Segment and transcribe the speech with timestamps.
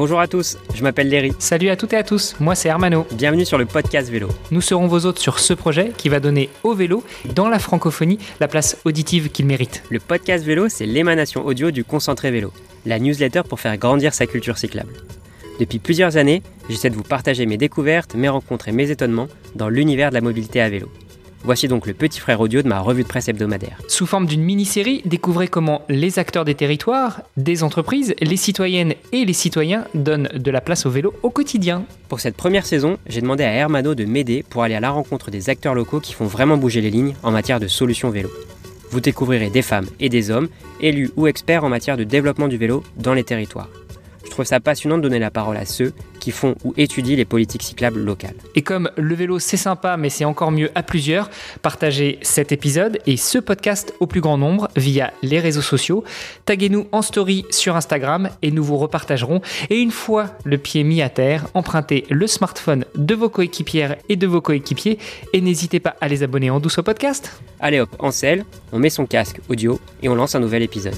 [0.00, 1.34] Bonjour à tous, je m'appelle Léry.
[1.38, 3.06] Salut à toutes et à tous, moi c'est Hermano.
[3.12, 4.30] Bienvenue sur le podcast vélo.
[4.50, 7.04] Nous serons vos hôtes sur ce projet qui va donner au vélo,
[7.34, 9.82] dans la francophonie, la place auditive qu'il mérite.
[9.90, 12.50] Le podcast vélo, c'est l'émanation audio du concentré vélo,
[12.86, 14.94] la newsletter pour faire grandir sa culture cyclable.
[15.58, 19.68] Depuis plusieurs années, j'essaie de vous partager mes découvertes, mes rencontres et mes étonnements dans
[19.68, 20.88] l'univers de la mobilité à vélo.
[21.42, 23.78] Voici donc le petit frère audio de ma revue de presse hebdomadaire.
[23.88, 29.24] Sous forme d'une mini-série, découvrez comment les acteurs des territoires, des entreprises, les citoyennes et
[29.24, 31.84] les citoyens donnent de la place au vélo au quotidien.
[32.08, 35.30] Pour cette première saison, j'ai demandé à Hermano de m'aider pour aller à la rencontre
[35.30, 38.30] des acteurs locaux qui font vraiment bouger les lignes en matière de solutions vélo.
[38.90, 40.48] Vous découvrirez des femmes et des hommes,
[40.80, 43.68] élus ou experts en matière de développement du vélo dans les territoires.
[44.24, 47.24] Je trouve ça passionnant de donner la parole à ceux qui font ou étudient les
[47.24, 48.34] politiques cyclables locales.
[48.54, 51.30] Et comme le vélo c'est sympa mais c'est encore mieux à plusieurs,
[51.62, 56.04] partagez cet épisode et ce podcast au plus grand nombre via les réseaux sociaux.
[56.44, 59.40] Taguez-nous en story sur Instagram et nous vous repartagerons.
[59.70, 64.16] Et une fois le pied mis à terre, empruntez le smartphone de vos coéquipières et
[64.16, 64.98] de vos coéquipiers
[65.32, 67.40] et n'hésitez pas à les abonner en douce au podcast.
[67.58, 70.96] Allez hop, en selle, on met son casque audio et on lance un nouvel épisode.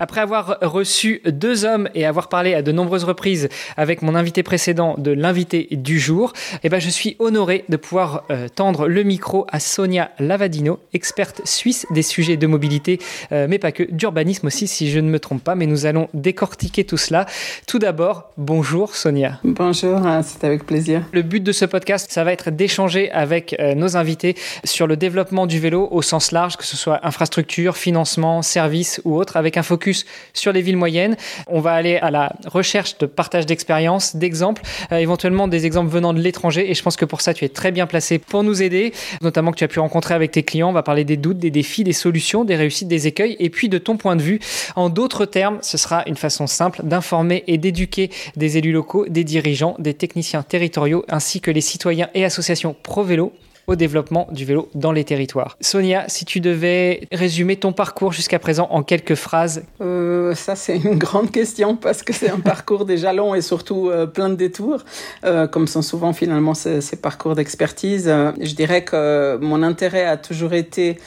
[0.00, 4.44] Après avoir reçu deux hommes et avoir parlé à de nombreuses reprises avec mon invité
[4.44, 6.32] précédent de l'invité du jour,
[6.62, 11.40] eh ben je suis honoré de pouvoir euh, tendre le micro à Sonia Lavadino, experte
[11.44, 13.00] suisse des sujets de mobilité,
[13.32, 16.08] euh, mais pas que, d'urbanisme aussi si je ne me trompe pas, mais nous allons
[16.14, 17.26] décortiquer tout cela.
[17.66, 19.40] Tout d'abord, bonjour Sonia.
[19.42, 21.02] Bonjour, hein, c'est avec plaisir.
[21.12, 24.96] Le but de ce podcast, ça va être d'échanger avec euh, nos invités sur le
[24.96, 29.56] développement du vélo au sens large, que ce soit infrastructure, financement, service ou autre, avec
[29.56, 29.87] un focus
[30.32, 31.16] sur les villes moyennes.
[31.46, 36.12] On va aller à la recherche de partage d'expériences, d'exemples, euh, éventuellement des exemples venant
[36.12, 36.70] de l'étranger.
[36.70, 39.50] Et je pense que pour ça, tu es très bien placé pour nous aider, notamment
[39.50, 40.70] que tu as pu rencontrer avec tes clients.
[40.70, 43.68] On va parler des doutes, des défis, des solutions, des réussites, des écueils, et puis
[43.68, 44.40] de ton point de vue.
[44.76, 49.24] En d'autres termes, ce sera une façon simple d'informer et d'éduquer des élus locaux, des
[49.24, 53.32] dirigeants, des techniciens territoriaux, ainsi que les citoyens et associations pro-vélo
[53.68, 55.56] au développement du vélo dans les territoires.
[55.60, 59.62] Sonia, si tu devais résumer ton parcours jusqu'à présent en quelques phrases.
[59.82, 63.90] Euh, ça, c'est une grande question parce que c'est un parcours déjà long et surtout
[63.90, 64.84] euh, plein de détours,
[65.24, 68.10] euh, comme sont souvent finalement ces, parcours d'expertise.
[68.40, 70.98] Je dirais que mon intérêt a toujours été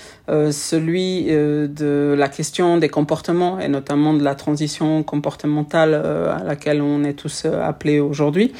[0.52, 7.04] celui de la question des comportements et notamment de la transition comportementale à laquelle on
[7.04, 8.54] est tous appelés aujourd'hui.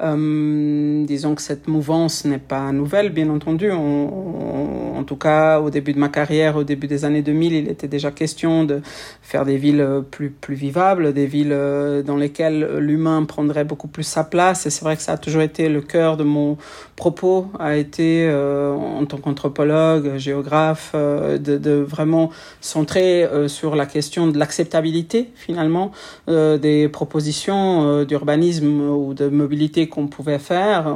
[0.00, 5.98] disons que cette mouvance n'est pas nouvelle, bien entendu en tout cas, au début de
[5.98, 8.80] ma carrière, au début des années 2000, il était déjà question de
[9.22, 14.02] faire des villes plus, plus vivables, des villes euh, dans lesquelles l'humain prendrait beaucoup plus
[14.02, 14.66] sa place.
[14.66, 16.56] Et c'est vrai que ça a toujours été le cœur de mon
[16.96, 22.30] propos, a été, euh, en tant qu'anthropologue, géographe, euh, de, vraiment
[22.60, 25.90] centrer sur la question de l'acceptabilité, finalement,
[26.28, 30.94] des propositions d'urbanisme ou de mobilité qu'on pouvait faire.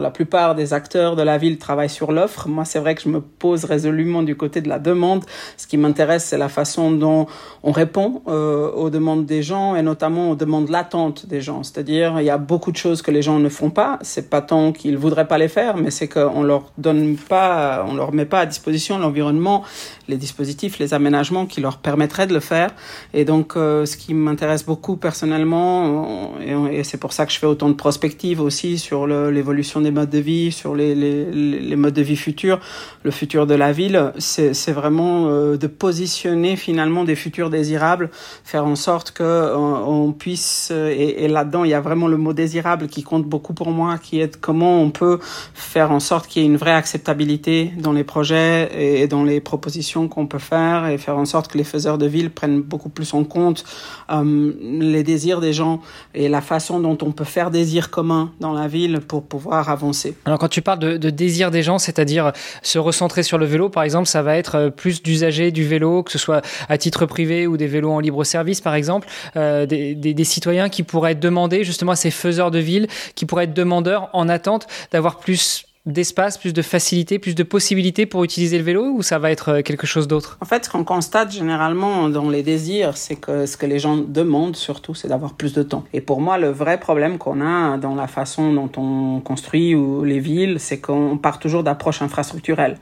[0.00, 2.48] La plupart des acteurs de la ville travaille sur l'offre.
[2.48, 5.24] Moi, c'est vrai que je me pose résolument du côté de la demande.
[5.56, 7.26] Ce qui m'intéresse, c'est la façon dont
[7.62, 11.62] on répond euh, aux demandes des gens et notamment aux demandes latentes des gens.
[11.62, 13.98] C'est-à-dire, il y a beaucoup de choses que les gens ne font pas.
[14.02, 17.94] C'est pas tant qu'ils voudraient pas les faire, mais c'est qu'on leur donne pas, on
[17.94, 19.64] leur met pas à disposition l'environnement,
[20.08, 22.70] les dispositifs, les aménagements qui leur permettraient de le faire.
[23.12, 27.38] Et donc, euh, ce qui m'intéresse beaucoup personnellement, et, et c'est pour ça que je
[27.38, 30.94] fais autant de prospectives aussi sur l'évolution des modes de vie, sur les
[31.32, 32.60] les, modes de vie futurs,
[33.02, 38.10] le futur de la ville, c'est vraiment euh, de positionner finalement des futurs désirables,
[38.44, 42.16] faire en sorte que euh, on, puisse euh, et, là-dedans il y a vraiment le
[42.16, 45.18] mot désirable qui compte beaucoup pour moi, qui est comment on peut
[45.54, 48.70] faire en sorte qu'il y ait une vraie acceptabilité dans les projets
[49.02, 52.06] et dans les propositions qu'on peut faire et faire en sorte que les faiseurs de
[52.06, 53.64] ville prennent beaucoup plus en compte
[54.10, 55.80] les désirs des gens
[56.14, 60.16] et la façon dont on peut faire désir commun dans la ville pour pouvoir avancer.
[60.24, 62.32] Alors quand tu parles de, de désir des gens, c'est-à-dire
[62.62, 66.02] se recentrer sur le vélo, par exemple, ça va être euh, plus d'usagers du vélo,
[66.02, 69.66] que ce soit à titre privé ou des vélos en libre service, par exemple, euh,
[69.66, 73.44] des, des, des, citoyens qui pourraient demander justement à ces faiseurs de ville, qui pourraient
[73.44, 78.58] être demandeurs en attente d'avoir plus d'espace, plus de facilité, plus de possibilités pour utiliser
[78.58, 80.36] le vélo ou ça va être euh, quelque chose d'autre?
[80.40, 83.96] En fait, ce qu'on constate généralement dans les désirs, c'est que ce que les gens
[83.96, 85.84] demandent surtout, c'est d'avoir plus de temps.
[85.92, 89.74] Et pour moi, le vrai problème qu'on a dans la façon dont on construit
[90.04, 92.78] les villes, c'est qu'on part toujours d'approches infrastructurelles.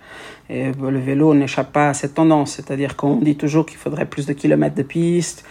[0.49, 4.27] Et le vélo n'échappe pas à cette tendance, c'est-à-dire qu'on dit toujours qu'il faudrait plus
[4.27, 5.45] de kilomètres de pistes,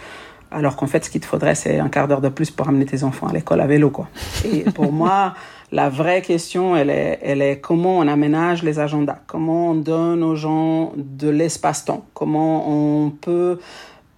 [0.50, 2.86] alors qu'en fait, ce qu'il te faudrait, c'est un quart d'heure de plus pour amener
[2.86, 4.08] tes enfants à l'école à vélo, quoi.
[4.44, 5.34] Et pour moi,
[5.74, 10.22] La vraie question, elle est, elle est comment on aménage les agendas, comment on donne
[10.22, 13.58] aux gens de l'espace-temps, comment on peut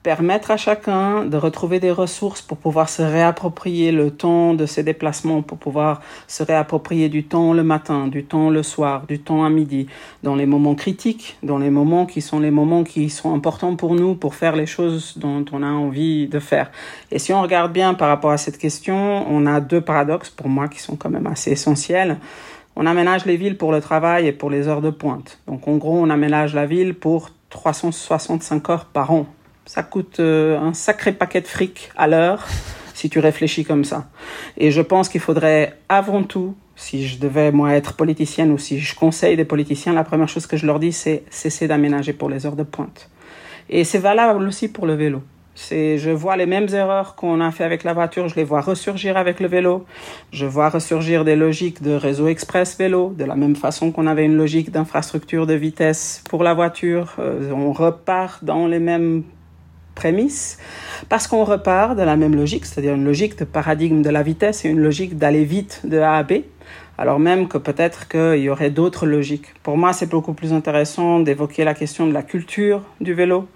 [0.06, 4.84] permettre à chacun de retrouver des ressources pour pouvoir se réapproprier le temps de ses
[4.84, 9.42] déplacements, pour pouvoir se réapproprier du temps le matin, du temps le soir, du temps
[9.44, 9.88] à midi,
[10.22, 13.96] dans les moments critiques, dans les moments qui sont les moments qui sont importants pour
[13.96, 16.70] nous, pour faire les choses dont on a envie de faire.
[17.10, 20.48] Et si on regarde bien par rapport à cette question, on a deux paradoxes pour
[20.48, 22.18] moi qui sont quand même assez essentiels.
[22.76, 25.40] On aménage les villes pour le travail et pour les heures de pointe.
[25.48, 29.26] Donc en gros, on aménage la ville pour 365 heures par an
[29.66, 32.46] ça coûte euh, un sacré paquet de fric à l'heure
[32.94, 34.08] si tu réfléchis comme ça.
[34.56, 38.78] Et je pense qu'il faudrait avant tout, si je devais moi être politicienne ou si
[38.78, 42.30] je conseille des politiciens, la première chose que je leur dis, c'est cesser d'aménager pour
[42.30, 43.10] les heures de pointe.
[43.68, 45.22] Et c'est valable aussi pour le vélo.
[45.54, 48.60] C'est, je vois les mêmes erreurs qu'on a fait avec la voiture, je les vois
[48.60, 49.86] ressurgir avec le vélo.
[50.30, 54.26] Je vois ressurgir des logiques de réseau express vélo, de la même façon qu'on avait
[54.26, 57.14] une logique d'infrastructure de vitesse pour la voiture.
[57.18, 59.22] Euh, on repart dans les mêmes
[59.96, 60.58] prémisse,
[61.08, 64.64] parce qu'on repart de la même logique, c'est-à-dire une logique de paradigme de la vitesse
[64.64, 66.44] et une logique d'aller vite de A à B,
[66.98, 69.46] alors même que peut-être qu'il y aurait d'autres logiques.
[69.62, 73.48] Pour moi, c'est beaucoup plus intéressant d'évoquer la question de la culture du vélo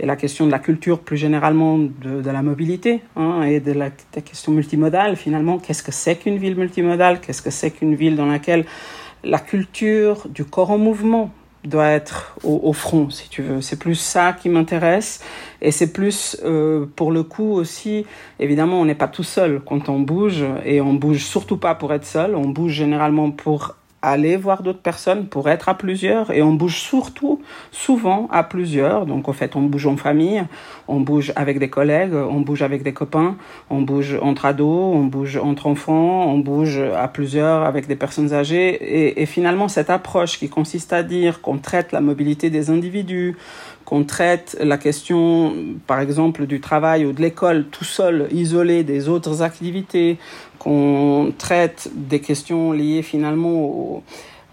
[0.00, 3.90] et la question de la culture plus généralement de, la mobilité hein, et de la,
[3.90, 5.58] de la question multimodale finalement.
[5.58, 7.20] Qu'est-ce que c'est qu'une ville multimodale?
[7.20, 8.64] Qu'est-ce que c'est qu'une ville dans laquelle
[9.24, 11.30] la culture du corps en mouvement,
[11.68, 13.60] doit être au, front, si tu veux.
[13.60, 15.22] C'est plus ça qui m'intéresse.
[15.60, 18.06] Et c'est plus, euh, pour le coup aussi,
[18.38, 20.44] évidemment, on n'est pas tout seul quand on bouge.
[20.64, 22.34] Et on bouge surtout pas pour être seul.
[22.34, 23.74] On bouge généralement pour
[24.10, 26.30] aller voir d'autres personnes, pour être à plusieurs.
[26.30, 29.06] Et on bouge surtout, souvent, à plusieurs.
[29.06, 30.44] Donc, en fait, on bouge en famille,
[30.88, 33.36] on bouge avec des collègues, on bouge avec des copains,
[33.70, 38.32] on bouge entre ados, on bouge entre enfants, on bouge à plusieurs avec des personnes
[38.32, 38.74] âgées.
[38.74, 43.36] Et, et finalement, cette approche qui consiste à dire qu'on traite la mobilité des individus,
[43.86, 45.54] qu'on traite la question,
[45.86, 50.18] par exemple, du travail ou de l'école tout seul, isolé des autres activités,
[50.58, 54.02] qu'on traite des questions liées finalement aux,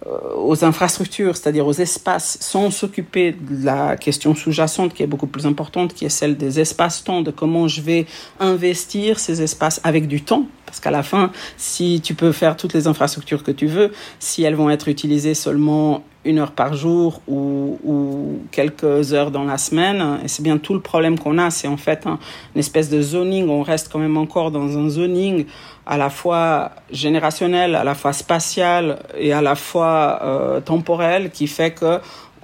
[0.05, 5.27] euh, aux infrastructures, c'est-à-dire aux espaces, sans s'occuper de la question sous-jacente qui est beaucoup
[5.27, 8.05] plus importante, qui est celle des espaces-temps, de comment je vais
[8.39, 10.45] investir ces espaces avec du temps.
[10.73, 14.41] Parce qu'à la fin, si tu peux faire toutes les infrastructures que tu veux, si
[14.41, 19.59] elles vont être utilisées seulement une heure par jour ou, ou, quelques heures dans la
[19.59, 20.17] semaine.
[20.23, 21.51] Et c'est bien tout le problème qu'on a.
[21.51, 22.17] C'est en fait un,
[22.55, 23.49] une espèce de zoning.
[23.49, 25.45] On reste quand même encore dans un zoning
[25.85, 31.45] à la fois générationnel, à la fois spatial et à la fois euh, temporel qui
[31.45, 31.99] fait que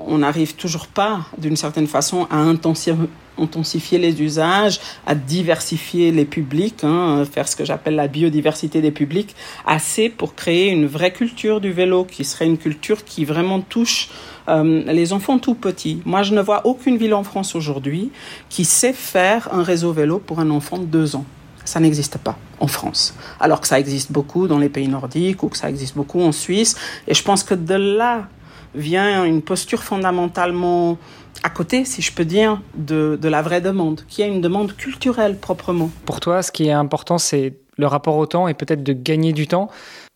[0.07, 6.83] on n'arrive toujours pas, d'une certaine façon, à intensifier les usages, à diversifier les publics,
[6.83, 9.35] hein, faire ce que j'appelle la biodiversité des publics,
[9.65, 14.09] assez pour créer une vraie culture du vélo, qui serait une culture qui vraiment touche
[14.47, 16.01] euh, les enfants tout petits.
[16.05, 18.11] Moi, je ne vois aucune ville en France aujourd'hui
[18.49, 21.25] qui sait faire un réseau vélo pour un enfant de deux ans.
[21.65, 25.49] Ça n'existe pas en France, alors que ça existe beaucoup dans les pays nordiques ou
[25.49, 26.75] que ça existe beaucoup en Suisse.
[27.07, 28.27] Et je pense que de là
[28.75, 30.97] vient une posture fondamentalement
[31.43, 34.75] à côté, si je peux dire, de, de la vraie demande, qui est une demande
[34.75, 35.89] culturelle proprement.
[36.05, 39.31] Pour toi, ce qui est important, c'est le rapport au temps et peut-être de gagner
[39.31, 39.69] du temps.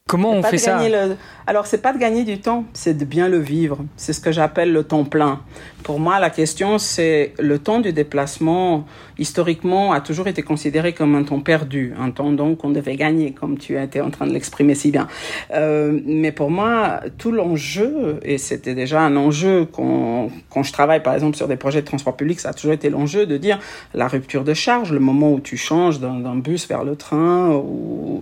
[0.06, 1.16] Comment on fait ça le...
[1.48, 3.80] Alors, c'est pas de gagner du temps, c'est de bien le vivre.
[3.96, 5.40] C'est ce que j'appelle le temps plein.
[5.84, 8.86] Pour moi, la question, c'est le temps du déplacement,
[9.18, 13.32] historiquement, a toujours été considéré comme un temps perdu, un temps donc qu'on devait gagner,
[13.32, 15.08] comme tu étais en train de l'exprimer si bien.
[15.54, 21.04] Euh, mais pour moi, tout l'enjeu, et c'était déjà un enjeu quand, quand je travaille
[21.04, 23.60] par exemple sur des projets de transport public, ça a toujours été l'enjeu de dire
[23.94, 27.62] la rupture de charge, le moment où tu changes d'un bus vers le train,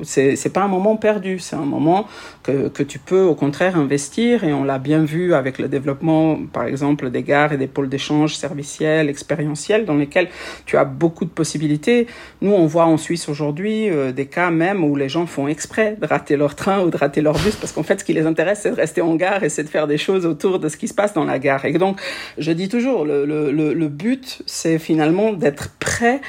[0.04, 2.08] c'est pas un moment perdu, c'est un moment
[2.44, 6.38] que, que tu peux au contraire investir, et on l'a bien vu avec le développement,
[6.52, 10.30] par exemple, des gares et des pôles d'échange serviciels, expérientiels, dans lesquels
[10.66, 12.08] tu as beaucoup de possibilités.
[12.42, 15.98] Nous, on voit en Suisse aujourd'hui euh, des cas même où les gens font exprès
[16.00, 18.26] de rater leur train ou de rater leur bus, parce qu'en fait, ce qui les
[18.28, 20.78] intéresse, c'est de rester en gare et c'est de faire des choses autour de ce
[20.78, 21.66] qui se passe dans la gare.
[21.66, 22.00] Et donc,
[22.38, 26.22] je dis toujours, le, le, le but, c'est finalement d'être prêt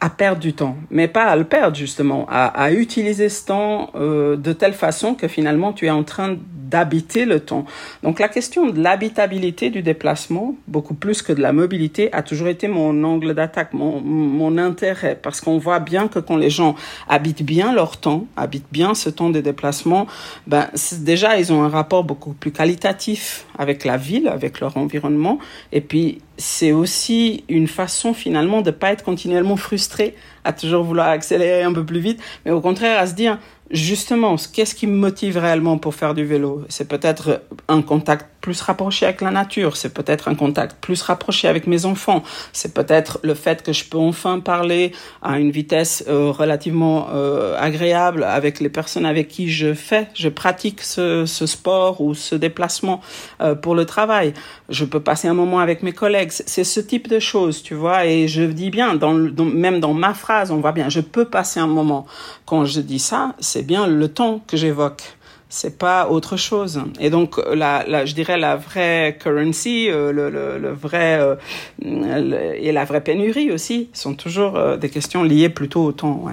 [0.00, 3.90] à perdre du temps, mais pas à le perdre justement, à, à utiliser ce temps
[3.94, 6.36] euh, de telle façon que finalement tu es en train
[6.70, 7.64] d'habiter le temps.
[8.02, 12.48] Donc la question de l'habitabilité du déplacement, beaucoup plus que de la mobilité, a toujours
[12.48, 16.76] été mon angle d'attaque, mon, mon intérêt, parce qu'on voit bien que quand les gens
[17.08, 20.06] habitent bien leur temps, habitent bien ce temps de déplacement,
[20.46, 20.68] ben
[21.00, 25.38] déjà ils ont un rapport beaucoup plus qualitatif avec la ville, avec leur environnement,
[25.72, 31.08] et puis c'est aussi une façon finalement de pas être continuellement frustré à toujours vouloir
[31.08, 33.38] accélérer un peu plus vite, mais au contraire à se dire
[33.70, 36.64] justement, qu'est-ce qui me motive réellement pour faire du vélo?
[36.68, 41.46] C'est peut-être un contact plus rapproché avec la nature, c'est peut-être un contact plus rapproché
[41.46, 42.22] avec mes enfants,
[42.52, 47.54] c'est peut-être le fait que je peux enfin parler à une vitesse euh, relativement euh,
[47.58, 52.34] agréable avec les personnes avec qui je fais, je pratique ce, ce sport ou ce
[52.34, 53.00] déplacement
[53.40, 54.32] euh, pour le travail.
[54.68, 56.30] Je peux passer un moment avec mes collègues.
[56.30, 58.06] C'est ce type de choses, tu vois.
[58.06, 61.60] Et je dis bien, dans, même dans ma phrase, on voit bien, je peux passer
[61.60, 62.06] un moment.
[62.46, 65.02] Quand je dis ça, c'est bien le temps que j'évoque
[65.50, 66.80] c'est pas autre chose.
[67.00, 71.34] Et donc, la, je dirais la vraie currency, euh, le, le, vrai euh,
[71.82, 76.24] et la vraie pénurie aussi sont toujours euh, des questions liées plutôt au temps.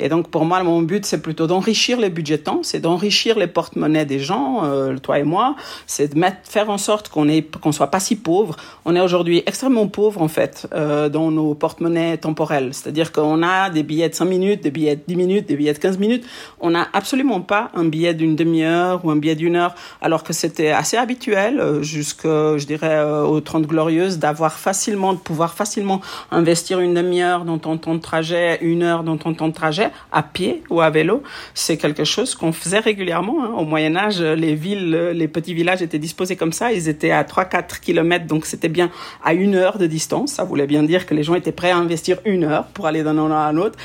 [0.00, 3.46] Et donc, pour moi, mon but, c'est plutôt d'enrichir les budgets temps, c'est d'enrichir les
[3.46, 7.28] porte-monnaies des gens, euh, toi et moi, c'est de mettre, faire en sorte qu'on
[7.60, 8.56] qu'on soit pas si pauvre.
[8.86, 12.70] On est aujourd'hui extrêmement pauvre, en fait, euh, dans nos porte-monnaies temporelles.
[12.72, 15.74] C'est-à-dire qu'on a des billets de 5 minutes, des billets de 10 minutes, des billets
[15.74, 16.24] de 15 minutes.
[16.60, 20.32] On n'a absolument pas un billet d'une demi-heure ou un billet d'une heure, alors que
[20.32, 25.52] c'était assez habituel, euh, jusque, je dirais, euh, aux 30 glorieuses, d'avoir facilement, de pouvoir
[25.52, 29.54] facilement investir une demi-heure dans ton temps de trajet, une heure dans ton temps de
[29.54, 31.22] trajet à pied ou à vélo.
[31.54, 33.44] C'est quelque chose qu'on faisait régulièrement.
[33.44, 33.50] Hein.
[33.56, 36.72] Au Moyen Âge, les villes, les petits villages étaient disposés comme ça.
[36.72, 38.90] Ils étaient à 3-4 kilomètres, donc c'était bien
[39.24, 40.32] à une heure de distance.
[40.32, 43.02] Ça voulait bien dire que les gens étaient prêts à investir une heure pour aller
[43.02, 43.78] d'un endroit à un autre.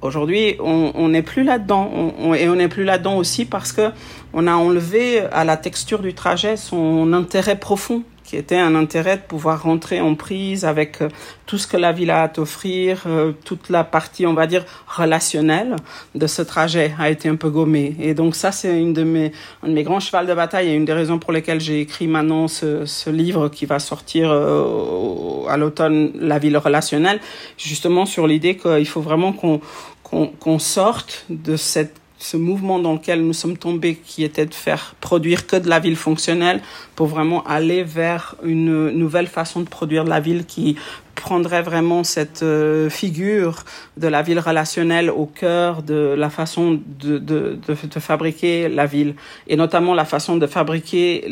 [0.00, 3.90] Aujourd'hui, on n'est plus là-dedans, et on n'est plus là-dedans aussi parce que
[4.32, 9.18] on a enlevé à la texture du trajet son intérêt profond qui était un intérêt
[9.18, 11.10] de pouvoir rentrer en prise avec euh,
[11.44, 14.64] tout ce que la ville a à t'offrir, euh, toute la partie, on va dire,
[14.86, 15.76] relationnelle
[16.14, 17.94] de ce trajet a été un peu gommée.
[18.00, 20.72] Et donc ça, c'est une de mes, un de mes grands chevals de bataille et
[20.72, 25.46] une des raisons pour lesquelles j'ai écrit maintenant ce, ce livre qui va sortir euh,
[25.50, 27.20] à l'automne, La ville relationnelle,
[27.58, 29.60] justement sur l'idée qu'il faut vraiment qu'on
[30.02, 34.54] qu'on qu'on sorte de cette ce mouvement dans lequel nous sommes tombés, qui était de
[34.54, 36.60] faire produire que de la ville fonctionnelle,
[36.94, 40.76] pour vraiment aller vers une nouvelle façon de produire la ville qui
[41.14, 43.64] prendrait vraiment cette euh, figure
[43.96, 49.14] de la ville relationnelle au cœur de la façon de, de, de, fabriquer la ville.
[49.46, 51.24] Et notamment la façon de fabriquer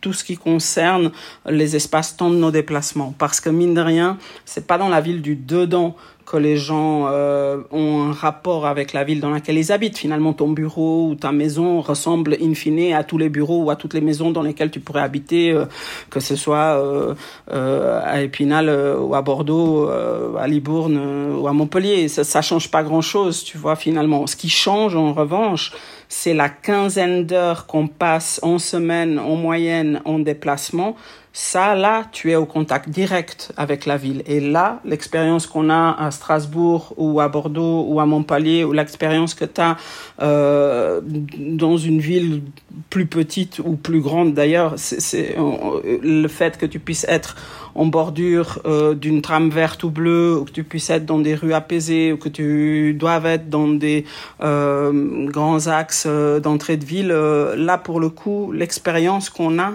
[0.00, 1.10] tout ce qui concerne
[1.46, 3.14] les espaces-temps de nos déplacements.
[3.18, 7.06] Parce que mine de rien c'est pas dans la ville du dedans que les gens
[7.08, 9.98] euh, ont un rapport avec la ville dans laquelle ils habitent.
[9.98, 13.76] Finalement, ton bureau ou ta maison ressemble in fine à tous les bureaux ou à
[13.76, 15.64] toutes les maisons dans lesquelles tu pourrais habiter, euh,
[16.10, 17.14] que ce soit euh,
[17.50, 20.98] euh à Épinal euh, ou à Bordeaux, euh, à Libourne
[21.38, 22.08] ou à Montpellier.
[22.08, 24.26] Ça, ça change pas grand-chose, tu vois, finalement.
[24.26, 25.72] Ce qui change, en revanche,
[26.08, 30.96] c'est la quinzaine d'heures qu'on passe en semaine, en moyenne, en déplacement
[31.32, 34.22] ça, là, tu es au contact direct avec la ville.
[34.26, 39.34] Et là, l'expérience qu'on a à Strasbourg ou à Bordeaux ou à Montpellier, ou l'expérience
[39.34, 39.78] que tu as
[40.20, 42.42] euh, dans une ville
[42.90, 47.36] plus petite ou plus grande d'ailleurs, c'est le fait que tu puisses être
[47.74, 51.34] en bordure euh, d'une trame verte ou bleue, ou que tu puisses être dans des
[51.34, 54.04] rues apaisées, ou que tu doives être dans des
[54.42, 59.72] euh, grands axes euh, d'entrée de ville, euh, là pour le coup, l'expérience qu'on a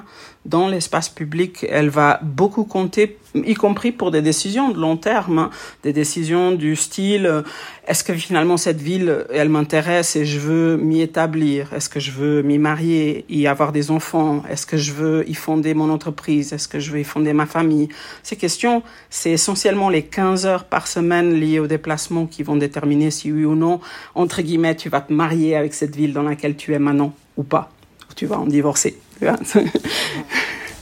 [0.47, 5.39] dans l'espace public, elle va beaucoup compter, y compris pour des décisions de long terme,
[5.39, 5.49] hein,
[5.83, 7.41] des décisions du style euh,
[7.87, 11.73] est-ce que finalement cette ville, elle m'intéresse et je veux m'y établir?
[11.73, 14.43] Est-ce que je veux m'y marier, y avoir des enfants?
[14.49, 16.51] Est-ce que je veux y fonder mon entreprise?
[16.51, 17.87] Est-ce que je veux y fonder ma famille?
[18.23, 23.09] Ces questions, c'est essentiellement les 15 heures par semaine liées au déplacement qui vont déterminer
[23.09, 23.79] si oui ou non,
[24.15, 27.43] entre guillemets, tu vas te marier avec cette ville dans laquelle tu es maintenant ou
[27.43, 27.71] pas,
[28.09, 28.97] ou tu vas en divorcer.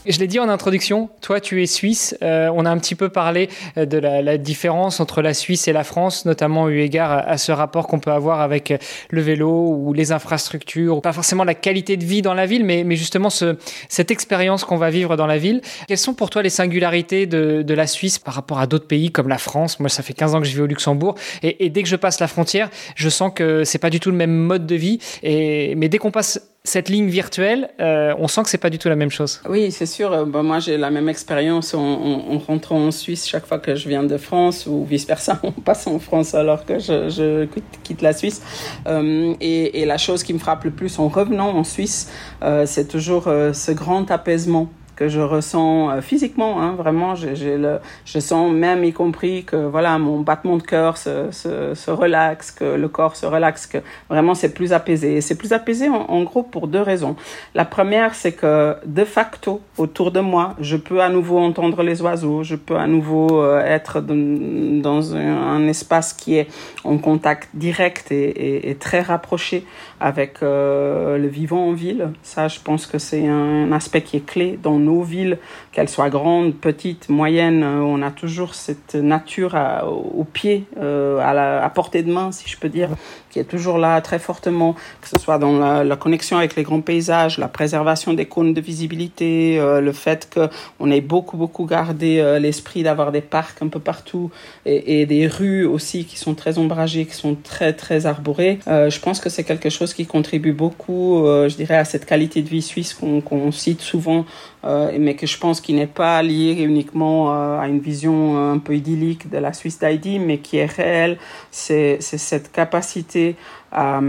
[0.07, 2.15] Je l'ai dit en introduction, toi tu es suisse.
[2.21, 5.67] Euh, on a un petit peu parlé euh, de la, la, différence entre la Suisse
[5.67, 8.77] et la France, notamment eu égard à, ce rapport qu'on peut avoir avec euh,
[9.09, 12.83] le vélo ou les infrastructures, pas forcément la qualité de vie dans la ville, mais,
[12.83, 13.57] mais justement ce,
[13.89, 15.61] cette expérience qu'on va vivre dans la ville.
[15.87, 19.11] Quelles sont pour toi les singularités de, de la Suisse par rapport à d'autres pays
[19.11, 19.79] comme la France?
[19.79, 21.95] Moi, ça fait 15 ans que je vis au Luxembourg et, et dès que je
[21.95, 24.99] passe la frontière, je sens que c'est pas du tout le même mode de vie.
[25.23, 28.79] Et, mais dès qu'on passe cette ligne virtuelle, euh, on sent que c'est pas du
[28.79, 29.41] tout la même chose.
[29.47, 30.25] Oui, c'est sûr.
[30.25, 33.75] Bon, moi, j'ai la même expérience en, en, en, rentrant en Suisse chaque fois que
[33.75, 37.45] je viens de France ou vice versa, on passe en France alors que je, je
[37.45, 38.41] quitte, quitte, la Suisse.
[38.87, 42.11] Euh, et, et, la chose qui me frappe le plus en revenant en Suisse,
[42.43, 46.61] euh, c'est toujours euh, ce grand apaisement que je ressens euh, physiquement.
[46.61, 51.31] Hein, vraiment, le, je sens même y compris que voilà mon battement de cœur se,
[51.31, 55.17] se, se relaxe, que le corps se relaxe, que vraiment c'est plus apaisé.
[55.17, 57.15] Et c'est plus apaisé en, en, gros pour deux raisons.
[57.53, 62.01] La première, c'est que de facto autour de moi, je peux à nouveau entendre les
[62.01, 66.47] oiseaux, je peux à nouveau euh, être dans un, un, espace qui est
[66.83, 69.65] en contact direct et, et, et très rapproché
[69.99, 72.09] avec euh, le vivant en ville.
[72.21, 75.37] Ça, je pense que c'est un aspect qui est clé dans nos villes,
[75.71, 77.63] qu'elles soient grandes, petites, moyennes.
[77.63, 82.31] Euh, on a toujours cette nature au pied, euh, à, la, à portée de main,
[82.31, 82.89] si je peux dire,
[83.29, 86.81] qui est toujours là très fortement, que ce soit dans la, connexion avec les grands
[86.81, 92.83] paysages, la préservation des cônes de visibilité, le fait qu'on ait beaucoup, beaucoup gardé l'esprit
[92.83, 94.29] d'avoir des parcs un peu partout
[94.65, 98.59] et, et, des rues aussi qui sont très ombragées, qui sont très, très arborées.
[98.67, 102.41] Je pense que c'est quelque chose qui contribue beaucoup, euh, je dirais, à cette qualité
[102.41, 104.25] de vie suisse qu'on qu cite souvent,
[104.65, 108.57] euh, mais que je pense qui n'est pas liée uniquement euh, à une vision un
[108.57, 111.17] peu idyllique de la Suisse d'Heidi, mais qui est réelle.
[111.49, 113.37] C'est cette capacité
[113.71, 114.01] à,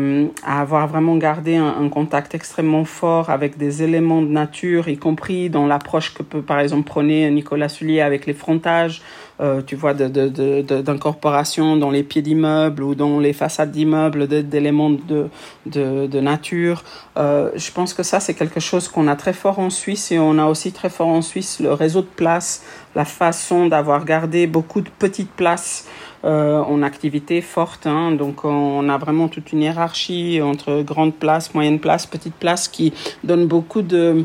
[0.44, 4.96] à, avoir vraiment gardé un, un, contact extrêmement fort avec des éléments de nature, y
[4.96, 9.02] compris dans l'approche que peut par exemple prôner Nicolas Sullier avec les frontages,
[9.38, 13.70] euh, tu vois, d'incorporation de, de, de, dans les pieds d'immeubles ou dans les façades
[13.70, 16.84] d'immeubles d'éléments de, nature.
[17.18, 20.18] Euh, je pense que ça, c'est quelque chose qu'on a très fort en Suisse et
[20.18, 22.64] on a aussi très fort en Suisse le réseau de places,
[22.94, 25.86] la façon d'avoir gardé beaucoup de petites places
[26.24, 27.86] euh, en activité forte.
[27.86, 32.68] Hein, donc on a vraiment toute une hiérarchie entre grandes places, moyennes places, petites places
[32.68, 34.24] qui donne beaucoup de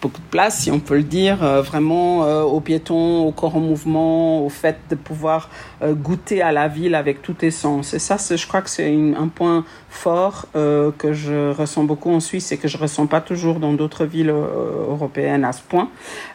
[0.00, 3.56] beaucoup de place, si on peut le dire, euh, vraiment euh, aux piétons, au corps
[3.56, 5.50] en mouvement, au fait de pouvoir
[5.90, 7.94] goûter à la ville avec tous tes sens.
[7.94, 12.20] Et ça, je crois que c'est un point fort euh, que je ressens beaucoup en
[12.20, 15.88] Suisse et que je ressens pas toujours dans d'autres villes euh, européennes à ce point.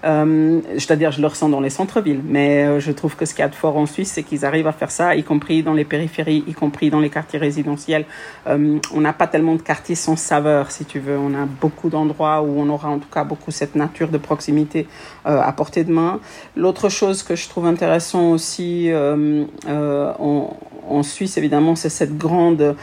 [0.03, 3.49] C'est-à-dire, je le ressens dans les centres-villes, mais je trouve que ce qu'il y a
[3.49, 6.43] de fort en Suisse, c'est qu'ils arrivent à faire ça, y compris dans les périphéries,
[6.47, 8.05] y compris dans les quartiers résidentiels.
[8.45, 11.17] on n'a pas tellement de quartiers sans saveur, si tu veux.
[11.17, 14.87] On a beaucoup d'endroits où on aura en tout cas beaucoup cette nature de proximité
[15.25, 16.19] euh, à portée de main.
[16.55, 19.36] L'autre chose que je trouve intéressant aussi euh, euh,
[19.67, 20.57] en,
[20.89, 22.75] en, Suisse, évidemment, c'est cette grande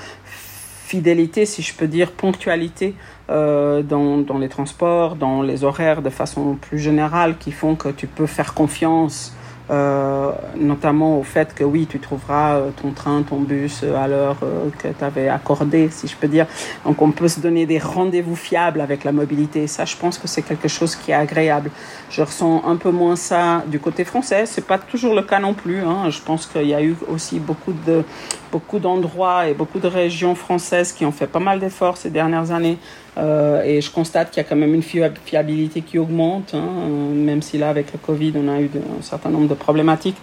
[0.85, 2.95] fidélité, si je peux dire, ponctualité
[3.31, 8.07] euh, dans les transports, dans les horaires de façon plus générale, qui font que tu
[8.07, 9.35] peux faire confiance
[9.71, 14.07] euh, notamment au fait que oui, tu trouveras euh, ton train, ton bus euh, à
[14.07, 14.37] l'heure
[14.79, 16.47] que tu avais accordé, si je peux dire.
[16.85, 19.67] Donc on peut se donner des rendez-vous fiables avec la mobilité.
[19.67, 21.71] Ça, je pense que c'est quelque chose qui est agréable.
[22.11, 24.45] Je ressens un peu moins ça du côté français.
[24.45, 25.81] C'est pas toujours le cas non plus.
[25.81, 26.11] Hein.
[26.11, 28.05] Je pense qu'il y a eu aussi beaucoup de
[28.53, 32.53] beaucoup d'endroits et beaucoup de régions françaises qui ont fait pas mal d'efforts ces dernières
[32.53, 32.79] années
[33.17, 37.43] euh, et je constate qu'il y a quand même une fiabilité qui augmente, hein, même
[37.43, 40.17] si là, avec le Covid, on a eu un certain nombre de problématiques.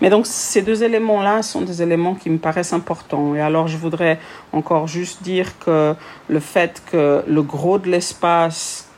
[0.00, 3.34] Mais donc, ces deux éléments-là sont des éléments qui me paraissent importants.
[3.34, 4.18] Et alors, je voudrais
[4.52, 5.94] encore juste dire que
[6.28, 8.88] le fait que le gros de l'espace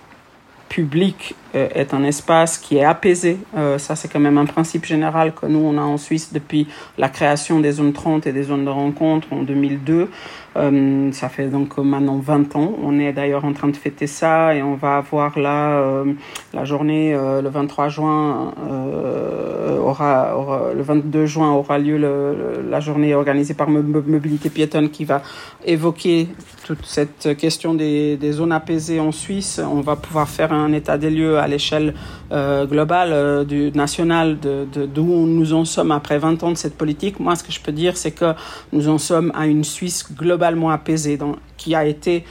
[0.69, 3.39] public euh, est un espace qui est apaisé.
[3.57, 6.67] Euh, ça, c'est quand même un principe général que nous, on a en Suisse depuis
[6.99, 10.09] la création des zones 30 et des zones de rencontre en 2002.
[10.57, 12.75] Euh, ça fait donc maintenant 20 ans.
[12.83, 16.13] On est d'ailleurs en train de fêter ça et on va avoir là euh,
[16.53, 22.81] la journée euh, le 23 juin euh, aura, le 22 juin aura lieu le, la
[22.81, 25.23] journée organisée par Mobilité piétonne qui va
[25.65, 26.29] évoquer
[26.65, 29.61] toute cette question des, des, zones apaisées en Suisse.
[29.65, 31.95] On va pouvoir faire un état des lieux à l'échelle
[32.33, 36.77] euh, globale euh, du national de d'où nous en sommes après 20 ans de cette
[36.77, 37.21] politique.
[37.21, 38.35] Moi, ce que je peux dire, c'est que
[38.73, 42.25] nous en sommes à une Suisse globale globalement apaisé, dans, qui a été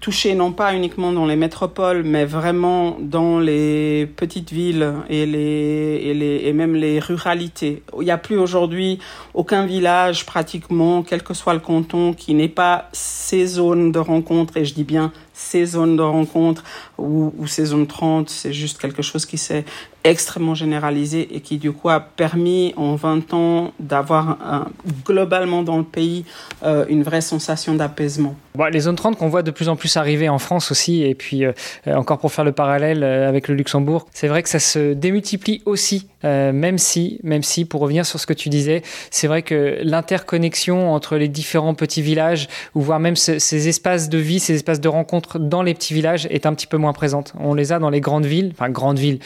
[0.00, 6.00] touché non pas uniquement dans les métropoles, mais vraiment dans les petites villes et, les,
[6.02, 7.84] et, les, et même les ruralités.
[8.00, 8.98] Il n'y a plus aujourd'hui
[9.32, 14.56] aucun village pratiquement, quel que soit le canton, qui n'ait pas ces zones de rencontre,
[14.56, 16.64] et je dis bien ces zones de rencontre
[17.02, 19.64] ou, ces zones 30, c'est juste quelque chose qui s'est
[20.04, 24.68] extrêmement généralisé et qui du coup a permis en 20 ans d'avoir
[25.04, 26.24] globalement dans le pays
[26.64, 28.34] euh, une vraie sensation d'apaisement.
[28.70, 31.44] Les zones 30 qu'on voit de plus en plus arriver en France aussi et puis
[31.44, 31.52] euh,
[31.86, 35.62] encore pour faire le parallèle euh, avec le Luxembourg, c'est vrai que ça se démultiplie
[35.64, 39.42] aussi euh, même si même si pour revenir sur ce que tu disais, c'est vrai
[39.42, 44.38] que l'interconnexion entre les différents petits villages ou voire même ce, ces espaces de vie,
[44.38, 46.91] ces espaces de rencontre dans les petits villages est un petit peu moins
[47.38, 49.18] On les a dans les grandes villes, enfin grandes villes,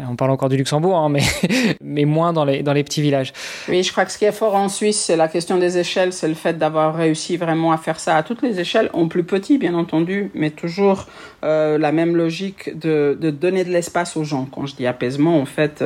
[0.00, 1.22] on parle encore du Luxembourg, hein, mais,
[1.80, 3.32] mais moins dans les, dans les petits villages.
[3.68, 6.12] Oui, je crois que ce qui est fort en Suisse, c'est la question des échelles,
[6.12, 9.24] c'est le fait d'avoir réussi vraiment à faire ça à toutes les échelles, en plus
[9.24, 11.06] petit bien entendu, mais toujours
[11.44, 14.46] euh, la même logique de, de donner de l'espace aux gens.
[14.50, 15.84] Quand je dis apaisement, en fait,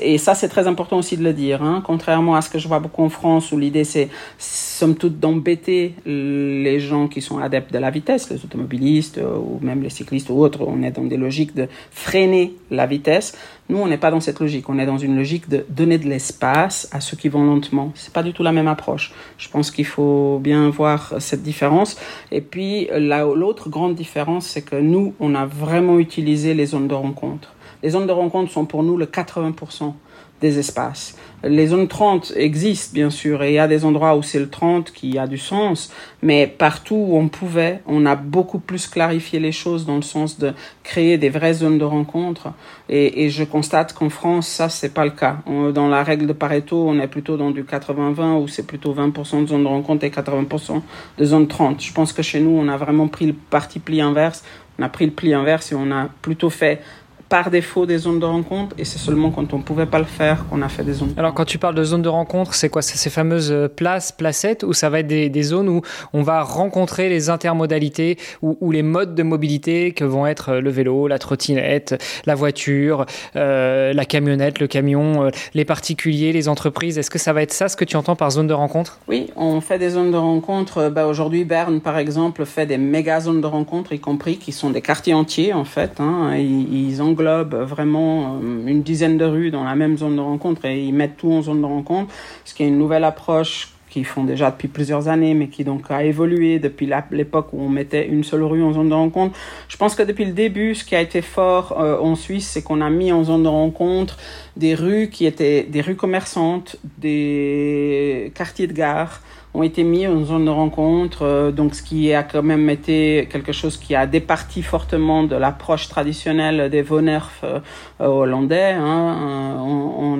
[0.00, 2.68] et ça c'est très important aussi de le dire, hein, contrairement à ce que je
[2.68, 4.08] vois beaucoup en France où l'idée c'est
[4.38, 9.58] somme toute d'embêter les gens qui sont adeptes de la vitesse, les automobilistes euh, ou
[9.60, 13.36] même les cyclistes ou autres, on est dans des logiques de freiner la vitesse.
[13.68, 14.68] Nous, on n'est pas dans cette logique.
[14.68, 17.92] On est dans une logique de donner de l'espace à ceux qui vont lentement.
[17.94, 19.12] C'est pas du tout la même approche.
[19.38, 21.96] Je pense qu'il faut bien voir cette différence.
[22.32, 26.94] Et puis, l'autre grande différence, c'est que nous, on a vraiment utilisé les zones de
[26.94, 27.54] rencontre.
[27.82, 29.94] Les zones de rencontre sont pour nous le 80%
[30.40, 31.16] des espaces.
[31.42, 34.50] Les zones 30 existent, bien sûr, et il y a des endroits où c'est le
[34.50, 35.90] 30 qui a du sens,
[36.22, 40.38] mais partout où on pouvait, on a beaucoup plus clarifié les choses dans le sens
[40.38, 42.52] de créer des vraies zones de rencontre.
[42.90, 45.38] Et, je constate qu'en France, ça, c'est pas le cas.
[45.46, 49.44] dans la règle de Pareto, on est plutôt dans du 80-20, où c'est plutôt 20%
[49.44, 50.82] de zones de rencontre et 80%
[51.16, 51.80] de zones 30.
[51.80, 54.44] Je pense que chez nous, on a vraiment pris le parti pli inverse.
[54.78, 56.82] On a pris le pli inverse et on a plutôt fait
[57.30, 60.04] par défaut des zones de rencontre et c'est seulement quand on ne pouvait pas le
[60.04, 61.14] faire qu'on a fait des zones.
[61.16, 62.82] Alors quand tu parles de zones de rencontre, c'est quoi?
[62.82, 65.80] Ces fameuses euh, places, placettes ou ça va être des, zones où
[66.12, 70.70] on va rencontrer les intermodalités ou, les modes de mobilité que vont être euh, le
[70.70, 76.98] vélo, la trottinette, la voiture, euh, la camionnette, le camion, les particuliers, les entreprises.
[76.98, 78.98] Est-ce que ça va être ça ce que tu entends par zone de rencontre?
[79.06, 80.88] Oui, on fait des zones de rencontre.
[80.88, 84.70] Bah, Aujourd'hui, Berne, par exemple, fait des méga zones de rencontre, y compris qui sont
[84.70, 86.00] des quartiers entiers en fait.
[86.00, 86.34] Hein.
[86.36, 90.64] Ils, ils englobe vraiment euh, une dizaine de rues dans la même zone de rencontre
[90.64, 92.12] et ils mettent tout en zone de rencontre,
[92.44, 95.90] ce qui est une nouvelle approche qu'ils font déjà depuis plusieurs années, mais qui donc
[95.90, 99.36] a évolué depuis l'époque où on mettait une seule rue en zone de rencontre.
[99.68, 102.62] Je pense que depuis le début, ce qui a été fort euh, en Suisse, c'est
[102.62, 104.16] qu'on a mis en zone de rencontre
[104.56, 109.22] des rues qui étaient des rues commerçantes, des quartiers de gare,
[109.52, 113.28] ont été mis en zone de rencontre, euh, donc ce qui a quand même été
[113.30, 117.58] quelque chose qui a départi fortement de l'approche traditionnelle des Vonerf euh,
[118.00, 118.72] hollandais.
[118.72, 119.56] Hein.
[119.58, 120.10] On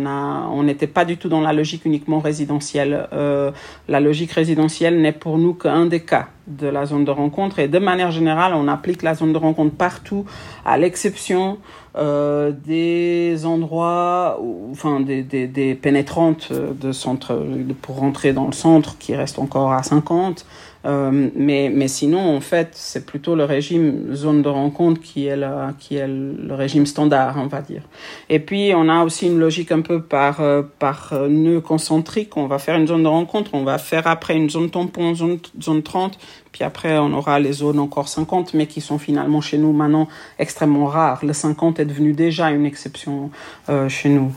[0.61, 3.09] on n'était pas du tout dans la logique uniquement résidentielle.
[3.13, 3.51] Euh,
[3.89, 7.69] la logique résidentielle n'est pour nous qu'un des cas de la zone de rencontre et
[7.69, 10.25] de manière générale, on applique la zone de rencontre partout,
[10.65, 11.59] à l'exception
[11.97, 14.41] euh, des endroits,
[14.71, 17.41] enfin des, des, des, pénétrantes de centre
[17.83, 20.45] pour rentrer dans le centre qui reste encore à 50.
[20.87, 25.37] Euh, mais, mais sinon, en fait, c'est plutôt le régime zone de rencontre qui est,
[25.37, 27.83] la, qui est le régime standard, on va dire.
[28.29, 32.37] Et puis, on a aussi une logique un peu par, euh, par nœud concentrique.
[32.37, 35.39] On va faire une zone de rencontre, on va faire après une zone tampon, zone,
[35.61, 36.19] zone 30,
[36.53, 40.09] puis après, on aura les zones encore 50, mais qui sont finalement chez nous maintenant
[40.39, 41.25] extrêmement rares.
[41.25, 43.31] Le 50 est devenu déjà une exception
[43.69, 44.33] euh, chez nous.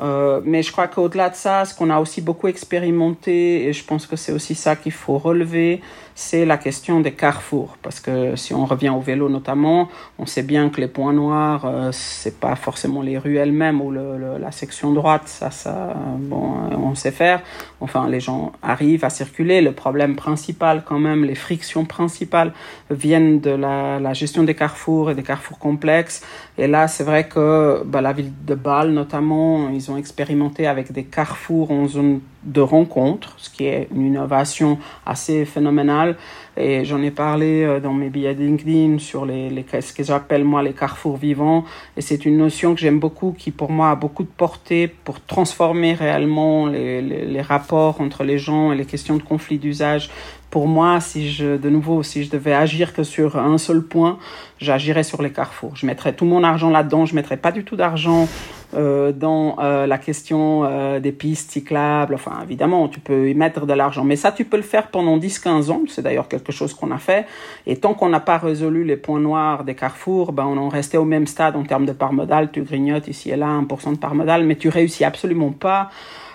[0.00, 3.84] Euh, mais je crois qu'au-delà de ça, ce qu'on a aussi beaucoup expérimenté, et je
[3.84, 5.80] pense que c'est aussi ça qu'il faut relever,
[6.14, 7.76] c'est la question des carrefours.
[7.82, 11.64] Parce que si on revient au vélo notamment, on sait bien que les points noirs,
[11.64, 16.54] euh, c'est pas forcément les rues elles-mêmes ou le, la section droite, ça, ça, bon,
[16.70, 17.40] euh, on sait faire.
[17.80, 19.60] Enfin, les gens arrivent à circuler.
[19.60, 22.52] Le problème principal, quand même, les frictions principales
[22.90, 26.22] viennent de la, la gestion des carrefours et des carrefours complexes.
[26.58, 30.92] Et là, c'est vrai que bah, la ville de Bâle, notamment, ils ont expérimenté avec
[30.92, 36.16] des carrefours en zone de rencontre, ce qui est une innovation assez phénoménale.
[36.58, 40.62] Et j'en ai parlé euh, dans mes billets LinkedIn sur les, ce que j'appelle moi
[40.62, 41.64] les carrefours vivants.
[41.96, 45.24] Et c'est une notion que j'aime beaucoup, qui pour moi a beaucoup de portée pour
[45.24, 50.10] transformer réellement les, les, les rapports entre les gens et les questions de conflit d'usage
[50.52, 54.18] pour moi, si je, de nouveau, si je devais agir que sur un seul point,
[54.58, 55.76] j'agirais sur les carrefours.
[55.76, 57.06] Je mettrais tout mon argent là-dedans.
[57.06, 58.28] Je mettrais pas du tout d'argent
[58.74, 62.14] euh, dans euh, la question euh, des pistes cyclables.
[62.14, 64.04] Enfin, évidemment, tu peux y mettre de l'argent.
[64.04, 65.80] Mais ça, tu peux le faire pendant 10-15 ans.
[65.88, 67.24] C'est d'ailleurs quelque chose qu'on a fait.
[67.66, 70.98] Et tant qu'on n'a pas résolu les points noirs des carrefours, ben, on en restait
[70.98, 72.50] au même stade en termes de part modale.
[72.52, 75.88] Tu grignotes ici et là 1% de part modale, mais tu réussis absolument pas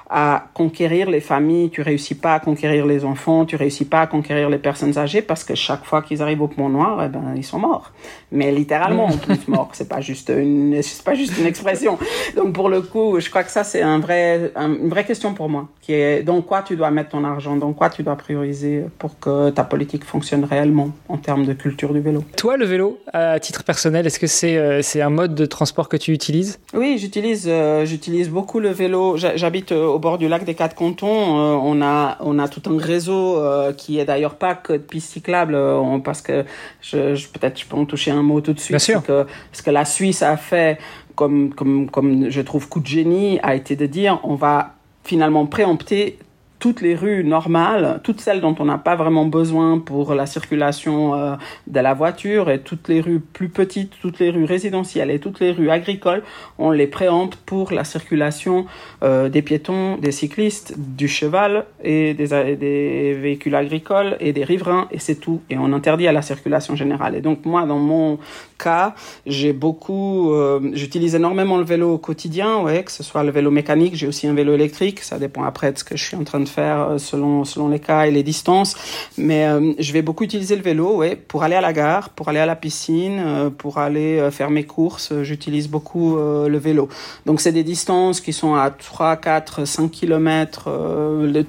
[0.10, 4.08] à conquérir les familles, tu réussis pas à conquérir les enfants, tu réussis pas à
[4.08, 7.34] conquérir les personnes âgées parce que chaque fois qu'ils arrivent au point noir, eh ben
[7.36, 7.92] ils sont morts.
[8.32, 11.98] Mais littéralement en plus morts, c'est pas juste une c'est pas juste une expression.
[12.36, 15.50] Donc pour le coup, je crois que ça c'est un vrai une vraie question pour
[15.50, 18.86] moi qui est dans quoi tu dois mettre ton argent, dans quoi tu dois prioriser
[19.00, 22.24] pour que ta politique fonctionne réellement en termes de culture du vélo.
[22.38, 25.90] Toi le vélo à titre personnel, est-ce que c'est euh, c'est un mode de transport
[25.90, 26.60] que tu utilises?
[26.74, 29.18] Oui, j'utilise euh, j'utilise beaucoup le vélo.
[29.18, 33.42] J'habite au bord du lac des Quatre Cantons, on a on a tout un réseau
[33.78, 35.58] qui est d'ailleurs pas que de pistes cyclables,
[36.04, 36.46] parce que
[36.82, 38.78] je, je peut-être je peux en toucher un mot tout de suite.
[38.78, 39.04] Bien sûr.
[39.04, 40.80] Que, ce que la Suisse a fait,
[41.16, 45.46] comme comme comme je trouve coup de génie, a été de dire on va finalement
[45.48, 46.20] préempter
[46.60, 51.16] toutes les rues normales, toutes celles dont on n'a pas vraiment besoin pour la circulation
[51.16, 51.36] euh,
[51.68, 55.40] de la voiture et toutes les rues plus petites, toutes les rues résidentielles et toutes
[55.40, 56.24] les rues agricoles,
[56.58, 58.66] on les préempte pour la circulation
[59.04, 64.88] euh, des piétons, des cyclistes, du cheval et des, des véhicules agricoles et des riverains
[64.92, 65.42] et c'est tout.
[65.50, 67.16] Et on interdit à la circulation générale.
[67.16, 68.18] Et donc moi, dans mon
[68.58, 73.32] cas, j'ai beaucoup, euh, j'utilise énormément le vélo au quotidien, ouais, que ce soit le
[73.32, 76.18] vélo mécanique, j'ai aussi un vélo électrique, ça dépend après de ce que je suis
[76.18, 78.76] en train de faire euh, selon, selon les cas et les distances.
[79.18, 82.30] Mais euh, je vais beaucoup utiliser le vélo ouais, pour aller à la gare, pour
[82.30, 85.14] aller à la piscine, pour aller faire mes courses.
[85.22, 86.90] J'utilise beaucoup le vélo.
[87.26, 90.70] Donc c'est des distances qui sont à 3, 4, 5 kilomètres.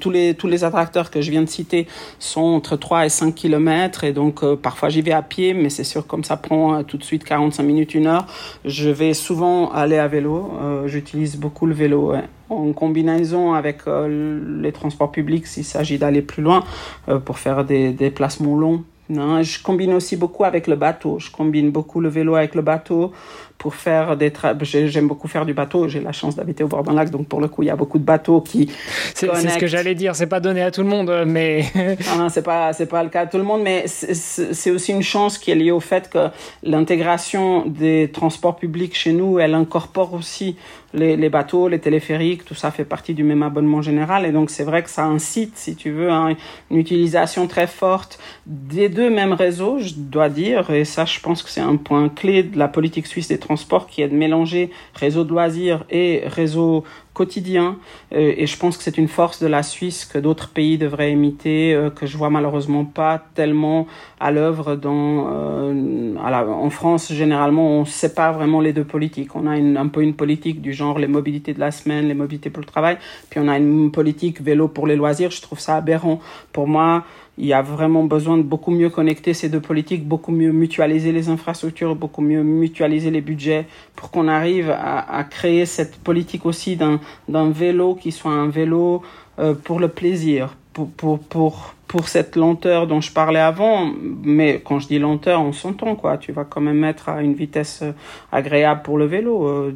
[0.00, 1.86] tous, les, tous les attracteurs que je viens de citer
[2.18, 4.04] sont entre 3 et 5 kilomètres.
[4.04, 7.04] Et donc parfois j'y vais à pied, mais c'est sûr comme ça prend tout de
[7.04, 8.26] suite 45 minutes, une heure.
[8.66, 10.52] Je vais souvent aller à vélo.
[10.86, 12.14] J'utilise beaucoup le vélo.
[12.50, 16.64] En combinaison avec euh, les transports publics s'il s'agit d'aller plus loin
[17.08, 18.84] euh, pour faire des déplacements longs.
[19.10, 21.18] Non, je combine aussi beaucoup avec le bateau.
[21.18, 23.12] Je combine beaucoup le vélo avec le bateau
[23.58, 26.94] pour faire des j'aime beaucoup faire du bateau j'ai la chance d'habiter au bord d'un
[26.94, 28.70] lac donc pour le coup il y a beaucoup de bateaux qui
[29.14, 31.64] c'est ce que j'allais dire c'est pas donné à tout le monde mais
[32.16, 35.02] non, c'est pas c'est pas le cas de tout le monde mais c'est aussi une
[35.02, 36.28] chance qui est liée au fait que
[36.62, 40.56] l'intégration des transports publics chez nous elle incorpore aussi
[40.94, 44.24] les, les, bateaux, les téléphériques, tout ça fait partie du même abonnement général.
[44.24, 46.34] Et donc, c'est vrai que ça incite, si tu veux, hein,
[46.70, 50.70] une utilisation très forte des deux mêmes réseaux, je dois dire.
[50.70, 53.47] Et ça, je pense que c'est un point clé de la politique suisse des transports
[53.88, 56.84] qui est de mélanger réseau de loisirs et réseau
[57.14, 57.78] quotidien.
[58.12, 61.10] Euh, et je pense que c'est une force de la Suisse que d'autres pays devraient
[61.10, 63.86] imiter, euh, que je vois malheureusement pas tellement
[64.20, 65.26] à l'œuvre dans.
[65.32, 69.34] Euh, en France, généralement, on sépare vraiment les deux politiques.
[69.34, 72.14] On a une, un peu une politique du genre les mobilités de la semaine, les
[72.14, 72.98] mobilités pour le travail,
[73.30, 75.30] puis on a une politique vélo pour les loisirs.
[75.30, 76.20] Je trouve ça aberrant.
[76.52, 77.04] Pour moi,
[77.38, 81.12] il y a vraiment besoin de beaucoup mieux connecter ces deux politiques, beaucoup mieux mutualiser
[81.12, 86.76] les infrastructures, beaucoup mieux mutualiser les budgets pour qu'on arrive à, créer cette politique aussi
[86.76, 89.02] d'un vélo qui soit un vélo
[89.38, 93.90] euh, pour le plaisir, pour, pour, pour, pour cette lenteur dont je parlais avant,
[94.22, 96.18] mais quand je dis lenteur, on s'entend quoi.
[96.18, 97.92] Tu vas quand même mettre à une vitesse euh,
[98.30, 99.74] agréable pour le vélo, euh,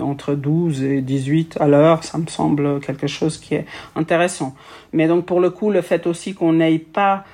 [0.00, 3.64] entre 12 et 18 à l'heure, ça me semble quelque chose qui est
[3.96, 4.54] intéressant.
[4.92, 7.24] Mais donc pour le coup, le fait aussi qu'on n'aille pas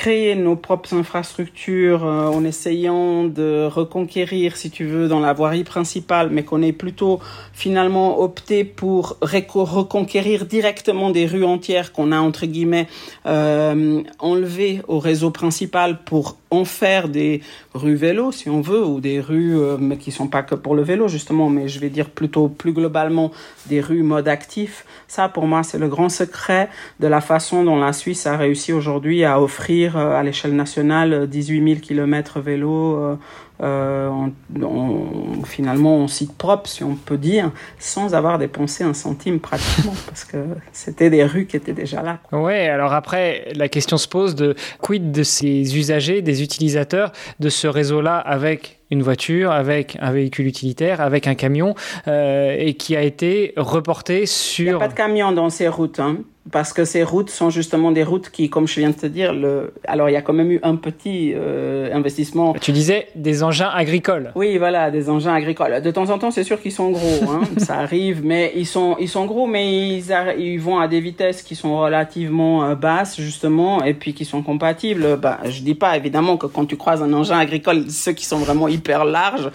[0.00, 5.62] créer nos propres infrastructures euh, en essayant de reconquérir, si tu veux, dans la voirie
[5.62, 7.20] principale, mais qu'on ait plutôt
[7.52, 12.88] finalement opté pour reconquérir directement des rues entières qu'on a entre guillemets
[13.26, 17.42] euh, enlevées au réseau principal pour en faire des
[17.74, 20.74] rues vélo, si on veut, ou des rues, euh, mais qui sont pas que pour
[20.74, 23.30] le vélo justement, mais je vais dire plutôt plus globalement
[23.66, 24.86] des rues mode actif.
[25.08, 28.72] Ça, pour moi, c'est le grand secret de la façon dont la Suisse a réussi
[28.72, 33.18] aujourd'hui à offrir euh, à l'échelle nationale 18 000 km vélo
[33.62, 39.40] euh, on, finalement on site propre, si on peut dire, sans avoir dépensé un centime
[39.40, 40.38] pratiquement, parce que
[40.72, 42.18] c'était des rues qui étaient déjà là.
[42.32, 47.48] Ouais, alors après, la question se pose de quid de ces usagers, des utilisateurs de
[47.48, 51.74] ce réseau-là avec une voiture, avec un véhicule utilitaire, avec un camion,
[52.08, 54.64] euh, et qui a été reporté sur...
[54.64, 56.00] Il n'y a pas de camion dans ces routes.
[56.00, 56.18] Hein
[56.50, 59.32] parce que ces routes sont justement des routes qui, comme je viens de te dire,
[59.32, 59.72] le...
[59.86, 62.54] alors il y a quand même eu un petit euh, investissement.
[62.60, 64.30] Tu disais des engins agricoles.
[64.36, 65.82] Oui, voilà, des engins agricoles.
[65.82, 68.96] De temps en temps, c'est sûr qu'ils sont gros, hein, ça arrive, mais ils sont
[69.00, 70.04] ils sont gros, mais ils,
[70.38, 74.42] ils vont à des vitesses qui sont relativement euh, basses justement, et puis qui sont
[74.42, 75.16] compatibles.
[75.16, 78.38] Bah, je dis pas évidemment que quand tu croises un engin agricole, ceux qui sont
[78.38, 79.50] vraiment hyper larges,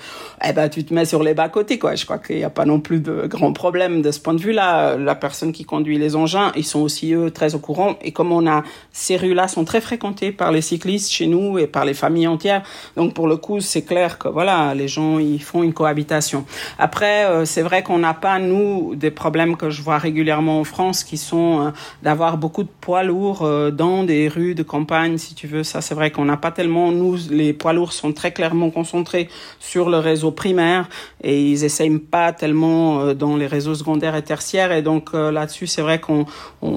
[0.45, 1.95] eh ben tu te mets sur les bas côtés quoi.
[1.95, 4.41] Je crois qu'il n'y a pas non plus de grands problèmes de ce point de
[4.41, 4.97] vue-là.
[4.97, 7.95] La personne qui conduit les engins, ils sont aussi eux très au courant.
[8.01, 11.67] Et comme on a ces rues-là sont très fréquentées par les cyclistes chez nous et
[11.67, 12.63] par les familles entières,
[12.97, 16.45] donc pour le coup c'est clair que voilà les gens ils font une cohabitation.
[16.77, 20.63] Après euh, c'est vrai qu'on n'a pas nous des problèmes que je vois régulièrement en
[20.63, 21.71] France qui sont euh,
[22.03, 25.63] d'avoir beaucoup de poids lourds euh, dans des rues de campagne si tu veux.
[25.63, 29.29] Ça c'est vrai qu'on n'a pas tellement nous les poids lourds sont très clairement concentrés
[29.59, 30.89] sur le réseau primaire
[31.23, 35.81] et ils essayent pas tellement dans les réseaux secondaires et tertiaires et donc là-dessus c'est
[35.81, 36.25] vrai qu'on
[36.61, 36.75] on,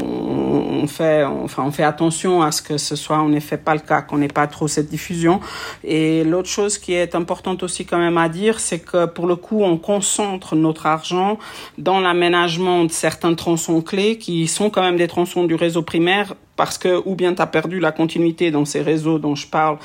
[0.82, 3.80] on, fait, enfin, on fait attention à ce que ce soit en effet pas le
[3.80, 5.40] cas, qu'on n'ait pas trop cette diffusion.
[5.84, 9.36] Et l'autre chose qui est importante aussi quand même à dire, c'est que pour le
[9.36, 11.38] coup, on concentre notre argent
[11.76, 16.34] dans l'aménagement de certains tronçons clés qui sont quand même des tronçons du réseau primaire
[16.56, 19.78] parce que ou bien tu as perdu la continuité dans ces réseaux dont je parle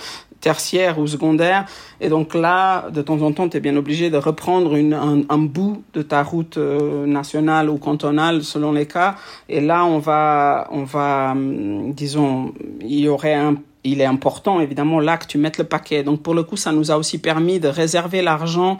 [0.44, 1.66] tertiaire ou secondaire.
[2.02, 5.38] Et donc là, de temps en temps, tu es bien obligé de reprendre un, un,
[5.38, 9.16] bout de ta route euh, nationale ou cantonale selon les cas.
[9.48, 14.62] Et là, on va, on va, hum, disons, il y aurait un il est important,
[14.62, 16.04] évidemment, là que tu mettes le paquet.
[16.04, 18.78] Donc, pour le coup, ça nous a aussi permis de réserver l'argent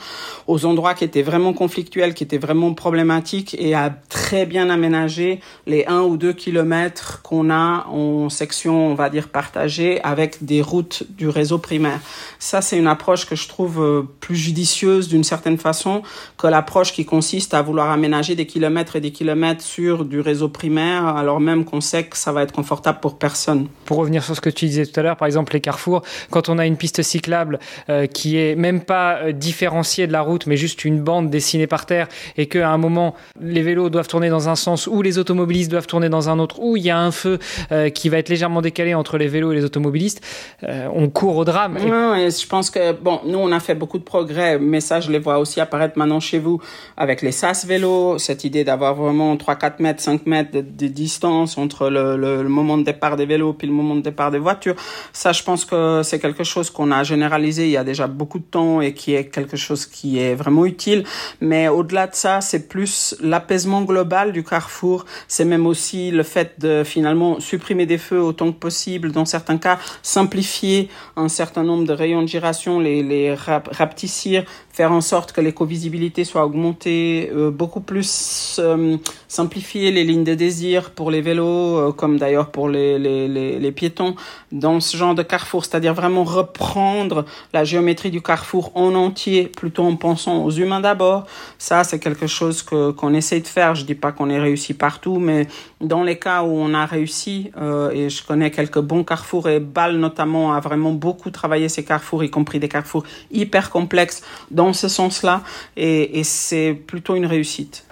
[0.48, 5.42] aux endroits qui étaient vraiment conflictuels, qui étaient vraiment problématiques et à très bien aménager
[5.68, 10.62] les un ou deux kilomètres qu'on a en section, on va dire, partagée avec des
[10.62, 12.00] routes du réseau primaire.
[12.40, 16.02] Ça, c'est une approche que je trouve euh, plus judicieuse d'une certaine façon
[16.38, 20.48] que l'approche qui consiste à vouloir aménager des kilomètres et des kilomètres sur du réseau
[20.48, 23.68] primaire, alors même qu'on sait que ça va être confortable pour personne.
[23.86, 26.50] Pour revenir sur ce que tu disais tout à l'heure, par exemple les carrefours, quand
[26.50, 30.48] on a une piste cyclable euh, qui est même pas euh, différenciée de la route,
[30.48, 34.30] mais juste une bande dessinée par terre, et qu'à un moment les vélos doivent tourner
[34.30, 37.00] dans un sens, ou les automobilistes doivent tourner dans un autre, ou il y a
[37.00, 37.40] un feu
[37.72, 40.22] euh, qui va être légèrement décalé entre les vélos et les automobilistes,
[40.94, 41.76] on court au drame.
[41.76, 45.12] Ouais, je pense que bon, nous on a fait beaucoup de progrès, mais ça je
[45.12, 46.62] les vois aussi apparaître maintenant chez vous
[46.98, 51.58] avec les SAS vélos, cette idée d'avoir vraiment 3, 4 mètres, 5 mètres de, distance
[51.58, 54.40] entre le, le, le moment de départ des vélos puis le moment de départ des
[54.40, 54.76] voitures.
[55.12, 58.40] Ça, je pense que c'est quelque chose qu'on a généralisé il y a déjà beaucoup
[58.40, 61.04] de temps et qui est quelque chose qui est vraiment utile.
[61.42, 65.06] Mais au-delà de ça, c'est plus l'apaisement global du carrefour.
[65.28, 69.12] C'est même aussi le fait de finalement supprimer des feux autant que possible.
[69.12, 74.92] Dans certains cas, simplifier un certain nombre de rayons de giration, les, les rapetissir, faire
[74.92, 80.90] en sorte que l'éco-visibilité soit augmentée, euh, beaucoup plus euh, simplifier les lignes de désir
[80.90, 84.16] pour les vélos, euh, comme d'ailleurs pour les, les, les, les, piétons,
[84.52, 89.84] dans ce genre de carrefour, c'est-à-dire vraiment reprendre la géométrie du carrefour en entier, plutôt
[89.84, 91.26] en pensant aux humains d'abord.
[91.60, 93.76] Ça, c'est quelque chose que qu'on essaie de faire.
[93.76, 95.48] Je dis pas qu'on est réussi partout, mais
[95.82, 99.60] dans les cas où on a réussi, euh, et je connais quelques bons carrefours, et
[99.60, 104.63] Bâle notamment a vraiment beaucoup travaillé ces carrefours, y compris des carrefours hyper complexes, dans
[104.72, 105.42] ce sens-là,
[105.76, 107.86] et, c'est plutôt une réussite.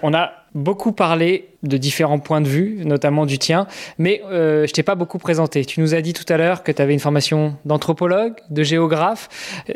[0.54, 4.96] Beaucoup parlé de différents points de vue, notamment du tien, mais euh, je t'ai pas
[4.96, 5.64] beaucoup présenté.
[5.64, 9.28] Tu nous as dit tout à l'heure que tu avais une formation d'anthropologue, de géographe.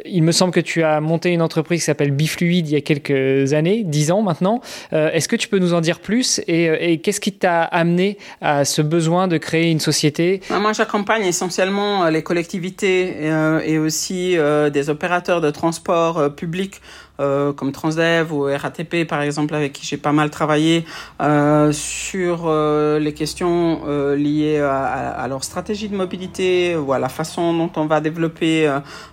[0.05, 2.81] Il me semble que tu as monté une entreprise qui s'appelle Bifluide il y a
[2.81, 4.61] quelques années, dix ans maintenant.
[4.93, 8.19] Euh, Est-ce que tu peux nous en dire plus et, et qu'est-ce qui t'a amené
[8.41, 10.41] à ce besoin de créer une société?
[10.51, 16.81] Moi, j'accompagne essentiellement les collectivités euh, et aussi euh, des opérateurs de transport euh, public
[17.21, 20.85] euh, comme Transdev ou RATP par exemple avec qui j'ai pas mal travaillé
[21.21, 26.99] euh, sur euh, les questions euh, liées à, à, leur stratégie de mobilité ou à
[26.99, 28.71] la façon dont on va développer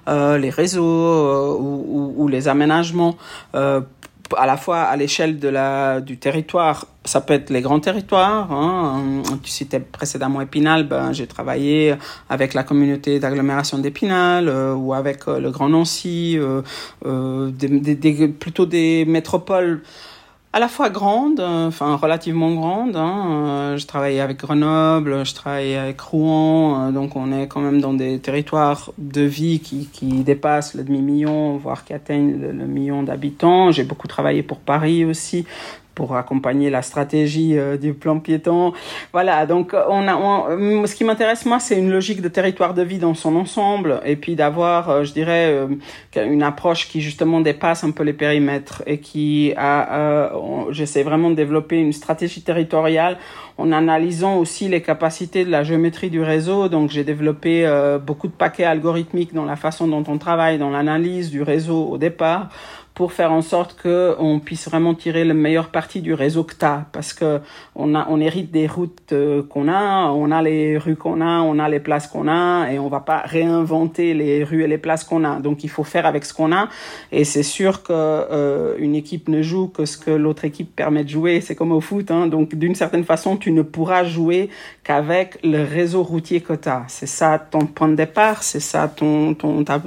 [0.08, 3.16] euh, les réseaux euh, ou, ou, ou, les aménagements
[4.38, 8.52] à la fois à l'échelle de la du territoire ça peut être les grands territoires.
[8.52, 9.24] Hein.
[9.44, 11.96] Tu citais précédemment Épinal, ben, j'ai travaillé
[12.30, 17.96] avec la communauté d'agglomération d'Épinal euh, ou avec euh, le Grand Nancy, euh, des, des,
[17.96, 19.82] des, plutôt des métropoles
[20.56, 22.96] à la fois grandes, enfin relativement grandes.
[22.96, 23.76] Hein.
[23.76, 28.20] Je travaillais avec Grenoble, je travaillais avec Rouen, donc on est quand même dans des
[28.20, 33.72] territoires de vie qui, qui dépassent le demi-million, voire qui atteignent le million d'habitants.
[33.72, 35.46] J'ai beaucoup travaillé pour Paris aussi,
[35.96, 38.74] pour accompagner la stratégie euh, du plan piéton.
[39.12, 42.82] Voilà, donc on a, on, ce qui m'intéresse moi, c'est une logique de territoire de
[42.82, 45.68] vie dans son ensemble, et puis d'avoir, euh, je dirais, euh,
[46.16, 50.30] une approche qui justement dépasse un peu les périmètres et qui a, euh,
[50.72, 53.18] j'essaie vraiment de développer une stratégie territoriale
[53.58, 56.70] en analysant aussi les capacités de la géométrie du réseau.
[56.70, 60.72] Donc j'ai développé euh, beaucoup de paquets algorithmiques dans la façon dont on travaille, dans
[60.72, 62.50] l'analyse du réseau au départ
[62.96, 66.54] pour faire en sorte que on puisse vraiment tirer le meilleur parti du réseau que
[66.54, 67.40] t'as parce que
[67.76, 71.42] on a on hérite des routes euh, qu'on a on a les rues qu'on a
[71.42, 74.78] on a les places qu'on a et on va pas réinventer les rues et les
[74.78, 75.40] places qu'on a.
[75.40, 76.70] Donc il faut faire avec ce qu'on a.
[77.12, 81.04] Et c'est sûr que euh, une équipe ne joue que ce que l'autre équipe permet
[81.04, 81.42] de jouer.
[81.42, 84.50] C'est comme au foot hein, donc d'une certaine façon tu ne pourras jouer
[84.84, 86.84] qu'avec le réseau routier que t'as.
[86.88, 89.82] C'est ça ton point de départ c'est ça ton ton ta,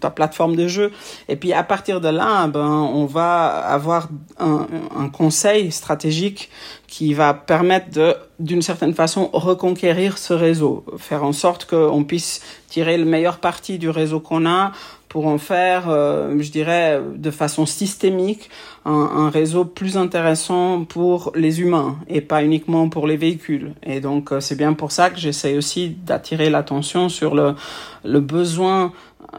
[0.00, 0.90] ta plateforme de jeu.
[1.28, 4.08] Et puis à partir de là ben, on va avoir
[4.38, 6.50] un, conseil stratégique
[6.86, 12.40] qui va permettre de, d'une certaine façon, reconquérir ce réseau, faire en sorte qu'on puisse
[12.68, 14.72] tirer le meilleur parti du réseau qu'on a
[15.08, 18.50] pour en faire, je dirais, de façon systémique,
[18.84, 23.72] un, réseau plus intéressant pour les humains et pas uniquement pour les véhicules.
[23.82, 28.92] Et donc, c'est bien pour ça que j'essaie aussi d'attirer l'attention sur le besoin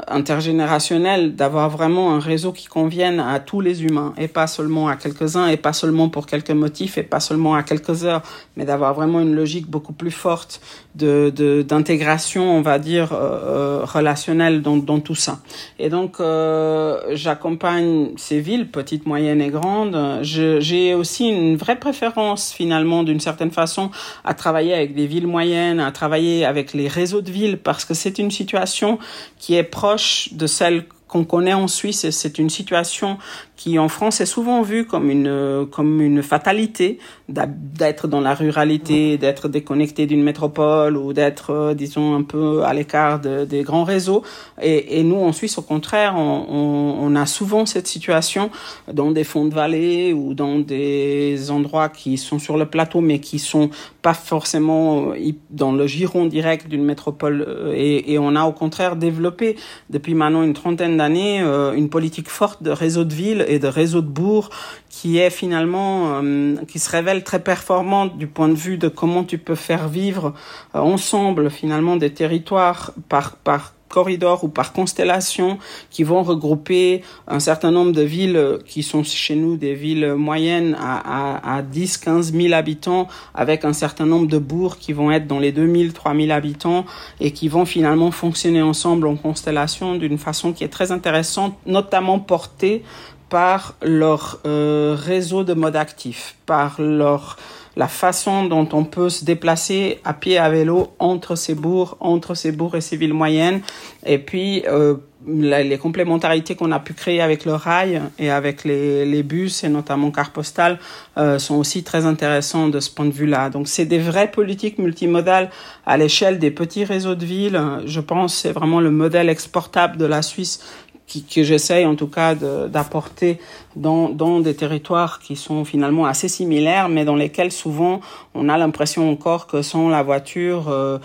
[0.08, 4.96] intergénérationnel d'avoir vraiment un réseau qui convienne à tous les humains et pas seulement à
[4.96, 8.22] quelques-uns et pas seulement pour quelques motifs et pas seulement à quelques heures,
[8.56, 10.62] mais d'avoir vraiment une logique beaucoup plus forte
[10.96, 11.30] de
[11.62, 15.40] d'intégration, on va dire, euh, euh, relationnelle dans, dans tout ça.
[15.78, 20.20] Et donc, euh, j'accompagne ces villes, petites, moyennes et grandes.
[20.24, 23.92] J'ai aussi une vraie préférence, finalement, d'une certaine façon,
[24.26, 27.94] à travailler avec des villes moyennes, à travailler avec les réseaux de villes, parce que
[27.94, 29.00] c'est une situation
[29.38, 33.18] qui est proche de celle qu'on connaît en Suisse et c'est une situation
[33.60, 36.98] qui en France est souvent vue comme une comme une fatalité
[37.28, 42.74] d'être dans la ruralité, d'être déconnecté d'une métropole ou d'être euh, disons un peu à
[42.74, 44.24] l'écart de, des grands réseaux.
[44.62, 48.50] Et, et, nous en Suisse au contraire on, on, on, a souvent cette situation
[48.92, 53.20] dans des fonds de vallée ou dans des endroits qui sont sur le plateau mais
[53.20, 53.70] qui sont
[54.02, 58.54] pas forcément euh, dans le giron direct d'une métropole euh, et, et, on a au
[58.54, 59.58] contraire développé
[59.90, 61.40] depuis maintenant une trentaine d'années
[61.76, 64.50] une politique forte de réseau de villes et de réseau de bourgs
[64.90, 69.24] qui est finalement euh, qui se révèle très performante du point de vue de comment
[69.24, 70.34] tu peux faire vivre
[70.76, 75.58] euh, ensemble finalement des territoires par par corridor ou par constellation
[75.90, 80.78] qui vont regrouper un certain nombre de villes qui sont chez nous des villes moyennes
[80.80, 85.12] à, à, à 10, 15 000 habitants avec un certain nombre de bourgs qui vont
[85.12, 86.86] être dans les 2000, 3000 habitants
[87.20, 92.20] et qui vont finalement fonctionner ensemble en constellation d'une façon qui est très intéressante, notamment
[92.20, 92.84] portée
[93.30, 97.38] par leur euh, réseau de modes actifs, par leur
[97.78, 102.36] la façon dont on peut se déplacer à pied à vélo entre ces bourgs, entre
[102.36, 103.62] ces bourgs et ces villes moyennes,
[104.06, 104.96] et puis euh,
[105.28, 109.70] les complémentarités qu'on a pu créer avec le rail et avec les, les bus et
[109.70, 110.80] notamment car postal
[111.18, 113.50] euh, sont aussi très intéressants de ce point de vue-là.
[113.50, 115.50] Donc c'est des vraies politiques multimodales
[115.86, 117.62] à l'échelle des petits réseaux de villes.
[117.86, 120.62] Je pense c'est vraiment le modèle exportable de la Suisse
[121.10, 123.40] qui, que j'essaye en tout cas d'apporter
[123.76, 128.00] dans, dans des territoires qui sont finalement assez similaires, mais dans lesquels souvent
[128.36, 131.00] on a l'impression encore que sans la voiture, euh,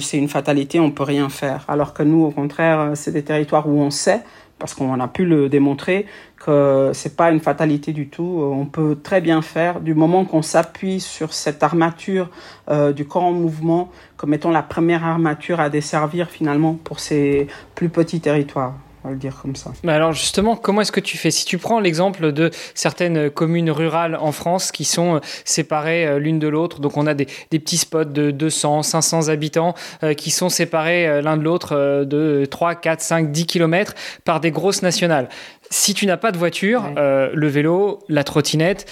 [0.00, 1.64] c'est une fatalité, on peut rien faire.
[1.66, 4.22] Alors que nous, au contraire, c'est des territoires où on sait,
[4.58, 6.06] parce qu'on a pu le démontrer,
[6.44, 8.40] que c'est pas une fatalité du tout.
[8.42, 12.28] On peut très bien faire du moment qu'on s'appuie sur cette armature
[12.70, 17.46] euh, du corps en mouvement comme étant la première armature à desservir finalement pour ces
[17.74, 18.74] plus petits territoires
[19.04, 19.72] le dire comme ça.
[19.84, 21.30] Mais alors justement, comment est-ce que tu fais?
[21.30, 26.18] Si tu prends l'exemple de certaines communes rurales en France qui sont euh, séparées euh,
[26.18, 30.30] l'une de l'autre, donc on a des, petits spots de 200, 500 habitants euh, qui
[30.30, 33.94] sont séparés l'un de l'autre de 3, 4, 5, 10 km
[34.24, 35.28] par des grosses nationales.
[35.70, 38.86] Si tu n'as pas de voiture, le vélo, la trottinette,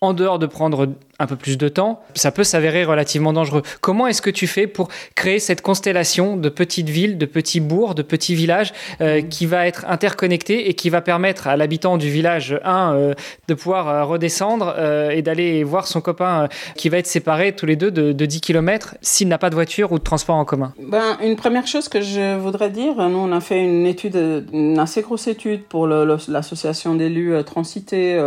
[0.00, 0.88] en dehors de prendre
[1.18, 3.62] un peu plus de temps, ça peut s'avérer relativement dangereux.
[3.80, 7.94] Comment est-ce que tu fais pour créer cette constellation de petites villes, de petits bourgs,
[7.94, 9.28] de petits villages euh, mm.
[9.28, 13.14] qui va être interconnecté et qui va permettre à l'habitant du village 1 euh,
[13.48, 14.74] de pouvoir euh, redescendre
[15.10, 18.96] et d'aller voir son copain qui va être séparé tous les deux de, 10 km
[19.00, 20.72] s'il n'a pas de voiture ou de transport en commun?
[20.80, 24.78] Ben, Une première chose que je voudrais dire, nous on a fait une étude, une
[24.78, 28.20] assez grosse étude pour l'association d'élus Transité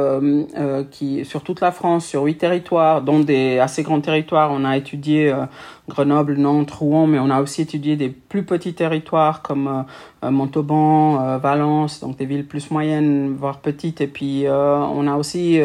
[0.92, 4.51] qui sur toute la France, sur huit territoires dans des assez grands territoires.
[4.51, 5.45] On a étudié euh,
[5.88, 9.82] Grenoble, Nantes, Rouen, mais on a aussi étudié des plus petits territoires comme euh,
[10.25, 14.01] euh, Montauban, Valence, donc des villes plus moyennes, voire petites.
[14.01, 15.59] Et puis on a aussi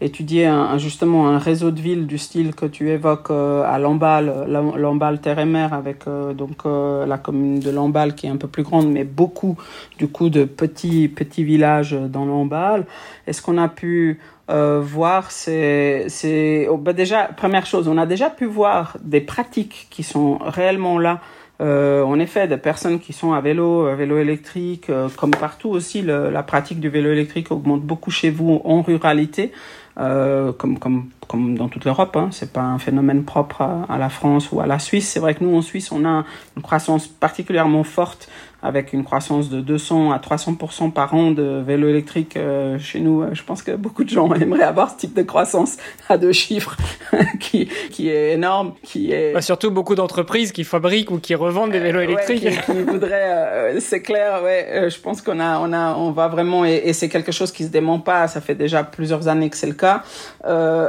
[0.00, 5.38] étudié justement un réseau de villes du style que tu évoques à Lamballe, Lamballe Terre
[5.38, 6.04] et Mer, avec
[6.36, 9.56] donc la commune de Lamballe qui est un peu plus grande, mais beaucoup
[9.98, 12.86] du coup de petits petits villages dans Lamballe.
[13.26, 14.18] Est-ce qu'on a pu
[14.50, 19.20] euh, voir, c'est, c'est oh, bah déjà première chose, on a déjà pu voir des
[19.20, 21.20] pratiques qui sont réellement là.
[21.60, 25.68] Euh, en effet, des personnes qui sont à vélo, à vélo électrique, euh, comme partout
[25.68, 29.52] aussi, la pratique du vélo électrique augmente beaucoup chez vous en ruralité,
[29.98, 32.16] euh, comme, comme, comme dans toute l'Europe.
[32.16, 32.28] Hein.
[32.30, 35.08] C'est pas un phénomène propre à, à, la France ou à la Suisse.
[35.08, 36.24] C'est vrai que nous en Suisse, on a
[36.56, 38.28] une croissance particulièrement forte
[38.62, 43.24] avec une croissance de 200 à 300% par an de vélos électriques euh, chez nous.
[43.32, 46.76] Je pense que beaucoup de gens aimeraient avoir ce type de croissance à deux chiffres
[47.40, 48.74] qui, qui est énorme.
[48.84, 49.32] Qui est...
[49.34, 52.48] Bah, surtout beaucoup d'entreprises qui fabriquent ou qui revendent des vélos électriques.
[52.64, 56.28] qui, voudraient, euh, c'est clair, ouais, euh, je pense qu'on a, on a, on va
[56.28, 59.50] vraiment, et, et c'est quelque chose qui se dément pas, ça fait déjà plusieurs années
[59.50, 60.04] que c'est le cas.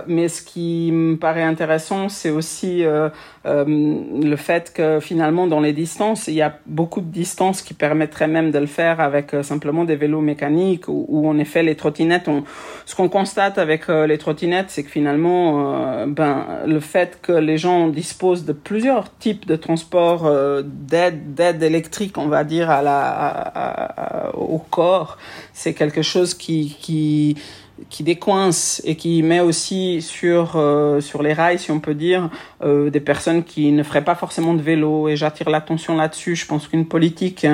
[0.06, 2.84] mais ce qui me paraît intéressant, c'est aussi
[3.46, 8.28] le fait que finalement dans les distances, il y a beaucoup de distances qui permettraient
[8.28, 12.30] même de le faire avec simplement des vélos mécaniques ou, en effet les trottinettes.
[12.86, 17.88] Ce qu'on constate avec les trottinettes, c'est que finalement, ben, le fait que les gens
[17.88, 20.32] disposent de plusieurs types de transports
[20.64, 25.18] d'aide, d'aide électrique, on va dire, à la, au corps,
[25.54, 27.38] c'est quelque chose qui,
[27.90, 32.30] qui décoince et qui met aussi sur euh, sur les rails, si on peut dire,
[32.64, 35.08] euh, des personnes qui ne feraient pas forcément de vélo.
[35.08, 36.36] Et j'attire l'attention là-dessus.
[36.36, 37.48] Je pense qu'une politique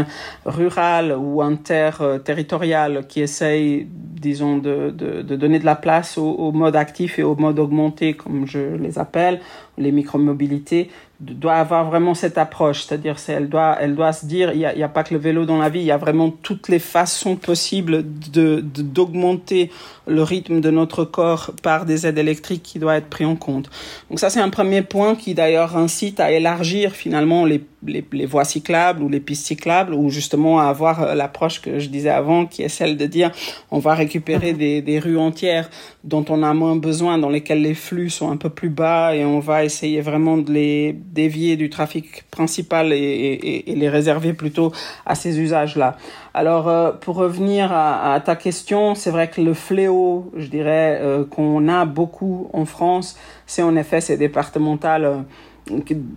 [0.45, 7.17] rurale ou interterritoriale qui essaye, disons, de, de, donner de la place au mode actif
[7.19, 9.39] et au mode augmenté, comme je les appelle,
[9.77, 10.89] les micromobilités,
[11.19, 14.65] doit avoir vraiment cette approche, c'est-à-dire c'est, elle doit, elle doit se dire, il n'y
[14.65, 16.69] a, y a, pas que le vélo dans la vie, il y a vraiment toutes
[16.69, 19.69] les façons possibles de, d'augmenter
[20.07, 23.69] le rythme de notre corps par des aides électriques qui doivent être pris en compte.
[24.09, 28.25] Donc ça c'est un premier point qui d'ailleurs incite à élargir finalement les, les, les,
[28.25, 32.09] voies cyclables ou les pistes cyclables ou justement à avoir euh, l'approche que je disais
[32.09, 33.31] avant qui est celle de dire
[33.71, 35.69] on va récupérer des, des rues entières
[36.03, 39.25] dont on a moins besoin, dans lesquelles les flux sont un peu plus bas et
[39.25, 44.71] on va essayer vraiment de les dévier du trafic principal et, les réserver plutôt
[45.05, 45.97] à ces usages-là.
[46.33, 51.25] Alors, euh, pour revenir à, ta question, c'est vrai que le fléau, je dirais, euh,
[51.25, 55.17] qu'on a beaucoup en France, c'est en effet ces départementales euh,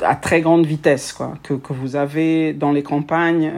[0.00, 3.52] à très grande vitesse, quoi, que, que vous avez dans les campagnes,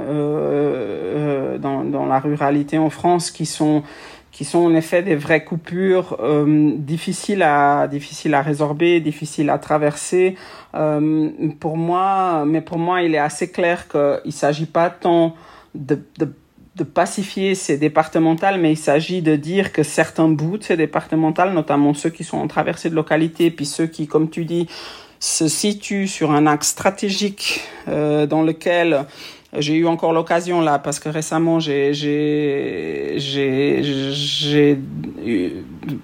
[1.60, 3.84] dans, dans la ruralité en France, qui sont
[4.34, 9.58] qui sont en effet des vraies coupures euh, difficiles à difficiles à résorber, difficiles à
[9.58, 10.34] traverser.
[10.74, 11.30] Euh,
[11.60, 15.36] pour moi, mais pour moi, il est assez clair qu'il s'agit pas tant
[15.76, 16.32] de, de,
[16.74, 21.52] de pacifier ces départementales, mais il s'agit de dire que certains bouts de ces départementales,
[21.54, 24.66] notamment ceux qui sont en traversée de localité, puis ceux qui, comme tu dis,
[25.20, 29.06] se situent sur un axe stratégique euh, dans lequel
[29.58, 34.78] j'ai eu encore l'occasion là parce que récemment j'ai j'ai j'ai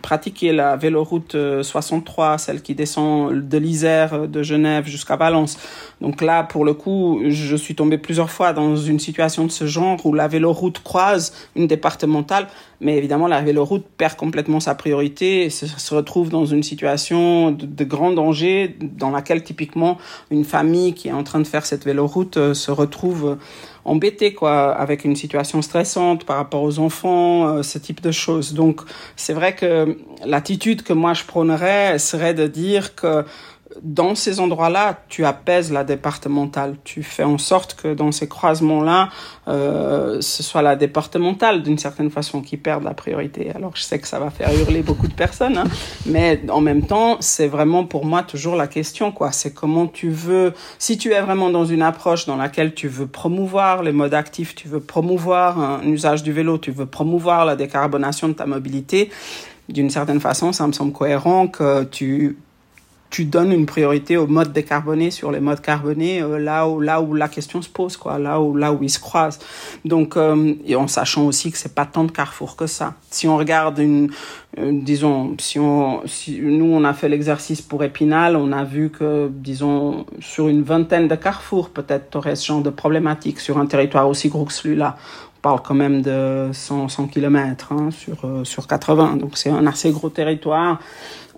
[0.02, 5.58] pratiqué la véloroute 63, euh, celle qui descend de l'Isère de Genève jusqu'à Valence.
[6.00, 9.66] Donc là, pour le coup, je suis tombé plusieurs fois dans une situation de ce
[9.66, 12.48] genre où la véloroute croise une départementale,
[12.80, 17.66] mais évidemment la véloroute perd complètement sa priorité et se, retrouve dans une situation de,
[17.66, 19.98] de, grand danger dans laquelle typiquement
[20.30, 23.36] une famille qui est en train de faire cette véloroute euh, se retrouve
[23.84, 28.54] embêté quoi avec une situation stressante par rapport aux enfants euh, ce type de choses.
[28.54, 28.80] Donc
[29.16, 33.24] c'est vrai que l'attitude que moi je prônerais serait de dire que
[33.82, 36.76] dans ces endroits-là, tu apaises la départementale.
[36.84, 39.10] Tu fais en sorte que dans ces croisements-là,
[39.48, 43.50] euh, ce soit la départementale, d'une certaine façon, qui perde la priorité.
[43.54, 45.64] Alors, je sais que ça va faire hurler beaucoup de personnes, hein,
[46.06, 49.32] mais en même temps, c'est vraiment pour moi toujours la question, quoi.
[49.32, 53.06] C'est comment tu veux, si tu es vraiment dans une approche dans laquelle tu veux
[53.06, 57.56] promouvoir les modes actifs, tu veux promouvoir un usage du vélo, tu veux promouvoir la
[57.56, 59.10] décarbonation de ta mobilité,
[59.68, 62.36] d'une certaine façon, ça me semble cohérent que tu
[63.10, 67.00] tu donnes une priorité aux modes décarbonés sur les modes carbonés euh, là où là
[67.00, 69.40] où la question se pose quoi là où là où ils se croisent.
[69.84, 72.94] Donc euh, et en sachant aussi que c'est pas tant de carrefour que ça.
[73.10, 74.10] Si on regarde une
[74.58, 78.90] euh, disons si on si nous on a fait l'exercice pour Épinal on a vu
[78.90, 83.66] que disons sur une vingtaine de carrefours peut-être aurais ce genre de problématique sur un
[83.66, 84.96] territoire aussi gros que celui-là.
[85.38, 89.16] On parle quand même de 100, 100 km hein, sur, sur 80.
[89.16, 90.78] Donc c'est un assez gros territoire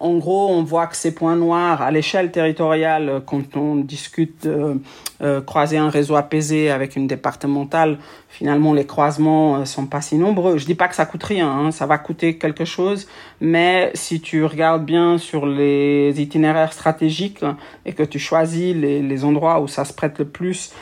[0.02, 4.80] en gros, on voit que ces points noirs à l'échelle territoriale, quand on discute de
[5.22, 7.98] euh, croiser un réseau apaisé avec une départementale,
[8.28, 10.58] finalement les croisements euh, sont pas si nombreux.
[10.58, 13.06] Je dis pas que ça coûte rien, hein, ça va coûter quelque chose,
[13.40, 17.44] mais si tu regardes bien sur les itinéraires stratégiques
[17.86, 20.72] et que tu choisis les, endroits où ça se prête le plus,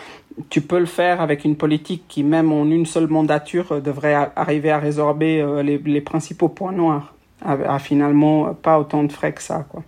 [0.49, 4.71] tu peux le faire avec une politique qui, même en une seule mandature, devrait arriver
[4.71, 7.13] à résorber euh, les principaux points noirs
[7.45, 9.67] a, finalement pas autant de frais que ça.
[9.71, 9.83] Quoi.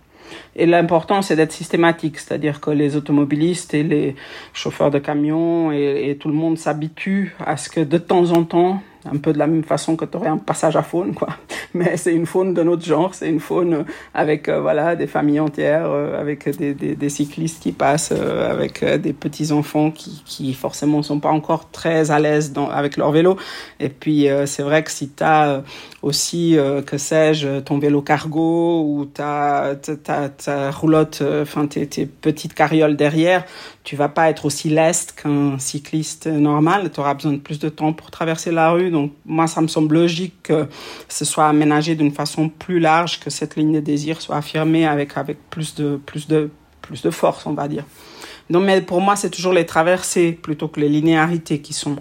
[0.55, 4.15] Et l'important, c'est d'être systématique, c'est-à-dire que les automobilistes et les
[4.53, 8.43] chauffeurs de camions et, et tout le monde s'habitue à ce que de temps en
[8.43, 11.29] temps, un peu de la même façon que tu aurais un passage à faune, quoi.
[11.73, 15.39] Mais c'est une faune de notre genre, c'est une faune avec euh, voilà des familles
[15.39, 20.53] entières, euh, avec des, des, cyclistes qui passent, euh, avec des petits enfants qui, qui
[20.53, 23.37] forcément sont pas encore très à l'aise avec leur vélo.
[23.79, 25.63] Et puis c'est vrai que si tu as
[26.01, 33.45] aussi, que sais-je, ton vélo cargo ou ta ta, roulotte, enfin tes petites carrioles derrière,
[33.83, 36.91] tu vas pas être aussi leste qu'un cycliste normal.
[36.91, 38.91] Tu auras besoin de plus de temps pour traverser la rue.
[38.91, 40.67] Donc, moi, ça me semble logique que
[41.09, 45.17] ce soit aménagé d'une façon plus large, que cette ligne de désir soit affirmée avec,
[45.17, 46.49] avec plus de, plus de
[46.83, 47.85] plus de force, on va dire.
[48.49, 51.95] Donc, mais pour moi, c'est toujours les traversées plutôt que les linéarités qui sont,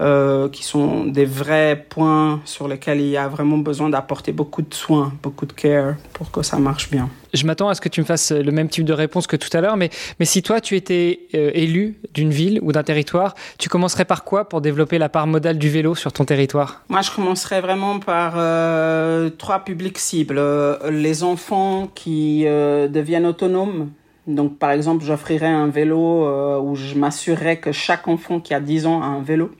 [0.00, 4.62] euh, qui sont des vrais points sur lesquels il y a vraiment besoin d'apporter beaucoup
[4.62, 7.08] de soins, beaucoup de care pour que ça marche bien.
[7.32, 9.48] Je m'attends à ce que tu me fasses le même type de réponse que tout
[9.54, 9.90] à l'heure, mais,
[10.20, 14.24] mais si toi, tu étais euh, élu d'une ville ou d'un territoire, tu commencerais par
[14.24, 16.82] quoi pour développer la part modale du vélo sur ton territoire?
[16.88, 20.40] Moi, je commencerais vraiment par euh, trois publics cibles.
[20.90, 23.90] les enfants qui deviennent autonomes,
[24.26, 28.60] donc, par exemple, j'offrirais un vélo euh, où je m'assurerais que chaque enfant qui a
[28.60, 29.52] 10 ans a un vélo.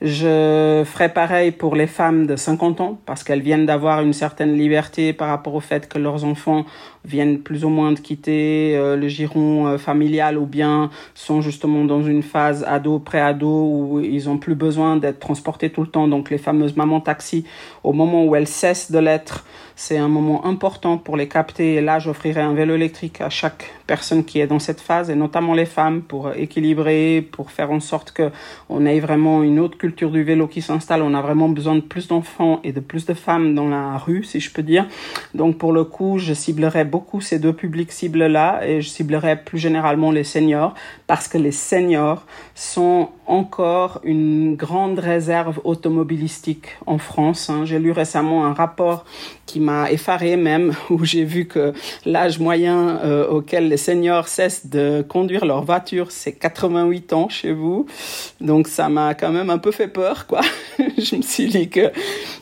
[0.00, 4.56] Je ferai pareil pour les femmes de 50 ans parce qu'elles viennent d'avoir une certaine
[4.56, 6.66] liberté par rapport au fait que leurs enfants
[7.04, 11.84] viennent plus ou moins de quitter euh, le giron euh, familial ou bien sont justement
[11.84, 16.06] dans une phase ado, pré-ado où ils ont plus besoin d'être transportés tout le temps.
[16.06, 17.44] Donc les fameuses mamans taxi,
[17.82, 19.44] au moment où elles cessent de l'être,
[19.78, 21.74] c'est un moment important pour les capter.
[21.74, 25.14] Et là, j'offrirai un vélo électrique à chaque personne qui est dans cette phase, et
[25.14, 28.30] notamment les femmes, pour équilibrer, pour faire en sorte que
[28.68, 31.02] on ait vraiment une autre culture du vélo qui s'installe.
[31.02, 34.24] On a vraiment besoin de plus d'enfants et de plus de femmes dans la rue,
[34.24, 34.84] si je peux dire.
[35.34, 39.58] Donc, pour le coup, je ciblerai beaucoup ces deux publics cibles-là, et je ciblerai plus
[39.58, 40.74] généralement les seniors,
[41.08, 42.22] parce que les seniors
[42.54, 47.48] sont encore une grande réserve automobilistique en France.
[47.50, 47.64] Hein.
[47.64, 49.04] J'ai lu récemment un rapport
[49.46, 51.72] qui m'a effaré même, où j'ai vu que
[52.04, 57.52] l'âge moyen euh, auquel les seniors cessent de conduire leur voiture, c'est 88 ans chez
[57.52, 57.86] vous.
[58.40, 60.42] Donc ça m'a quand même un peu fait peur, quoi.
[60.78, 61.90] je me suis dit que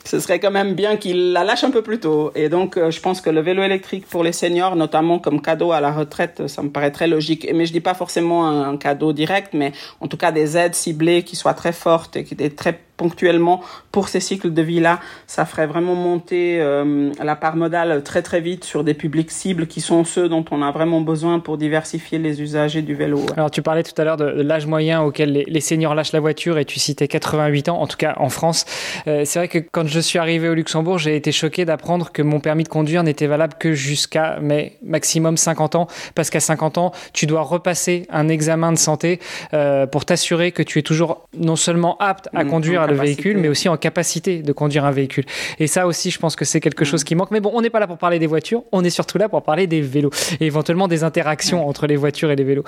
[0.03, 2.31] ce serait quand même bien qu'ils la lâchent un peu plus tôt.
[2.35, 5.71] Et donc euh, je pense que le vélo électrique pour les seniors, notamment comme cadeau
[5.71, 7.47] à la retraite, ça me paraît très logique.
[7.53, 11.23] Mais je dis pas forcément un cadeau direct, mais en tout cas des aides ciblées
[11.23, 15.45] qui soient très fortes et qui étaient très ponctuellement pour ces cycles de vie-là, ça
[15.45, 19.81] ferait vraiment monter euh, la part modale très très vite sur des publics cibles qui
[19.81, 23.21] sont ceux dont on a vraiment besoin pour diversifier les usagers du vélo.
[23.35, 26.57] Alors tu parlais tout à l'heure de, l'âge moyen auquel les, seniors lâchent la voiture
[26.57, 28.65] et tu citais 88 ans, en tout cas en France.
[29.07, 32.21] Euh, c'est vrai que quand je suis arrivé au Luxembourg, j'ai été choqué d'apprendre que
[32.21, 36.77] mon permis de conduire n'était valable que jusqu'à mais maximum 50 ans, parce qu'à 50
[36.77, 39.19] ans, tu dois repasser un examen de santé
[39.53, 43.37] euh, pour t'assurer que tu es toujours non seulement apte à mmh, conduire le véhicule,
[43.37, 45.25] mais aussi en capacité de conduire un véhicule.
[45.59, 47.31] Et ça aussi, je pense que c'est quelque chose qui manque.
[47.31, 49.43] Mais bon, on n'est pas là pour parler des voitures, on est surtout là pour
[49.43, 52.63] parler des vélos et éventuellement des interactions entre les voitures et les vélos.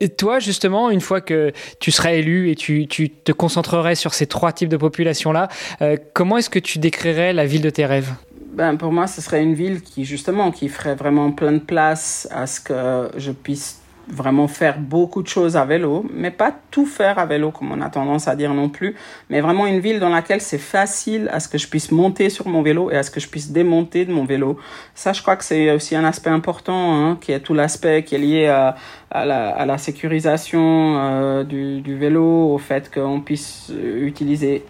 [0.00, 4.14] Et toi, justement, une fois que tu seras élu et tu, tu te concentrerais sur
[4.14, 5.48] ces trois types de populations-là,
[5.82, 8.12] euh, comment est-ce que tu décrirais la ville de tes rêves?
[8.52, 12.28] Ben, pour moi, ce serait une ville qui, justement, qui ferait vraiment plein de place
[12.30, 16.86] à ce que je puisse vraiment faire beaucoup de choses à vélo, mais pas tout
[16.86, 18.96] faire à vélo comme on a tendance à dire non plus,
[19.28, 22.48] mais vraiment une ville dans laquelle c'est facile à ce que je puisse monter sur
[22.48, 24.58] mon vélo et à ce que je puisse démonter de mon vélo.
[24.94, 28.14] Ça, je crois que c'est aussi un aspect important, hein, qui est tout l'aspect qui
[28.14, 28.76] est lié à,
[29.10, 34.64] à, la, à la sécurisation euh, du, du vélo, au fait qu'on puisse utiliser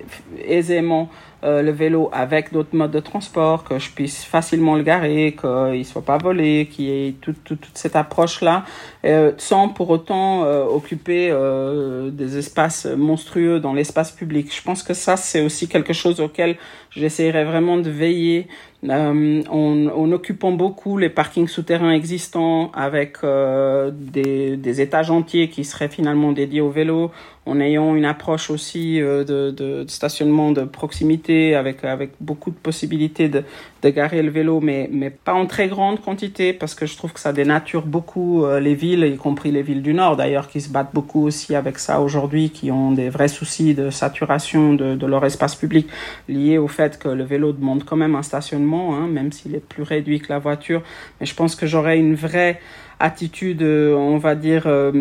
[0.45, 1.09] aisément
[1.43, 5.79] euh, le vélo avec d'autres modes de transport, que je puisse facilement le garer, qu'il
[5.79, 8.65] ne soit pas volé, qu'il y ait toute, toute, toute cette approche-là,
[9.05, 14.55] euh, sans pour autant euh, occuper euh, des espaces monstrueux dans l'espace public.
[14.55, 16.57] Je pense que ça, c'est aussi quelque chose auquel
[16.91, 18.47] j'essaierai vraiment de veiller
[18.89, 25.65] euh, en, occupant beaucoup les parkings souterrains existants avec euh, des, des, étages entiers qui
[25.65, 27.11] seraient finalement dédiés au vélo,
[27.47, 32.57] en ayant une approche aussi euh, de, de, stationnement de proximité avec, avec beaucoup de
[32.57, 33.45] possibilités de,
[33.83, 37.13] de garer le vélo, mais, mais pas en très grande quantité parce que je trouve
[37.13, 40.61] que ça dénature beaucoup euh, les villes, y compris les villes du Nord d'ailleurs, qui
[40.61, 44.95] se battent beaucoup aussi avec ça aujourd'hui, qui ont des vrais soucis de saturation de,
[44.95, 45.89] de leur espace public
[46.29, 49.67] liés au fait que le vélo demande quand même un stationnement Hein, même s'il est
[49.67, 50.83] plus réduit que la voiture.
[51.21, 52.61] Mais je pense que j'aurais une vraie
[53.01, 54.93] attitude, euh, on va dire, euh,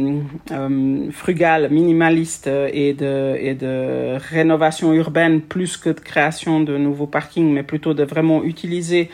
[0.52, 7.08] euh, frugale, minimaliste et de, et de rénovation urbaine plus que de création de nouveaux
[7.08, 9.10] parkings, mais plutôt de vraiment utiliser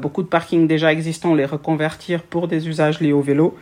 [0.00, 3.56] beaucoup de parkings déjà existants, les reconvertir pour des usages liés au vélo.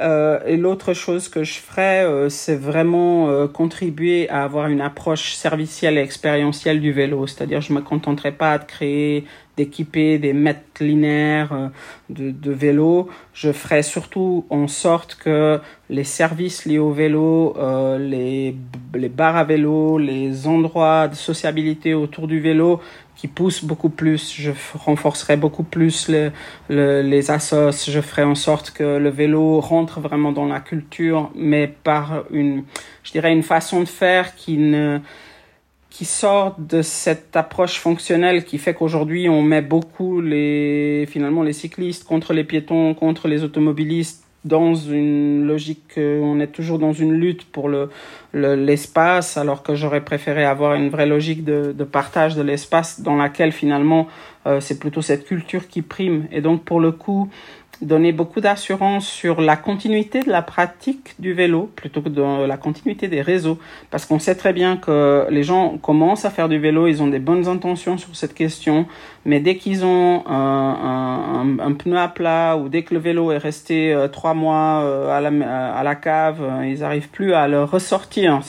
[0.00, 6.00] et l'autre chose que je ferais, c'est vraiment contribuer à avoir une approche servicielle et
[6.00, 7.28] expérientielle du vélo.
[7.28, 9.24] C'est-à-dire, je me contenterai pas de créer
[9.60, 11.68] d'équiper des mètres linéaires euh,
[12.08, 13.08] de, de vélo.
[13.34, 18.56] Je ferai surtout en sorte que les services liés au vélo, euh, les,
[18.94, 22.80] les bars à vélo, les endroits de sociabilité autour du vélo
[23.16, 24.32] qui poussent beaucoup plus.
[24.34, 24.52] Je
[24.88, 27.90] renforcerai beaucoup plus le, les assos.
[27.96, 32.64] Je ferai en sorte que le vélo rentre vraiment dans la culture, mais par une,
[33.02, 35.00] je dirais, une façon de faire qui ne
[35.90, 41.52] qui sort de cette approche fonctionnelle qui fait qu'aujourd'hui on met beaucoup les finalement les
[41.52, 47.12] cyclistes contre les piétons, contre les automobilistes dans une logique, on est toujours dans une
[47.12, 47.90] lutte pour le
[48.32, 53.16] l'espace, alors que j'aurais préféré avoir une vraie logique de, de partage de l'espace dans
[53.16, 54.06] laquelle finalement
[54.46, 56.26] euh, c'est plutôt cette culture qui prime.
[56.32, 57.28] Et donc pour le coup,
[57.82, 62.56] donner beaucoup d'assurance sur la continuité de la pratique du vélo plutôt que de la
[62.56, 63.58] continuité des réseaux.
[63.90, 67.08] Parce qu'on sait très bien que les gens commencent à faire du vélo, ils ont
[67.08, 68.86] des bonnes intentions sur cette question,
[69.26, 73.92] mais dès qu'ils ont un, pneu à plat ou dès que le vélo est resté
[73.92, 77.64] euh, trois mois euh, à, la, à la cave, euh, ils n'arrivent plus à le
[77.64, 78.40] ressortir.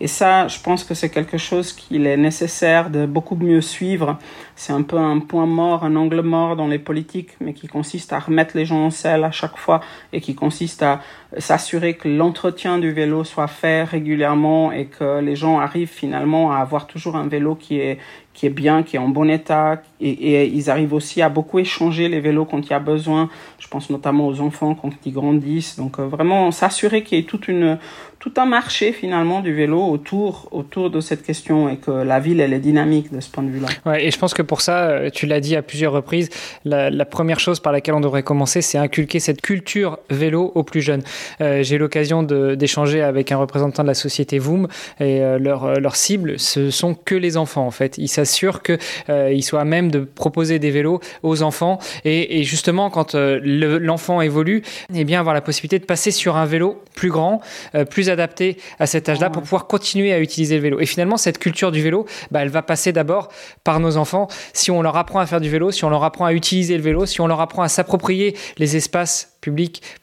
[0.00, 4.18] Et ça, je pense que c'est quelque chose qu'il est nécessaire de beaucoup mieux suivre.
[4.56, 8.12] C'est un peu un point mort, un angle mort dans les politiques, mais qui consiste
[8.12, 9.80] à remettre les gens en selle à chaque fois
[10.12, 11.00] et qui consiste à
[11.38, 16.58] s'assurer que l'entretien du vélo soit fait régulièrement et que les gens arrivent finalement à
[16.58, 17.98] avoir toujours un vélo qui est
[18.34, 21.60] qui est bien, qui est en bon état, et, et, ils arrivent aussi à beaucoup
[21.60, 23.30] échanger les vélos quand il y a besoin.
[23.58, 25.76] Je pense notamment aux enfants quand ils grandissent.
[25.76, 27.78] Donc euh, vraiment s'assurer qu'il y ait toute une,
[28.24, 32.40] tout un marché finalement du vélo autour, autour de cette question et que la ville
[32.40, 33.68] elle est dynamique de ce point de vue-là.
[33.84, 36.30] Ouais, et je pense que pour ça, euh, tu l'as dit à plusieurs reprises,
[36.64, 40.80] la, première chose par laquelle on devrait commencer, c'est inculquer cette culture vélo aux plus
[40.80, 41.02] jeunes.
[41.42, 44.68] Euh, J'ai eu l'occasion d'échanger avec un représentant de la société Voom
[45.00, 47.98] et euh, leur, leur cible, ce sont que les enfants en fait.
[47.98, 48.78] Ils s'assurent qu'ils
[49.10, 54.22] euh, soient à même de proposer des vélos aux enfants et, et justement quand l'enfant
[54.22, 54.62] évolue,
[54.94, 57.42] eh bien avoir la possibilité de passer sur un vélo plus grand,
[57.90, 60.80] plus adapté à cet âge-là pour pouvoir continuer à utiliser le vélo.
[60.80, 63.28] Et finalement, cette culture du vélo, bah, elle va passer d'abord
[63.62, 64.28] par nos enfants.
[64.52, 66.82] Si on leur apprend à faire du vélo, si on leur apprend à utiliser le
[66.82, 69.33] vélo, si on leur apprend à s'approprier les espaces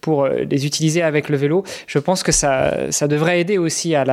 [0.01, 3.95] pour euh, les utiliser avec le vélo, je pense que ça, ça devrait aider aussi
[3.95, 4.05] à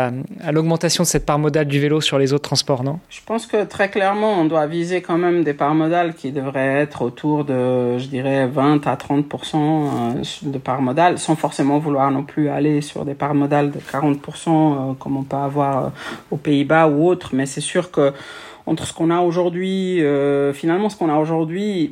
[0.53, 2.99] l'augmentation de cette part modale du vélo sur les autres transports, non?
[3.11, 6.81] Je pense que très clairement, on doit viser quand même des parts modales qui devraient
[6.83, 9.25] être autour de, je dirais, 20 à 30%
[9.55, 13.79] euh, de parts modales, sans forcément vouloir non plus aller sur des parts modales de
[13.79, 14.19] 40%
[14.49, 15.93] euh, comme on peut avoir
[16.31, 18.13] aux Pays-Bas ou autres, mais c'est sûr que
[18.69, 21.91] entre ce qu'on a aujourd'hui, euh, finalement, ce qu'on a aujourd'hui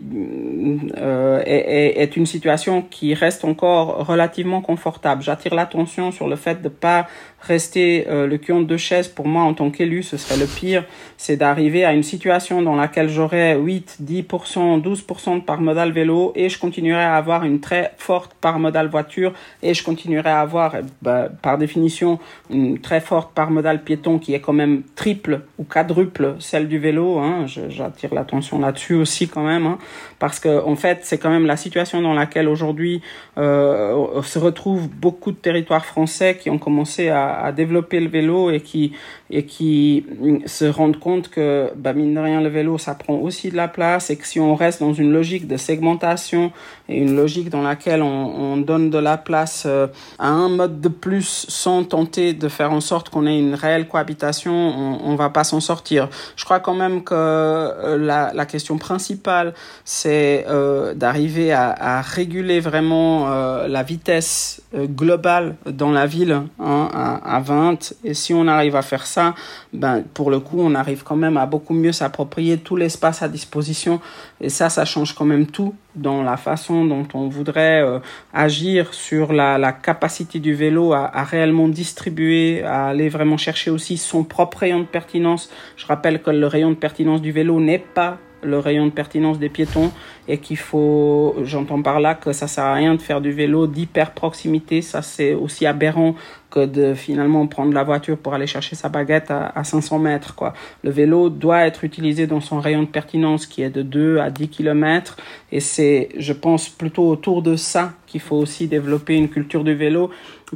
[0.99, 5.23] euh, est, est, une situation qui reste encore relativement confortable.
[5.23, 7.07] J'attire l'attention sur le fait de pas
[7.41, 10.47] rester euh, le cul entre deux chaises, pour moi, en tant qu'élu, ce serait le
[10.47, 10.85] pire.
[11.17, 16.33] C'est d'arriver à une situation dans laquelle j'aurais 8, 10%, 12% de part modal vélo
[16.35, 20.41] et je continuerai à avoir une très forte part modale voiture et je continuerai à
[20.41, 22.19] avoir, bah, par définition,
[22.51, 26.79] une très forte part modale piéton qui est quand même triple ou quadruple celle du
[26.79, 27.19] vélo.
[27.19, 27.47] Hein.
[27.47, 29.79] J'attire l'attention là-dessus aussi quand même, hein,
[30.19, 33.03] parce que fait, c'est quand même la situation dans laquelle aujourd'hui
[33.39, 38.61] euh, se retrouvent beaucoup de territoires français qui ont commencé à développer le vélo et
[38.61, 38.93] qui,
[39.31, 40.05] et qui
[40.47, 43.69] se rendent compte que, bah, mine de rien, le vélo, ça prend aussi de la
[43.69, 46.53] place et que si on reste dans une logique de segmentation
[46.89, 50.89] une logique dans laquelle on, on donne de la place euh, à un mode de
[50.89, 55.31] plus sans tenter de faire en sorte qu'on ait une réelle cohabitation, on, on va
[55.31, 56.09] pas s'en sortir.
[56.37, 62.01] Je crois quand même que euh, la, la question principale, c'est euh, d'arriver à, à,
[62.01, 68.15] réguler vraiment euh, la vitesse euh, globale dans la ville hein, à, à 20 et
[68.15, 69.35] si on arrive à faire ça,
[69.73, 73.29] ben, pour le coup, on arrive quand même à beaucoup mieux s'approprier tout l'espace à
[73.29, 74.01] disposition.
[74.41, 78.01] Et ça, ça change quand même tout dans la façon dont on voudrait euh,
[78.35, 83.71] agir sur la, la, capacité du vélo à, à, réellement distribuer, à aller vraiment chercher
[83.71, 85.51] aussi son propre rayon de pertinence.
[85.77, 89.39] Je rappelle que le rayon de pertinence du vélo n'est pas le rayon de pertinence
[89.39, 89.91] des piétons
[90.29, 93.67] et qu'il faut, j'entends par là que ça sert à rien de faire du vélo
[93.67, 96.15] d'hyper proximité, ça c'est aussi aberrant
[96.51, 100.35] que de finalement prendre la voiture pour aller chercher sa baguette à, à 500 mètres
[100.35, 100.55] quoi.
[100.83, 104.31] Le vélo doit être utilisé dans son rayon de pertinence qui est de 2 à
[104.31, 105.17] 10 km
[105.53, 109.75] et c'est, je pense, plutôt autour de ça qu'il faut aussi développer une culture du
[109.75, 110.11] vélo.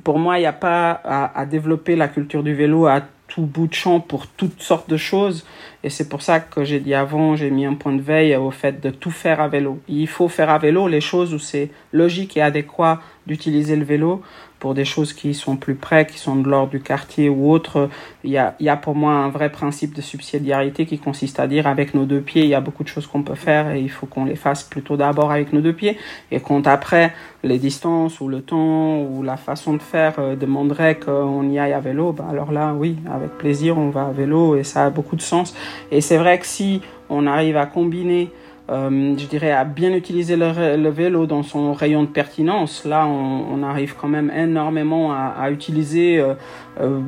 [0.04, 3.42] Pour moi, il n'y a pas à, à développer la culture du vélo à tout
[3.42, 5.46] bout de champ pour toutes sortes de choses.
[5.82, 8.50] Et c'est pour ça que j'ai dit avant, j'ai mis un point de veille au
[8.50, 9.80] fait de tout faire à vélo.
[9.88, 14.22] Il faut faire à vélo les choses où c'est logique et adéquat d'utiliser le vélo
[14.61, 17.88] pour des choses qui sont plus près, qui sont de l'ordre du quartier ou autre.
[18.22, 21.40] Il y, a, il y a pour moi un vrai principe de subsidiarité qui consiste
[21.40, 23.70] à dire avec nos deux pieds, il y a beaucoup de choses qu'on peut faire
[23.72, 25.96] et il faut qu'on les fasse plutôt d'abord avec nos deux pieds
[26.30, 30.98] et quand après les distances ou le temps ou la façon de faire euh, demanderait
[30.98, 34.56] qu'on y aille à vélo, bah alors là oui, avec plaisir on va à vélo
[34.56, 35.54] et ça a beaucoup de sens.
[35.90, 38.30] Et c'est vrai que si on arrive à combiner
[38.70, 42.84] euh, je dirais, à bien utiliser le, vélo dans son rayon de pertinence.
[42.84, 46.34] Là, on, arrive quand même énormément à, à utiliser euh,
[46.80, 47.00] euh,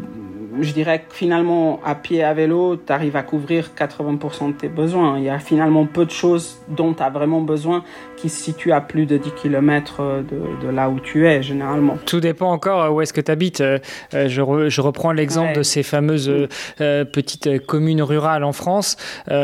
[0.61, 4.69] je dirais que finalement, à pied, à vélo, tu arrives à couvrir 80% de tes
[4.69, 5.19] besoins.
[5.19, 7.83] Il y a finalement peu de choses dont tu as vraiment besoin
[8.17, 11.97] qui se situent à plus de 10 km de, de là où tu es, généralement.
[12.05, 13.63] Tout dépend encore où est-ce que tu habites.
[14.13, 16.31] Je, je, reprends l'exemple de ces fameuses
[16.79, 18.97] petites communes rurales en France.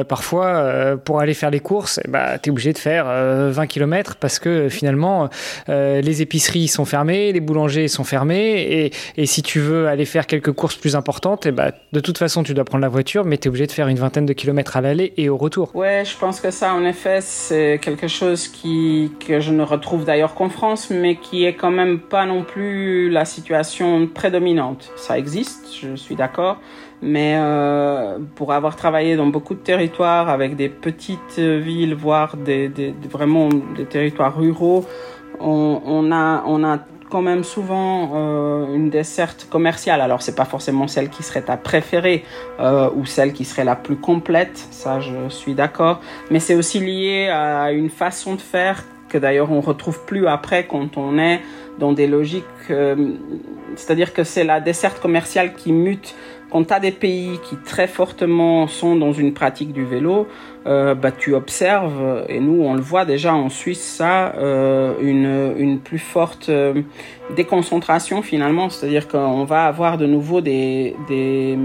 [0.08, 4.38] parfois, pour aller faire les courses, bah, tu es obligé de faire 20 km parce
[4.38, 5.28] que finalement,
[5.68, 8.62] les épiceries sont fermées, les boulangers sont fermés.
[8.62, 12.18] Et, et si tu veux aller faire quelques courses plus importantes, et bah, de toute
[12.18, 14.32] façon, tu dois prendre la voiture, mais tu es obligé de faire une vingtaine de
[14.32, 15.74] kilomètres à l'aller et au retour.
[15.74, 20.04] Ouais, je pense que ça, en effet, c'est quelque chose qui, que je ne retrouve
[20.04, 24.90] d'ailleurs qu'en France, mais qui est quand même pas non plus la situation prédominante.
[24.96, 26.58] Ça existe, je suis d'accord.
[27.00, 32.68] Mais euh, pour avoir travaillé dans beaucoup de territoires avec des petites villes, voire des,
[32.68, 34.84] des, vraiment des territoires ruraux,
[35.40, 36.78] on, on a, on a
[37.08, 40.00] quand même souvent euh, une desserte commerciale.
[40.00, 42.24] Alors c'est pas forcément celle qui serait ta préférée
[42.60, 46.80] euh, ou celle qui serait la plus complète, ça je suis d'accord, mais c'est aussi
[46.80, 51.40] lié à une façon de faire que d'ailleurs on retrouve plus après quand on est
[51.78, 53.14] dans des logiques, euh,
[53.76, 56.14] c'est-à-dire que c'est la desserte commerciale qui mute
[56.50, 60.26] quand tu as des pays qui très fortement sont dans une pratique du vélo,
[60.66, 65.54] euh, bah, tu observes, et nous on le voit déjà en Suisse, ça, euh, une,
[65.58, 66.82] une plus forte euh,
[67.36, 71.58] déconcentration finalement, c'est-à-dire qu'on va avoir de nouveau des, des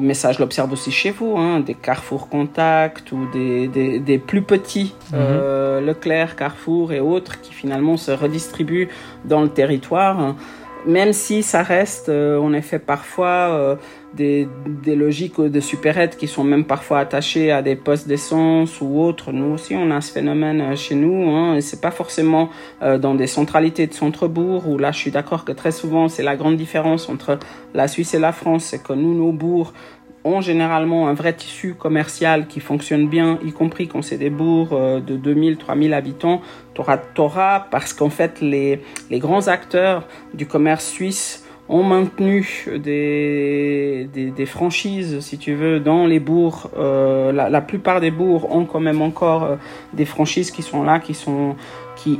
[0.00, 4.18] mais ça je l'observe aussi chez vous, hein, des Carrefour Contact ou des, des, des
[4.18, 5.86] plus petits mhm.
[5.86, 8.88] Leclerc, Carrefour et autres qui finalement se redistribuent
[9.24, 10.36] dans le territoire
[10.86, 13.76] même si ça reste euh, en effet parfois euh,
[14.14, 19.00] des, des, logiques de supérettes qui sont même parfois attachées à des postes d'essence ou
[19.00, 19.32] autres.
[19.32, 21.30] Nous aussi, on a ce phénomène euh, chez nous.
[21.30, 25.44] Hein, et c'est pas forcément dans des centralités de centre-bourg où là, je suis d'accord
[25.44, 27.38] que très souvent, c'est la grande différence entre
[27.74, 29.72] la Suisse et la France, c'est que nous, nos bourgs,
[30.24, 34.72] ont généralement un vrai tissu commercial qui fonctionne bien, y compris quand c'est des bourgs
[34.72, 36.40] euh, de 2000, 3000 habitants.
[36.74, 44.08] T'auras, t'auras parce qu'en fait, les, les grands acteurs du commerce suisse ont maintenu des,
[44.12, 46.68] des, franchises, si tu veux, dans les bourgs.
[46.76, 49.56] Euh, la, la, plupart des bourgs ont quand même encore euh,
[49.92, 51.56] des franchises qui sont là, qui sont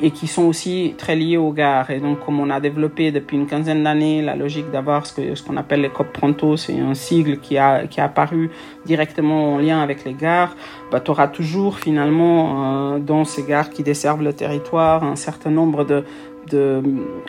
[0.03, 1.91] et qui sont aussi très liés aux gares.
[1.91, 5.57] Et donc, comme on a développé depuis une quinzaine d'années la logique d'avoir ce qu'on
[5.57, 8.51] appelle les COP Pronto, c'est un sigle qui a, qui a apparu
[8.87, 10.55] directement en lien avec les gares,
[10.91, 15.51] bah, tu auras toujours finalement euh, dans ces gares qui desservent le territoire un certain
[15.51, 16.05] nombre de,
[16.51, 16.83] de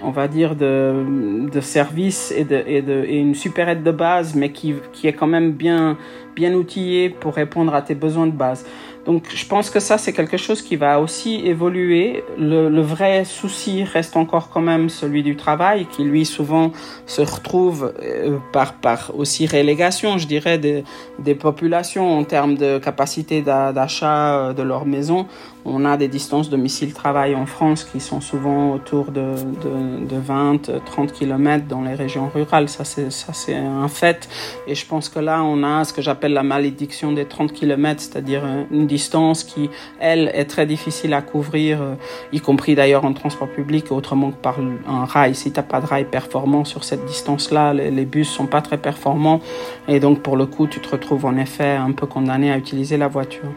[0.04, 4.36] on va dire de, de services et, de, et, de, et une supérette de base
[4.36, 5.98] mais qui, qui est quand même bien
[6.36, 8.66] bien outillée pour répondre à tes besoins de base.
[9.06, 12.24] Donc je pense que ça, c'est quelque chose qui va aussi évoluer.
[12.38, 16.72] Le, vrai souci reste encore quand même celui du travail, qui lui souvent
[17.06, 20.84] se retrouve euh, par, par aussi relégation, je dirais, des,
[21.20, 25.28] des populations en termes de capacité d'achat euh, de leur maison
[25.66, 30.84] on a des distances domicile-travail en France qui sont souvent autour de, de, de 20,
[30.86, 32.70] 30 km dans les régions rurales.
[32.70, 34.28] Ça, c'est, un fait.
[34.68, 38.02] Et je pense que là, on a ce que j'appelle la malédiction des 30 km,
[38.02, 41.96] c'est-à-dire une distance qui, elle, est très difficile à couvrir, euh,
[42.32, 45.36] y compris d'ailleurs en transport public, autrement que par un rail.
[45.36, 48.78] Si t'as pas de rail performant sur cette distance-là, les, les bus sont pas très
[48.78, 49.42] performants.
[49.88, 52.98] Et donc, pour le coup, tu te retrouves en effet un peu condamné à utiliser
[52.98, 53.50] la voiture.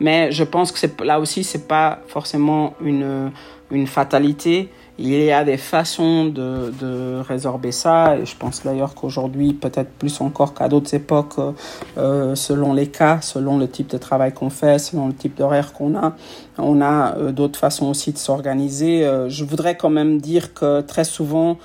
[0.00, 3.30] Mais je pense que là aussi, c'est pas forcément une,
[3.70, 4.70] une fatalité.
[4.98, 9.90] Il y a des façons de, de résorber ça, et je pense d'ailleurs qu'aujourd'hui, peut-être
[9.90, 11.34] plus encore qu'à d'autres époques,
[11.98, 15.74] euh, selon les cas, selon le type de travail qu'on fait, selon le type d'horaire
[15.74, 16.16] qu'on a,
[16.56, 19.04] on a euh, d'autres façons aussi de s'organiser.
[19.04, 21.58] Euh, je voudrais quand même dire que très souvent,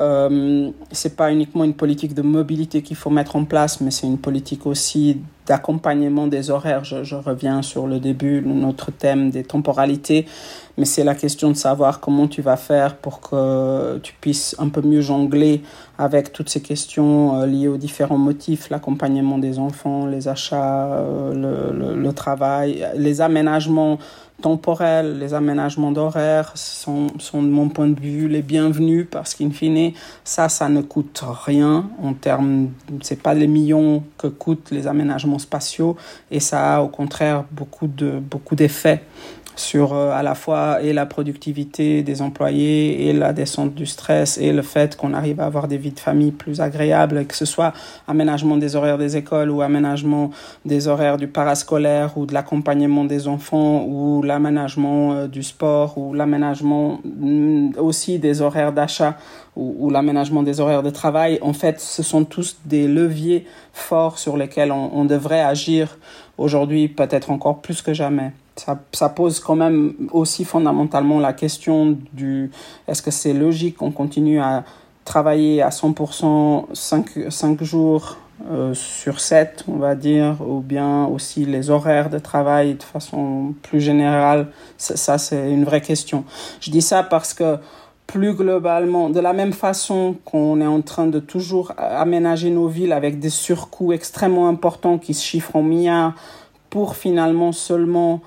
[0.00, 4.06] euh, c'est pas uniquement une politique de mobilité qu'il faut mettre en place, mais c'est
[4.06, 6.84] une politique aussi d'accompagnement des horaires.
[6.84, 10.26] Je, reviens sur le début, notre thème des temporalités,
[10.76, 14.68] mais c'est la question de savoir comment tu vas faire pour que tu puisses un
[14.68, 15.62] peu mieux jongler
[15.96, 21.72] avec toutes ces questions euh, liées aux différents motifs, l'accompagnement des enfants, les achats, euh,
[21.72, 23.98] le, le travail, les aménagements
[24.40, 29.92] temporels, les aménagements d'horaires sont, de mon point de vue, les bienvenus parce qu'in fine,
[30.24, 32.68] ça, ça ne coûte rien en termes,
[33.02, 35.96] c'est pas les millions que coûtent les aménagements aménagements spatiaux
[36.30, 39.02] et ça a au contraire beaucoup de beaucoup d'effets
[39.58, 44.38] sur euh, à la fois et la productivité des employés et la descente du stress
[44.38, 47.44] et le fait qu'on arrive à avoir des vies de famille plus agréables, que ce
[47.44, 47.72] soit
[48.06, 50.30] aménagement des horaires des écoles ou aménagement
[50.64, 56.14] des horaires du parascolaire ou de l'accompagnement des enfants ou l'aménagement euh, du sport ou
[56.14, 59.16] l'aménagement mm, aussi des horaires d'achat
[59.56, 61.40] ou, l'aménagement des horaires de travail.
[61.42, 65.98] En fait, ce sont tous des leviers forts sur lesquels on, on devrait agir
[66.36, 71.98] aujourd'hui peut-être encore plus que jamais ça, ça, pose quand même aussi fondamentalement la question
[72.12, 72.50] du
[72.86, 74.64] est-ce que c'est logique qu'on continue à
[75.04, 78.16] travailler à 100% 5, 5 jours
[78.50, 83.54] euh, sur 7, on va dire, ou bien aussi les horaires de travail de façon
[83.62, 84.48] plus générale?
[84.76, 86.24] Ça, ça c'est une vraie question.
[86.60, 87.58] Je dis ça parce que
[88.06, 92.92] plus globalement, de la même façon qu'on est en train de toujours aménager nos villes
[92.92, 96.14] avec des surcoûts extrêmement importants qui se chiffrent en milliards
[96.70, 98.20] pour finalement seulement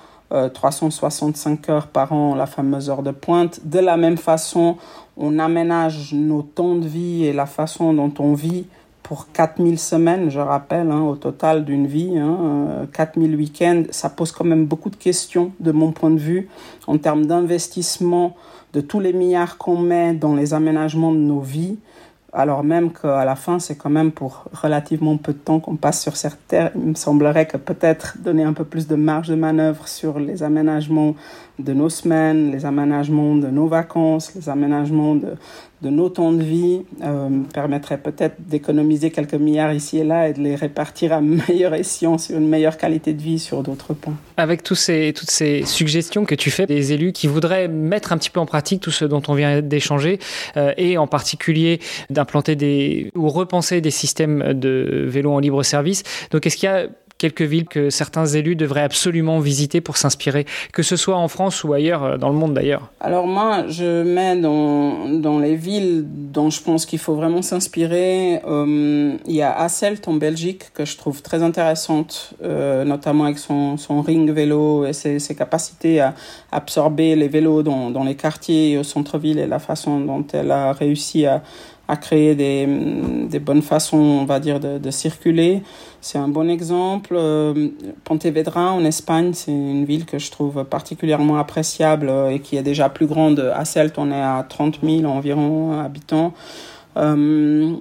[0.54, 3.60] 365 euh, heures par an, la fameuse heure de pointe.
[3.64, 4.78] De la même façon,
[5.18, 8.66] on aménage nos temps de vie et la façon dont on vit
[9.04, 14.10] pour 4000 semaines, je rappelle, hein, au total d'une vie, hein, 4000 euh, week-ends, ça
[14.10, 16.48] pose quand même beaucoup de questions de mon point de vue
[16.88, 18.38] en termes d'investissement,
[18.74, 21.78] de tous les milliards qu'on met dans les aménagements de nos vies
[22.34, 26.02] alors même qu'à la fin, c'est quand même pour relativement peu de temps qu'on passe
[26.02, 26.16] sur
[26.48, 26.72] terre.
[26.76, 30.42] Il me semblerait que peut-être donner un peu plus de marge de manœuvre sur les
[30.42, 31.16] aménagements
[31.64, 35.36] de nos semaines, les aménagements de nos vacances, les aménagements de,
[35.82, 40.34] de nos temps de vie euh, permettrait peut-être d'économiser quelques milliards ici et là et
[40.34, 44.16] de les répartir à meilleur escient sur une meilleure qualité de vie sur d'autres points.
[44.38, 48.18] Avec tous ces, toutes ces suggestions que tu fais des élus qui voudraient mettre un
[48.18, 50.20] petit peu en pratique tout ce dont on vient d'échanger
[50.56, 56.04] euh, et en particulier d'implanter des ou repenser des systèmes de vélo en libre service.
[56.30, 56.88] Donc est-ce qu'il y a
[57.22, 61.64] quelques villes que certains élus devraient absolument visiter pour s'inspirer, que ce soit en France
[61.64, 66.50] ou ailleurs euh, dans le monde d'ailleurs Alors moi, je mets dans, les villes dont
[66.50, 68.42] je pense qu'il faut vraiment s'inspirer.
[68.48, 73.38] Euh, il y a Asselt en Belgique que je trouve très intéressante, euh, notamment avec
[73.38, 76.16] son, ring vélo et ses, ses, capacités à
[76.52, 80.50] absorber les vélos dans, dans les quartiers et au centre-ville et la façon dont elle
[80.50, 81.44] a réussi à,
[81.92, 85.62] à créer des, bonnes façons, on va dire, de, circuler.
[86.00, 87.14] C'est un bon exemple.
[87.18, 87.68] Euh,
[88.06, 92.64] Pontevedra en Espagne, c'est une ville que je trouve particulièrement appréciable euh, et qui est
[92.64, 93.40] déjà plus grande.
[93.54, 96.34] À Celt, on est à 30 000 environ habitants.
[96.96, 97.76] Euh,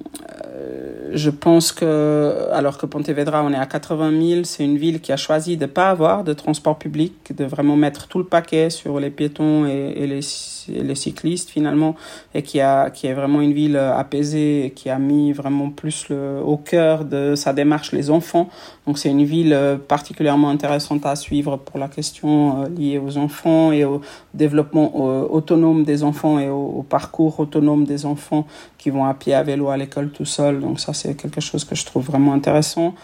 [1.12, 5.12] je pense que, alors que Pontevedra, on est à 80 000, c'est une ville qui
[5.12, 8.70] a choisi de ne pas avoir de transport public, de vraiment mettre tout le paquet
[8.70, 10.22] sur les piétons et les
[10.70, 11.96] les cyclistes finalement,
[12.34, 15.70] et qui, a, qui est vraiment une ville euh, apaisée et qui a mis vraiment
[15.70, 18.48] plus le, au cœur de sa démarche les enfants.
[18.86, 23.16] Donc c'est une ville euh, particulièrement intéressante à suivre pour la question euh, liée aux
[23.18, 24.00] enfants et au
[24.34, 24.96] développement
[25.30, 28.46] autonome des enfants et au, parcours autonome des enfants
[28.78, 30.60] qui vont à pied à vélo à l'école tout seuls.
[30.60, 32.94] Donc ça c'est quelque chose que je trouve vraiment intéressant.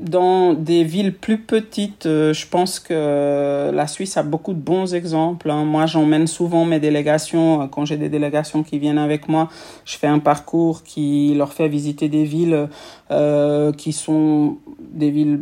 [0.00, 4.94] Dans des villes plus petites, euh, je pense que la Suisse a beaucoup de bons
[4.94, 5.50] exemples.
[5.50, 5.64] Hein.
[5.64, 7.62] Moi, j'emmène souvent mes délégations.
[7.62, 9.48] Euh, quand j'ai des délégations qui viennent avec moi,
[9.84, 12.68] je fais un parcours qui leur fait visiter des villes
[13.10, 15.40] euh, qui sont des villes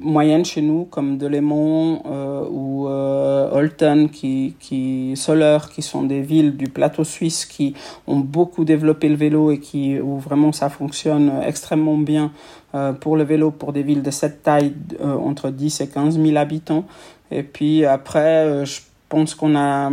[0.00, 6.20] moyennes chez nous, comme Delémont euh, ou euh, Holton, qui, qui, Soler, qui sont des
[6.20, 7.74] villes du plateau suisse qui
[8.06, 12.32] ont beaucoup développé le vélo et qui, où vraiment ça fonctionne extrêmement bien
[12.74, 16.20] euh, pour le vélo, pour des villes de cette taille, euh, entre 10 et 15
[16.20, 16.84] 000 habitants.
[17.30, 19.90] Et puis après, je pense qu'on a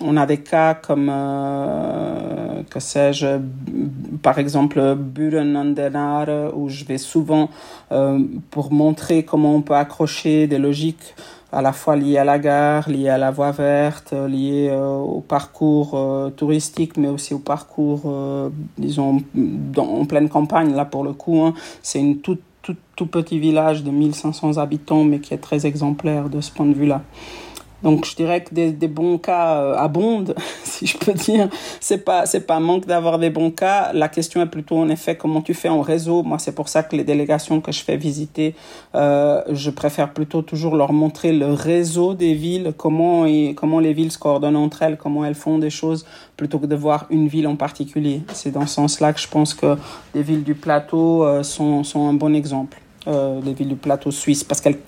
[0.00, 3.38] on a des cas comme, euh, que sais-je,
[4.22, 6.24] par exemple, Buren an
[6.54, 7.48] où je vais souvent
[7.92, 8.20] euh,
[8.50, 11.14] pour montrer comment on peut accrocher des logiques
[11.52, 15.20] à la fois liées à la gare, liées à la voie verte, liées euh, au
[15.20, 15.98] parcours
[16.36, 18.12] touristique, mais aussi au parcours,
[18.76, 19.22] disons,
[19.78, 21.40] en pleine campagne, là pour le coup.
[21.42, 21.54] Hein.
[21.82, 26.28] C'est une toute tout, tout petit village de 1500 habitants, mais qui est très exemplaire
[26.28, 27.02] de ce point de vue-là.
[27.82, 31.48] Donc je dirais que des, des bons cas euh, abondent, si je peux dire.
[31.80, 33.92] C'est pas c'est pas manque d'avoir des bons cas.
[33.92, 36.22] La question est plutôt en effet comment tu fais en réseau.
[36.22, 38.54] Moi c'est pour ça que les délégations que je fais visiter,
[38.94, 44.12] euh, je préfère plutôt toujours leur montrer le réseau des villes, comment comment les villes
[44.12, 46.06] se coordonnent entre elles, comment elles font des choses,
[46.36, 48.22] plutôt que de voir une ville en particulier.
[48.32, 49.76] C'est dans ce sens-là que je pense que
[50.14, 52.78] les villes du plateau euh, sont sont un bon exemple.
[53.08, 54.78] Euh, les villes du plateau suisse, parce qu'elles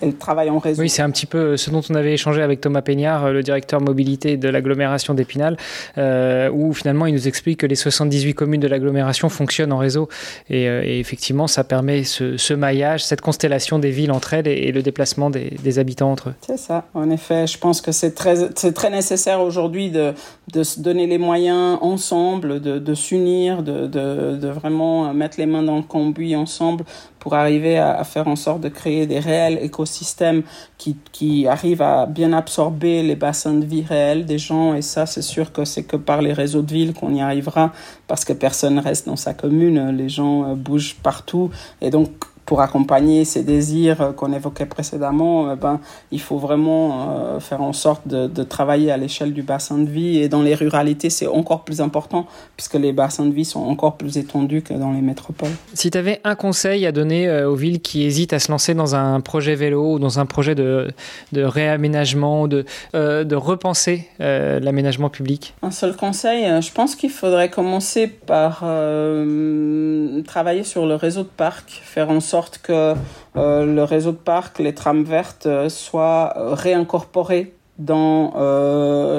[0.00, 0.80] elles, travaillent en réseau.
[0.80, 3.42] Oui, c'est un petit peu ce dont on avait échangé avec Thomas Peignard, euh, le
[3.42, 5.58] directeur mobilité de l'agglomération d'Épinal,
[5.98, 10.08] euh, où finalement il nous explique que les 78 communes de l'agglomération fonctionnent en réseau.
[10.48, 15.28] Et, effectivement, ça permet ce, maillage, cette constellation des villes entre elles et, le déplacement
[15.30, 16.34] des, habitants entre eux.
[16.40, 17.46] C'est ça, en effet.
[17.46, 20.14] Je pense que c'est très, très nécessaire aujourd'hui de,
[20.52, 25.46] de se donner les moyens ensemble, de, de s'unir, de, de, de vraiment mettre les
[25.46, 26.84] mains dans le cambouis ensemble
[27.20, 30.42] pour arriver à, faire en sorte de créer des réels écosystèmes
[30.78, 34.74] qui, qui arrivent à bien absorber les bassins de vie réels des gens.
[34.74, 37.72] Et ça, c'est sûr que c'est que par les réseaux de villes qu'on y arrivera,
[38.08, 41.50] parce que personne reste dans sa commune, les gens euh, bougent partout.
[41.82, 42.10] Et donc,
[42.50, 45.78] pour accompagner ces désirs qu'on évoquait précédemment, euh, ben,
[46.10, 49.88] il faut vraiment euh, faire en sorte de, de travailler à l'échelle du bassin de
[49.88, 50.18] vie.
[50.18, 52.26] Et dans les ruralités, c'est encore plus important
[52.56, 55.52] puisque les bassins de vie sont encore plus étendus que dans les métropoles.
[55.74, 58.74] Si tu avais un conseil à donner euh, aux villes qui hésitent à se lancer
[58.74, 60.88] dans un projet vélo ou dans un projet de,
[61.30, 65.54] de réaménagement, de, de repenser l'aménagement public?
[65.62, 68.64] Un seul conseil, je pense qu'il faudrait commencer par
[70.26, 72.94] travailler sur le réseau de parcs, faire en sorte que
[73.36, 78.34] euh, le réseau de parcs, les trames vertes, euh, soient euh, réincorporés dans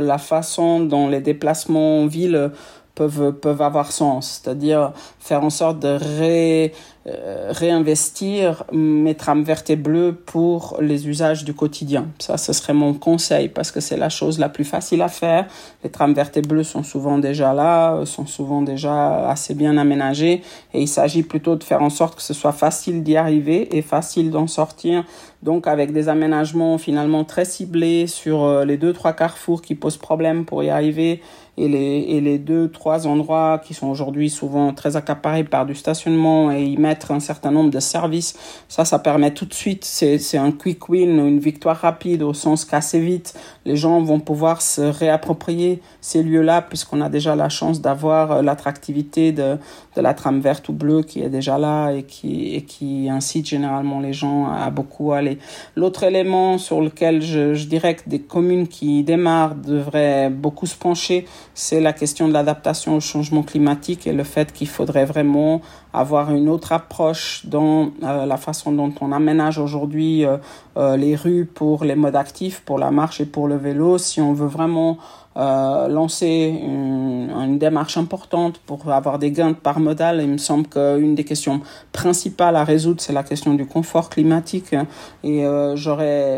[0.02, 2.52] la façon dont les déplacements en ville
[2.96, 4.42] peuvent, peuvent avoir sens.
[4.42, 6.74] C'est-à-dire faire en sorte de ré,
[7.08, 12.08] euh, réinvestir mes trames vertes bleues pour les usages du quotidien.
[12.20, 15.48] Ça, ce serait mon conseil parce que c'est la chose la plus facile à faire.
[15.84, 20.82] Les trames vertes bleues sont souvent déjà là, sont souvent déjà assez bien aménagées et
[20.82, 24.30] il s'agit plutôt de faire en sorte que ce soit facile d'y arriver et facile
[24.30, 25.04] d'en sortir.
[25.42, 29.98] Donc avec des aménagements finalement très ciblés sur euh, les deux trois carrefours qui posent
[29.98, 31.22] problème pour y arriver
[31.58, 35.76] et les, et les deux trois endroits qui sont aujourd'hui souvent très accaparés par du
[35.76, 38.36] stationnement et y mettre un certain nombre de services.
[38.68, 42.66] Ça, ça permet tout de suite, c'est un quick win, une victoire rapide au sens
[42.66, 43.34] qu'assez vite,
[43.66, 48.42] les gens vont pouvoir se réapproprier ces lieux-là puisqu'on a déjà la chance d'avoir euh,
[48.42, 49.58] l'attractivité de,
[49.96, 53.48] de la trame verte ou bleue qui est déjà là et qui, et qui incite
[53.48, 55.38] généralement les gens à beaucoup aller.
[55.76, 60.76] L'autre élément sur lequel je, je dirais que des communes qui démarrent devraient beaucoup se
[60.76, 65.62] pencher, c'est la question de l'adaptation au changement climatique et le fait qu'il faudrait vraiment
[65.94, 70.38] avoir une autre approche dans euh, la façon dont on aménage aujourd'hui euh,
[70.78, 74.22] euh, les rues pour les modes actifs, pour la marche et pour le vélo, si
[74.22, 74.98] on veut vraiment
[75.38, 80.20] euh, lancer une, une, démarche importante pour avoir des gains par modal.
[80.22, 81.62] Il me semble qu'une des questions
[81.94, 84.76] principales à résoudre, c'est la question du confort climatique.
[85.24, 85.78] Et euh,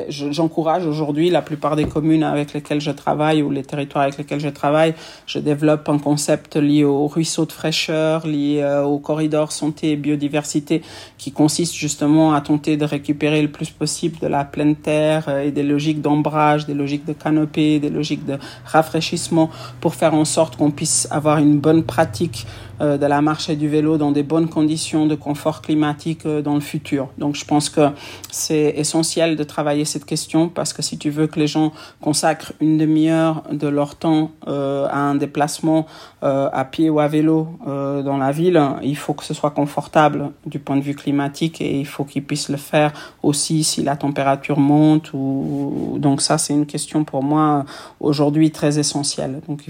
[0.10, 4.40] j'encourage aujourd'hui la plupart des communes avec lesquelles je travaille ou les territoires avec lesquels
[4.40, 4.94] je travaille,
[5.26, 9.96] je développe un concept lié au ruisseau de fraîcheur, lié euh, au corridor santé et
[9.96, 10.84] biodiversité,
[11.18, 15.52] qui consiste justement à tenter de récupérer le plus possible de la pleine terre et
[15.52, 18.38] des logiques d'ombrage, des logiques de canopée, des logiques de
[18.84, 22.46] rafraîchissement pour faire en sorte qu'on puisse avoir une bonne pratique
[22.80, 26.56] de la marche et du vélo dans des bonnes conditions de confort climatique euh, dans
[26.56, 27.10] le futur.
[27.18, 27.90] Donc je pense que
[28.32, 31.72] c'est essentiel de travailler cette question parce que si tu veux que les gens
[32.02, 35.86] consacrent une demi-heure de leur temps euh, à un déplacement
[36.26, 40.58] à pied ou à vélo dans la ville, il faut que ce soit confortable du
[40.58, 42.94] point de vue climatique et il faut qu'ils puissent le faire
[43.24, 47.66] aussi si la température monte donc ça c'est une question pour moi
[48.00, 49.42] aujourd'hui très essentielle.
[49.50, 49.66] Donc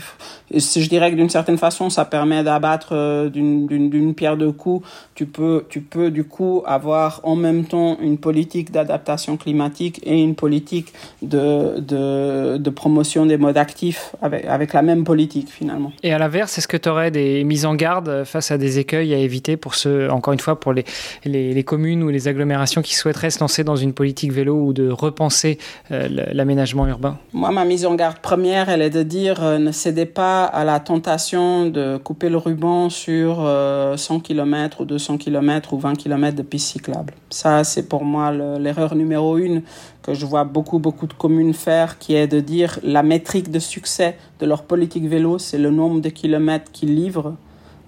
[0.51, 4.87] il je dirais que d'une certaine façon ça permet d'abattre euh, d'une pierre de coups,
[5.15, 10.21] tu peux, tu peux du coup avoir en même temps une politique d'adaptation climatique et
[10.21, 15.91] une politique de, de, de, promotion des modes actifs avec, avec la même politique finalement.
[16.03, 19.13] Et à l'inverse, est-ce que tu aurais des mises en garde face à des écueils
[19.13, 20.85] à éviter pour ce, encore une fois, pour les,
[21.25, 24.73] les, les communes ou les agglomérations qui souhaiteraient se lancer dans une politique vélo ou
[24.73, 25.57] de repenser
[25.91, 27.17] euh, l'aménagement urbain?
[27.33, 30.63] Moi, ma mise en garde première, elle est de dire euh, ne cédez pas à
[30.63, 35.95] la tentation de couper le ruban sur 100 euh, km ou 200 km ou 20
[35.95, 37.13] km de pistes cyclables.
[37.29, 39.63] Ça, c'est pour moi l'erreur numéro une
[40.01, 43.59] que je vois beaucoup, beaucoup de communes faire, qui est de dire la métrique de
[43.59, 47.35] succès de leur politique vélo, c'est le nombre de kilomètres qu'ils livrent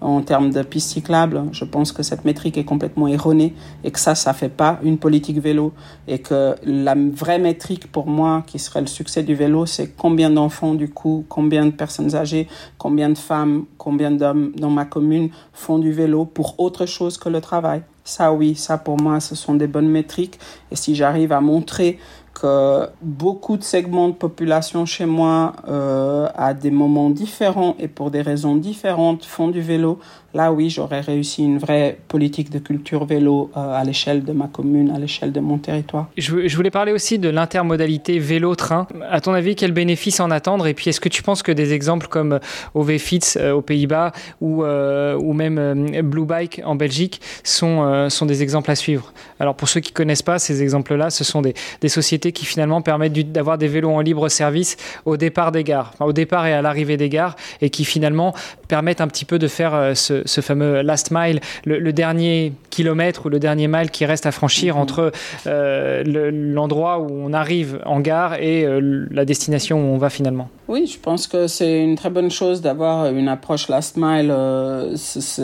[0.06, 1.44] en termes de pistes cyclables.
[1.52, 3.54] Je pense que cette métrique est complètement erronée
[3.84, 5.74] et que ça, ça fait pas une politique vélo.
[6.08, 10.30] Et que la vraie métrique pour moi, qui serait le succès du vélo, c'est combien
[10.30, 12.48] d'enfants du coup, combien de personnes âgées,
[12.78, 17.30] combien de femmes, combien d'hommes dans ma commune font du vélo pour autre chose que
[17.30, 17.82] le travail.
[18.04, 20.40] Ça, oui, ça pour moi, ce sont des bonnes métriques.
[20.72, 21.98] Et si j'arrive à montrer
[22.36, 28.12] que beaucoup de segments de population chez moi, euh, à des moments différents et pour
[28.12, 30.00] des raisons différentes, font du vélo,
[30.36, 34.92] là oui, j'aurais réussi une vraie politique de culture vélo à l'échelle de ma commune,
[34.92, 36.08] à l'échelle de mon territoire.
[36.18, 38.88] Je, voulais parler aussi de l'intermodalité vélo-train.
[39.10, 40.68] À ton avis, quels bénéfices en attendre?
[40.68, 42.40] Et puis, est-ce que tu penses que des exemples comme
[42.74, 44.12] OV-Fits aux Pays-Bas
[44.42, 49.14] ou, ou même Blue Bike en Belgique sont, sont des exemples à suivre?
[49.40, 52.46] Alors, pour ceux qui ne connaissent pas ces exemples-là, ce sont des, des sociétés qui
[52.46, 56.54] finalement permettent d'avoir des vélos en libre service au départ des gares, au départ et
[56.54, 58.34] à l'arrivée des gares, et qui finalement
[58.68, 59.94] permettent un petit peu de faire euh,
[60.26, 64.76] ce, fameux last mile, le, dernier kilomètre ou le dernier mile qui reste à franchir
[64.76, 64.82] mhm.
[64.82, 65.12] entre
[65.48, 70.50] euh, l'endroit où on arrive en gare et euh, la destination où on va finalement.
[70.68, 74.28] Oui, je pense que c'est une très bonne chose d'avoir une approche last mile.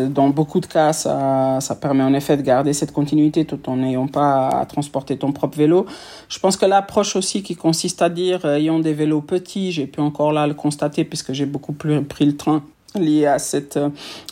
[0.10, 3.78] dans beaucoup de cas, ça, ça permet en effet de garder cette continuité tout en
[3.78, 5.86] n'ayant pas à transporter ton propre vélo.
[6.28, 10.00] Je pense que l'approche aussi qui consiste à dire, ayant des vélos petits, j'ai pu
[10.00, 12.64] encore là le constater puisque j'ai beaucoup plus pris le train
[12.96, 13.80] lié à cette,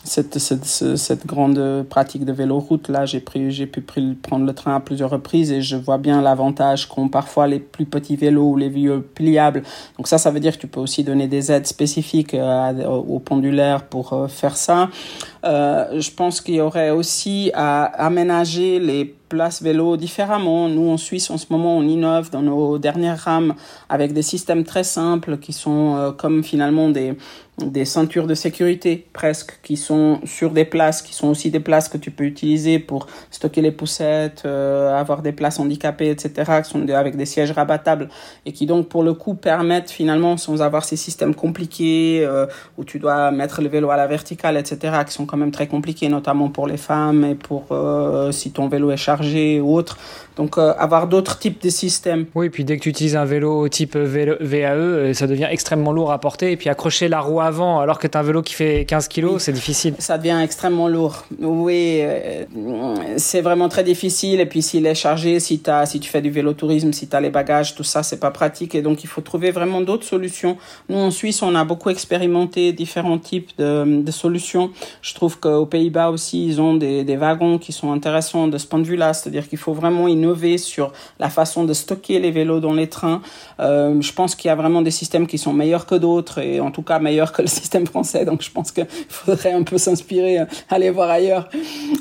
[0.04, 2.88] cette, cette, cette, grande pratique de vélo-route.
[2.88, 6.20] Là, j'ai pris, j'ai pu prendre le train à plusieurs reprises et je vois bien
[6.20, 9.62] l'avantage qu'ont parfois les plus petits vélos ou les vieux pliables.
[9.96, 13.18] Donc ça, ça veut dire que tu peux aussi donner des aides spécifiques euh, aux
[13.18, 14.88] pendulaires pour euh, faire ça.
[15.44, 20.68] Euh, je pense qu'il y aurait aussi à aménager les place vélo différemment.
[20.68, 23.54] Nous, en Suisse, en ce moment, on innove dans nos dernières rames
[23.88, 27.14] avec des systèmes très simples qui sont euh, comme finalement des,
[27.58, 31.88] des ceintures de sécurité presque, qui sont sur des places, qui sont aussi des places
[31.88, 36.68] que tu peux utiliser pour stocker les poussettes, euh, avoir des places handicapées, etc., qui
[36.68, 38.08] sont avec des sièges rabattables
[38.46, 42.28] et qui donc pour le coup permettent finalement, sans avoir ces systèmes compliqués
[42.76, 45.68] où tu dois mettre le vélo à la verticale, etc., qui sont quand même très
[45.68, 47.66] compliqués, notamment pour les femmes et pour
[48.32, 49.96] si ton vélo est chargé ou autre.
[50.40, 52.24] Donc euh, avoir d'autres types de systèmes.
[52.34, 56.12] Oui, puis dès que tu utilises un vélo type VAE, euh, ça devient extrêmement lourd
[56.12, 56.52] à porter.
[56.52, 59.08] Et puis accrocher la roue avant alors que tu as un vélo qui fait 15
[59.08, 59.92] kg, c'est difficile.
[59.98, 61.26] Ça devient extrêmement lourd.
[61.40, 62.44] Oui, euh,
[63.18, 64.40] c'est vraiment très difficile.
[64.40, 67.14] Et puis s'il est chargé, si, as, si tu fais du vélo tourisme, si tu
[67.14, 68.74] as les bagages, tout ça, c'est pas pratique.
[68.74, 70.56] Et donc il faut trouver vraiment d'autres solutions.
[70.88, 74.70] Nous, en Suisse, on a beaucoup expérimenté différents types de, de solutions.
[75.02, 78.66] Je trouve qu'aux Pays-Bas aussi, ils ont des, des wagons qui sont intéressants de ce
[78.66, 82.60] point de vue-là c'est-à-dire qu'il faut vraiment innover sur la façon de stocker les vélos
[82.60, 83.20] dans les trains.
[83.60, 86.60] Euh, je pense qu'il y a vraiment des systèmes qui sont meilleurs que d'autres, et
[86.60, 89.78] en tout cas meilleurs que le système français, donc je pense qu'il faudrait un peu
[89.78, 91.48] s'inspirer, euh, aller voir ailleurs.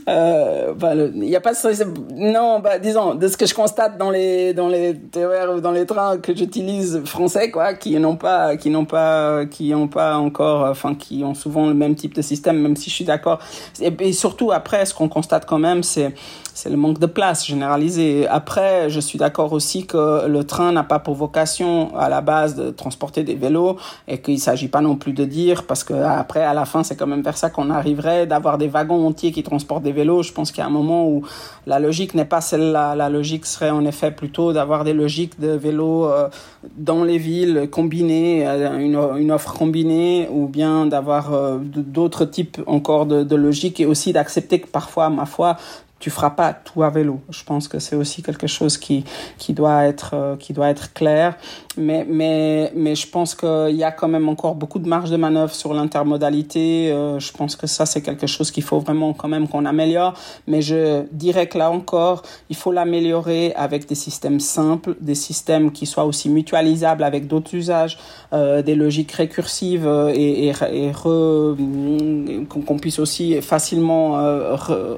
[0.07, 2.31] Euh, bah, il n'y a pas de...
[2.31, 5.71] Non, bah, disons, de ce que je constate dans les, dans les TER ou dans
[5.71, 8.55] les trains que j'utilise français, quoi, qui n'ont pas,
[8.87, 9.45] pas,
[9.91, 13.05] pas encore, enfin, qui ont souvent le même type de système, même si je suis
[13.05, 13.39] d'accord.
[13.81, 16.13] et surtout, après, ce qu'on constate quand même, c'est
[16.59, 18.27] c'est le manque de place généralisé.
[18.27, 22.55] Après, je suis d'accord aussi que le train n'a pas pour vocation à la base
[22.55, 23.77] de transporter des vélos
[24.09, 26.83] et qu'il ne s'agit pas non plus de dire, parce que après, à la fin,
[26.83, 30.23] c'est quand même vers ça qu'on arriverait, d'avoir des wagons entiers qui transportent des vélos.
[30.23, 31.23] Je pense qu'il y a un moment où
[31.65, 32.93] la logique n'est pas celle-là.
[32.93, 36.27] La logique serait en effet plutôt d'avoir des logiques de vélos euh,
[36.75, 43.05] dans les villes combinées, euh, une, offre combinée, ou bien d'avoir euh, d'autres types encore
[43.05, 45.55] de, de logiques et aussi d'accepter que parfois, ma foi,
[45.99, 47.19] tu feras pas tout à vélo.
[47.29, 49.03] Je pense que c'est aussi quelque chose qui,
[49.37, 51.35] qui, doit, être, euh, qui doit être clair.
[51.77, 55.17] Mais, mais, mais je pense qu'il y a quand même encore beaucoup de marge de
[55.17, 56.91] manœuvre sur l'intermodalité.
[56.91, 60.13] Euh, je pense que ça, c'est quelque chose qu'il faut vraiment quand même qu'on améliore.
[60.47, 65.71] Mais je dirais que là encore, il faut l'améliorer avec des systèmes simples, des systèmes
[65.71, 67.97] qui soient aussi mutualisables avec d'autres usages,
[68.31, 74.13] euh, des logiques récursives et, et, et qu'on puisse aussi facilement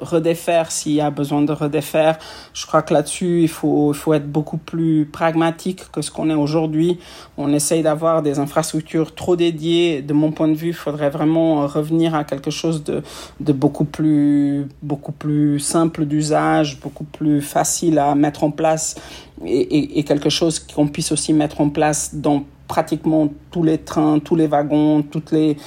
[0.00, 2.18] redéfaire si y a besoin de redéfaire.
[2.54, 6.30] Je crois que là-dessus, il faut, il faut être beaucoup plus pragmatique que ce qu'on
[6.30, 6.98] est aujourd'hui.
[7.36, 10.02] On essaye d'avoir des infrastructures trop dédiées.
[10.02, 13.02] De mon point de vue, il faudrait vraiment revenir à quelque chose de,
[13.40, 18.96] de beaucoup, plus, beaucoup plus simple d'usage, beaucoup plus facile à mettre en place
[19.44, 24.18] et, et quelque chose qu'on puisse aussi mettre en place dans pratiquement tous les trains,
[24.18, 25.58] tous les wagons, toutes les,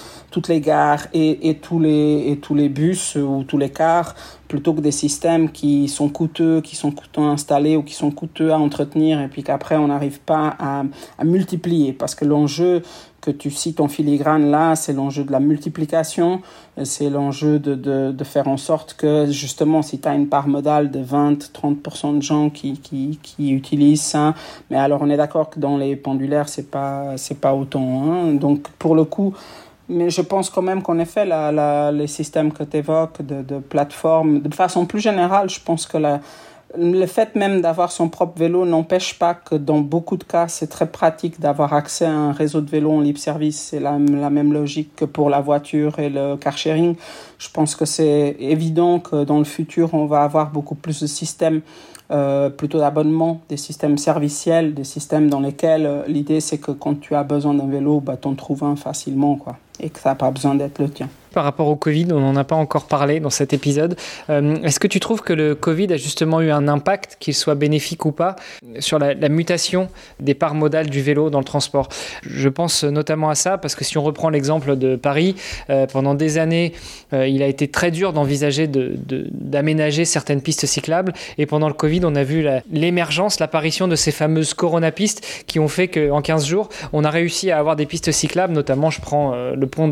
[0.59, 4.15] gares et, tous les, bus ou tous les cars,
[4.47, 8.09] plutôt que des systèmes qui sont coûteux, qui sont coûteux à installer ou qui sont
[8.09, 11.93] coûteux à entretenir et puis qu'après on n'arrive pas à multiplier.
[11.93, 12.81] Parce que l'enjeu,
[13.25, 16.41] que tu cites en filigrane là, c'est l'enjeu de la multiplication,
[16.83, 20.47] c'est l'enjeu de, de, de, faire en sorte que justement si tu as une part
[20.47, 24.35] modale de 20-30% de gens qui, qui, qui, utilisent ça,
[24.69, 28.03] mais alors on est d'accord que dans les pendulaires c'est pas c'est pas autant.
[28.03, 28.33] Hein.
[28.33, 29.33] Donc pour le coup,
[29.89, 33.41] mais je pense quand même qu'en effet, la, la, les systèmes que tu évoques de,
[33.41, 36.21] de plateforme, de façon plus générale, je pense que la,
[36.77, 40.67] le fait même d'avoir son propre vélo n'empêche pas que dans beaucoup de cas, c'est
[40.67, 43.59] très pratique d'avoir accès à un réseau de vélos en libre service.
[43.69, 46.95] C'est la, même logique que pour la voiture et le car sharing.
[47.37, 51.07] Je pense que c'est évident que dans le futur, on va avoir beaucoup plus de
[51.07, 51.61] systèmes
[52.11, 56.99] euh, plutôt d'abonnement, des systèmes serviciels, des systèmes dans lesquels euh, l'idée c'est que quand
[56.99, 60.09] tu as besoin d'un vélo, bah, tu en trouves un facilement quoi, et que ça
[60.09, 62.85] n'a pas besoin d'être le tien par rapport au Covid, on n'en a pas encore
[62.85, 63.97] parlé dans cet épisode.
[64.29, 67.55] Euh, est-ce que tu trouves que le Covid a justement eu un impact, qu'il soit
[67.55, 68.37] bénéfique ou pas,
[68.79, 69.89] sur la, mutation
[70.21, 71.89] des parts modales du vélo dans le transport?
[72.23, 75.35] Je pense notamment à ça parce que si on reprend l'exemple de Paris,
[75.69, 76.71] euh, pendant des années,
[77.11, 81.11] euh, il a été très dur d'envisager d'aménager certaines pistes cyclables.
[81.37, 85.67] Et pendant le Covid, on a vu l'émergence, l'apparition de ces fameuses coronapistes qui ont
[85.67, 89.35] fait qu'en 15 jours, on a réussi à avoir des pistes cyclables, notamment je prends
[89.35, 89.89] le pont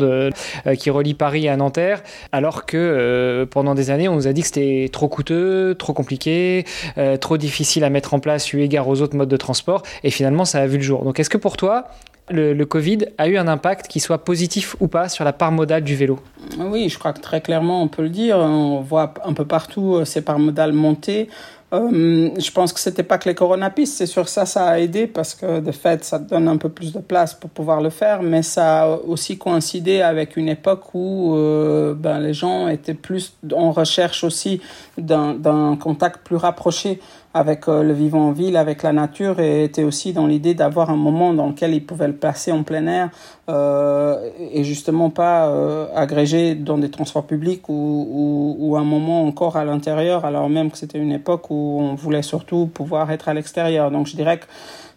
[0.78, 2.02] qui relie Paris à Nanterre,
[2.32, 5.92] alors que euh, pendant des années, on nous a dit que c'était trop coûteux, trop
[5.92, 6.64] compliqué,
[6.98, 10.10] euh, trop difficile à mettre en place eu égard aux autres modes de transport, et
[10.10, 11.04] finalement, ça a vu le jour.
[11.04, 11.88] Donc, est-ce que pour toi,
[12.30, 15.84] le, Covid a eu un impact qui soit positif ou pas sur la part modale
[15.84, 16.18] du vélo
[16.58, 18.38] Oui, je crois que très clairement, on peut le dire.
[18.38, 21.28] On voit un peu partout euh, ces parts modales monter.
[21.74, 25.06] Euh, je pense que c'était pas que les coronapistes, c'est sûr ça, ça a aidé
[25.06, 28.22] parce que de fait, ça donne un peu plus de place pour pouvoir le faire,
[28.22, 33.34] mais ça a aussi coïncidé avec une époque où euh, ben, les gens étaient plus
[33.52, 34.60] en recherche aussi
[34.96, 37.00] d'un contact plus rapproché
[37.34, 40.90] avec euh, le vivant en ville, avec la nature, et était aussi dans l'idée d'avoir
[40.90, 43.10] un moment dans lequel ils pouvaient le passer en plein air
[43.50, 49.26] euh, et justement pas euh, agrégé dans des transports publics ou, ou, ou un moment
[49.26, 53.28] encore à l'intérieur, alors même que c'était une époque où on voulait surtout pouvoir être
[53.28, 53.90] à l'extérieur.
[53.90, 54.46] Donc je dirais que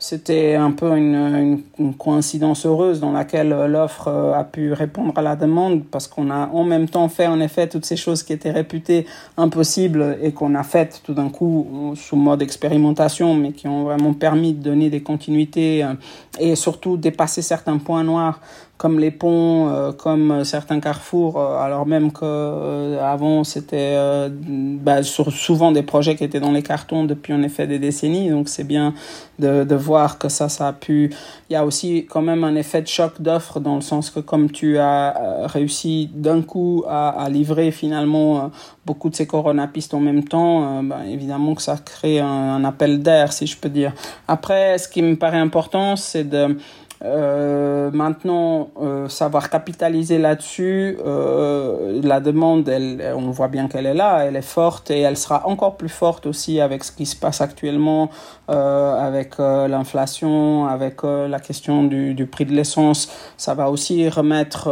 [0.07, 1.63] c'était un peu une,
[1.97, 6.47] coïncidence heureuse dans laquelle l'offre euh, a pu répondre à la demande parce qu'on a
[6.47, 9.05] en même temps fait en effet toutes ces choses qui étaient réputées
[9.35, 14.13] impossibles et qu'on a faites tout d'un coup sous mode expérimentation mais qui ont vraiment
[14.13, 15.93] permis de donner des continuités euh,
[16.39, 18.39] et surtout dépasser certains points noirs
[18.77, 23.97] comme les ponts, euh, comme certains carrefours, euh, alors même que euh, avant c'était
[24.39, 28.29] bah, souvent des projets qui étaient dans les cartons depuis en effet des décennies.
[28.29, 28.93] Donc c'est bien
[29.39, 31.11] de, de voir que ça, ça a pu.
[31.49, 34.19] Il y a aussi quand même un effet de choc d'offre dans le sens que
[34.19, 38.51] comme tu as réussi d'un coup à, à, livrer finalement
[38.85, 43.01] beaucoup de ces coronapistes en même temps, bah, évidemment que ça crée un, un appel
[43.01, 43.93] d'air, si je peux dire.
[44.27, 46.57] Après, ce qui me paraît important, c'est de
[47.03, 53.93] euh, maintenant, euh, savoir capitaliser là-dessus, euh, la demande, elle, on voit bien qu'elle est
[53.93, 57.15] là, elle est forte et elle sera encore plus forte aussi avec ce qui se
[57.15, 58.09] passe actuellement,
[58.49, 63.09] euh, avec euh, l'inflation, avec la question du, du, prix de l'essence.
[63.37, 64.67] Ça va aussi remettre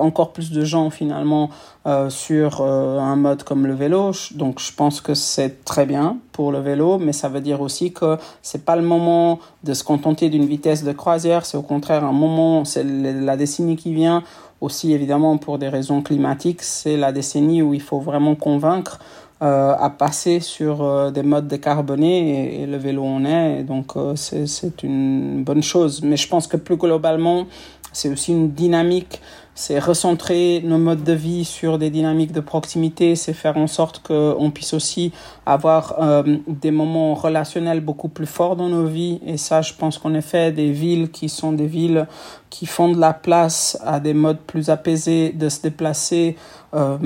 [0.00, 1.50] encore plus de gens finalement
[1.86, 4.12] euh, sur euh, un mode comme le vélo.
[4.34, 7.90] Donc je pense que c'est très bien pour le vélo, mais ça veut dire aussi
[7.90, 12.04] que c'est pas le moment de se contenter d'une vitesse de croisière, c'est au contraire
[12.04, 14.22] un moment, c'est la décennie qui vient,
[14.60, 18.98] aussi évidemment pour des raisons climatiques, c'est la décennie où il faut vraiment convaincre
[19.40, 24.82] euh, à passer sur des modes décarbonés et, et, le vélo en est, donc c'est
[24.82, 26.02] une bonne chose.
[26.02, 27.46] Mais je pense que plus globalement,
[27.92, 29.20] c'est aussi une dynamique
[29.54, 34.00] c'est recentrer nos modes de vie sur des dynamiques de proximité, c'est faire en sorte
[34.02, 35.12] qu'on puisse aussi
[35.44, 39.20] avoir euh, des moments relationnels beaucoup plus forts dans nos vies.
[39.26, 42.06] Et ça, je pense qu'en effet, des villes qui sont des villes
[42.48, 46.36] qui font de la place à des modes plus apaisés de se déplacer,
[46.74, 46.96] euh,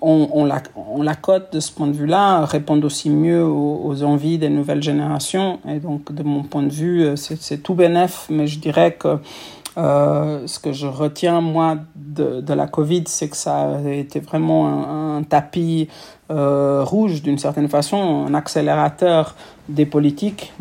[0.00, 4.02] on, la, on la cote de ce point de vue-là, répondent aussi mieux aux, aux,
[4.02, 5.60] envies des nouvelles générations.
[5.68, 9.18] Et donc, de mon point de vue, euh, c'est tout bénef, mais je dirais que
[9.76, 14.20] euh, ce que je retiens, moi, de, de la Covid, c'est que ça a été
[14.20, 15.88] vraiment un, un tapis
[16.30, 19.34] euh, rouge, d'une certaine façon, un accélérateur
[19.68, 20.52] des politiques.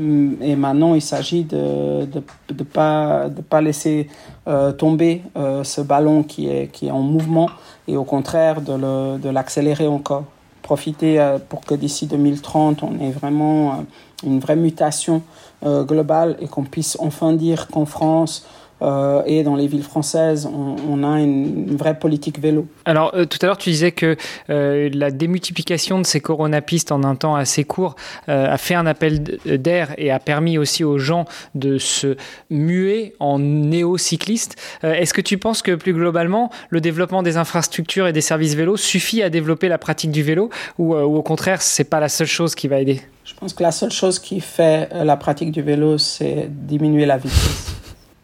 [0.41, 4.07] Et maintenant, il s'agit de ne de, de pas, de pas laisser
[4.47, 7.49] euh, tomber euh, ce ballon qui est, qui est en mouvement
[7.87, 10.25] et au contraire de l'accélérer encore.
[10.61, 13.85] Profiter euh, pour que d'ici 2030, on ait vraiment
[14.23, 15.21] une vraie mutation
[15.63, 18.45] globale et qu'on puisse enfin dire qu'en France,
[18.81, 22.67] euh, et dans les villes françaises, on, on a une, une, vraie politique vélo.
[22.83, 24.17] Alors, euh, tout à l'heure, tu disais que
[24.49, 27.95] euh, la démultiplication de ces coronapistes en un temps assez court
[28.27, 32.17] a fait un appel d'air et a permis aussi aux gens de se
[32.49, 34.55] muer en néo-cyclistes.
[34.83, 38.77] Est-ce que tu penses que plus globalement, le développement des infrastructures et des services vélos
[38.77, 42.27] suffit à développer la pratique du vélo ou, ou au contraire, c'est pas la seule
[42.27, 43.01] chose qui va aider?
[43.23, 47.17] Je pense que la seule chose qui fait la pratique du vélo, c'est diminuer la
[47.17, 47.75] vitesse.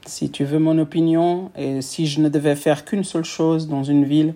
[0.05, 3.83] Si tu veux mon opinion, et si je ne devais faire qu'une seule chose dans
[3.83, 4.33] une ville,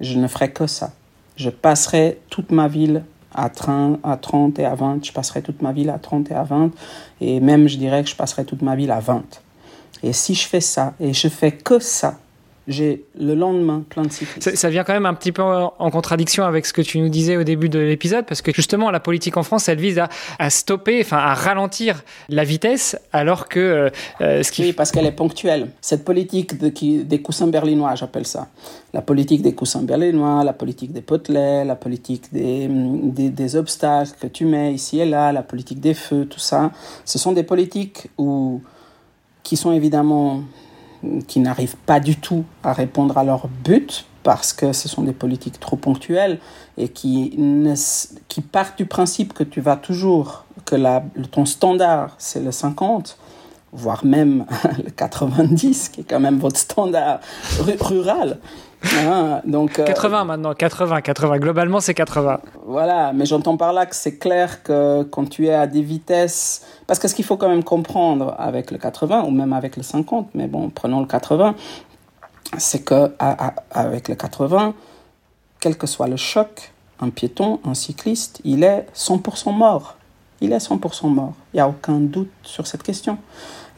[0.00, 0.92] je ne ferais que ça.
[1.36, 3.02] Je passerais toute ma ville
[3.34, 5.04] à 30, à 30 et à 20.
[5.04, 6.70] Je passerai toute ma vie à 30 et à 20.
[7.20, 9.24] Et même, je dirais que je passerai toute ma vie à 20.
[10.02, 12.18] Et si je fais ça, et je fais que ça,
[12.70, 14.54] j'ai le lendemain plein de cyclistes.
[14.54, 17.36] Ça, vient quand même un petit peu en, contradiction avec ce que tu nous disais
[17.36, 20.00] au début de l'épisode, parce que justement, la politique en France, elle vise
[20.38, 23.90] à, stopper, enfin à ralentir la vitesse, alors que euh,
[24.20, 24.62] euh, ce qui...
[24.62, 25.68] Oui, parce qu'elle est ponctuelle.
[25.80, 28.48] Cette politique de, qui, des coussins berlinois, j'appelle ça.
[28.94, 34.12] La politique des coussins berlinois, la politique des potelets, la politique des, des, des, obstacles
[34.20, 36.70] que tu mets ici et là, la politique des feux, tout ça,
[37.04, 38.60] ce sont des politiques où,
[39.42, 40.42] qui sont évidemment
[41.26, 45.12] qui n'arrivent pas du tout à répondre à leur but parce que ce sont des
[45.12, 46.38] politiques trop ponctuelles
[46.76, 47.38] et qui,
[48.28, 50.76] qui partent du principe que tu vas toujours, que
[51.30, 53.16] ton standard c'est le 50,
[53.72, 54.46] voire même
[54.84, 57.20] le 90, qui est quand même votre standard
[57.80, 58.38] rural.
[59.06, 61.38] Ah, donc, 80 euh, maintenant, 80, 80.
[61.38, 62.40] Globalement, c'est 80.
[62.66, 66.62] Voilà, mais j'entends par là que c'est clair que quand tu es à des vitesses.
[66.86, 69.82] Parce que ce qu'il faut quand même comprendre avec le 80, ou même avec le
[69.82, 71.54] 50, mais bon, prenons le 80,
[72.56, 73.12] c'est que
[73.70, 74.74] avec le 80,
[75.60, 79.96] quel que soit le choc, un piéton, un cycliste, il est 100% mort.
[80.40, 81.34] Il est 100% mort.
[81.52, 83.18] Il n'y a aucun doute sur cette question.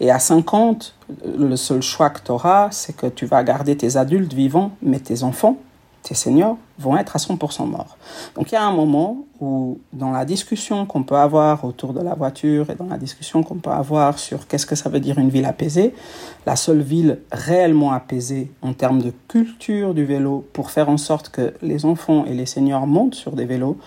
[0.03, 0.95] Et à 50,
[1.39, 4.99] le seul choix que tu auras, c'est que tu vas garder tes adultes vivants, mais
[4.99, 5.59] tes enfants,
[6.03, 7.97] tes seniors, vont être à 100% morts.
[8.35, 12.01] Donc il y a un moment où, dans la discussion qu'on peut avoir autour de
[12.01, 15.21] la voiture et dans la discussion qu'on peut avoir sur qu'est-ce que ça veut dire
[15.21, 15.95] une ville apaisée,
[16.47, 21.29] la seule ville réellement apaisée en termes de culture du vélo pour faire en sorte
[21.29, 23.79] que les enfants et les seniors montent sur des vélos,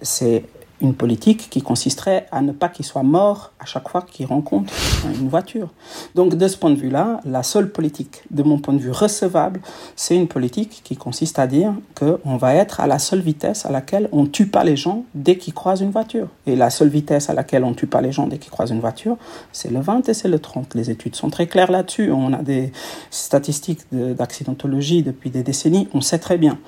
[0.00, 0.46] c'est
[0.80, 4.72] une politique qui consisterait à ne pas qu'il soit mort à chaque fois qu'il rencontre
[5.20, 5.68] une voiture.
[6.14, 9.60] Donc de ce point de vue-là, la seule politique, de mon point de vue recevable,
[9.96, 13.70] c'est une politique qui consiste à dire qu'on va être à la seule vitesse à
[13.70, 16.28] laquelle on tue pas les gens dès qu'ils croisent une voiture.
[16.46, 18.80] Et la seule vitesse à laquelle on tue pas les gens dès qu'ils croisent une
[18.80, 19.16] voiture,
[19.52, 20.74] c'est le 20 et c'est le 30.
[20.74, 22.10] Les études sont très claires là-dessus.
[22.10, 22.72] On a des
[23.10, 26.58] statistiques d'accidentologie depuis des décennies, on sait très bien.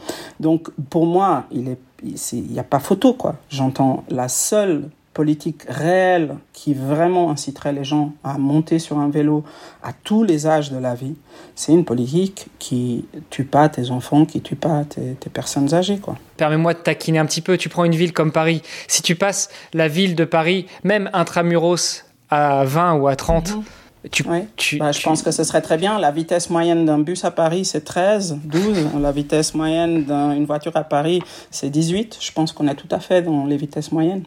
[0.40, 3.36] Donc pour moi, il est il n'y a pas photo, quoi.
[3.48, 9.44] J'entends la seule politique réelle qui vraiment inciterait les gens à monter sur un vélo
[9.82, 11.14] à tous les âges de la vie,
[11.54, 15.98] c'est une politique qui tue pas tes enfants, qui tue pas tes, personnes âgées.
[15.98, 16.16] quoi.
[16.36, 17.56] Permets-moi de taquiner un petit peu.
[17.56, 18.62] Tu prends une ville comme Paris.
[18.88, 23.58] Si tu passes la ville de Paris, même intramuros, à 20 ou à 30,
[24.10, 25.98] tu, bah, je pense que ce serait très bien.
[25.98, 28.88] La vitesse moyenne d'un bus à Paris, c'est 13, 12.
[29.00, 32.18] La vitesse moyenne d'une voiture à Paris, c'est 18.
[32.20, 34.24] Je pense qu'on est tout à fait dans les vitesses moyennes.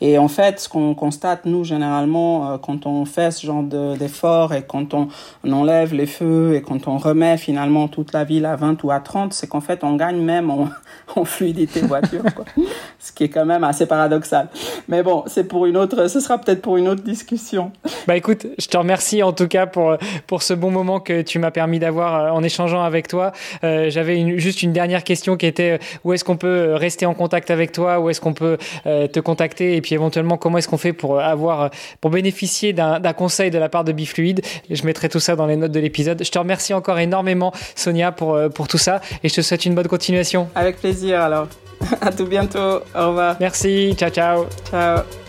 [0.00, 4.52] Et en fait, ce qu'on constate, nous, généralement, euh, quand on fait ce genre d'efforts
[4.54, 5.08] et quand on,
[5.50, 9.00] enlève les feux et quand on remet finalement toute la ville à 20 ou à
[9.00, 10.68] 30, c'est qu'en fait, on gagne même en,
[11.16, 12.44] en fluidité voiture, quoi.
[12.98, 14.48] ce qui est quand même assez paradoxal.
[14.88, 17.72] Mais bon, c'est pour une autre, ce sera peut-être pour une autre discussion.
[18.06, 19.96] Bah écoute, je te remercie en tout cas pour,
[20.26, 23.32] pour ce bon moment que tu m'as permis d'avoir euh, en échangeant avec toi.
[23.64, 27.50] Euh, J'avais juste une dernière question qui était où est-ce qu'on peut rester en contact
[27.50, 29.76] avec toi, où est-ce qu'on peut te contacter?
[29.76, 33.68] Et puis éventuellement comment est-ce qu'on fait pour avoir pour bénéficier d'un conseil de la
[33.68, 34.44] part de Bifluide?
[34.68, 36.24] Je mettrai tout ça dans les notes de l'épisode.
[36.24, 39.64] Je te remercie encore énormément Sonia pour, euh, pour tout ça et je te souhaite
[39.64, 40.48] une bonne continuation.
[40.56, 41.46] Avec plaisir alors.
[42.00, 42.80] À tout bientôt.
[42.96, 43.36] Au revoir.
[43.38, 43.94] Merci.
[43.96, 44.46] Ciao ciao.
[44.70, 45.25] Ciao.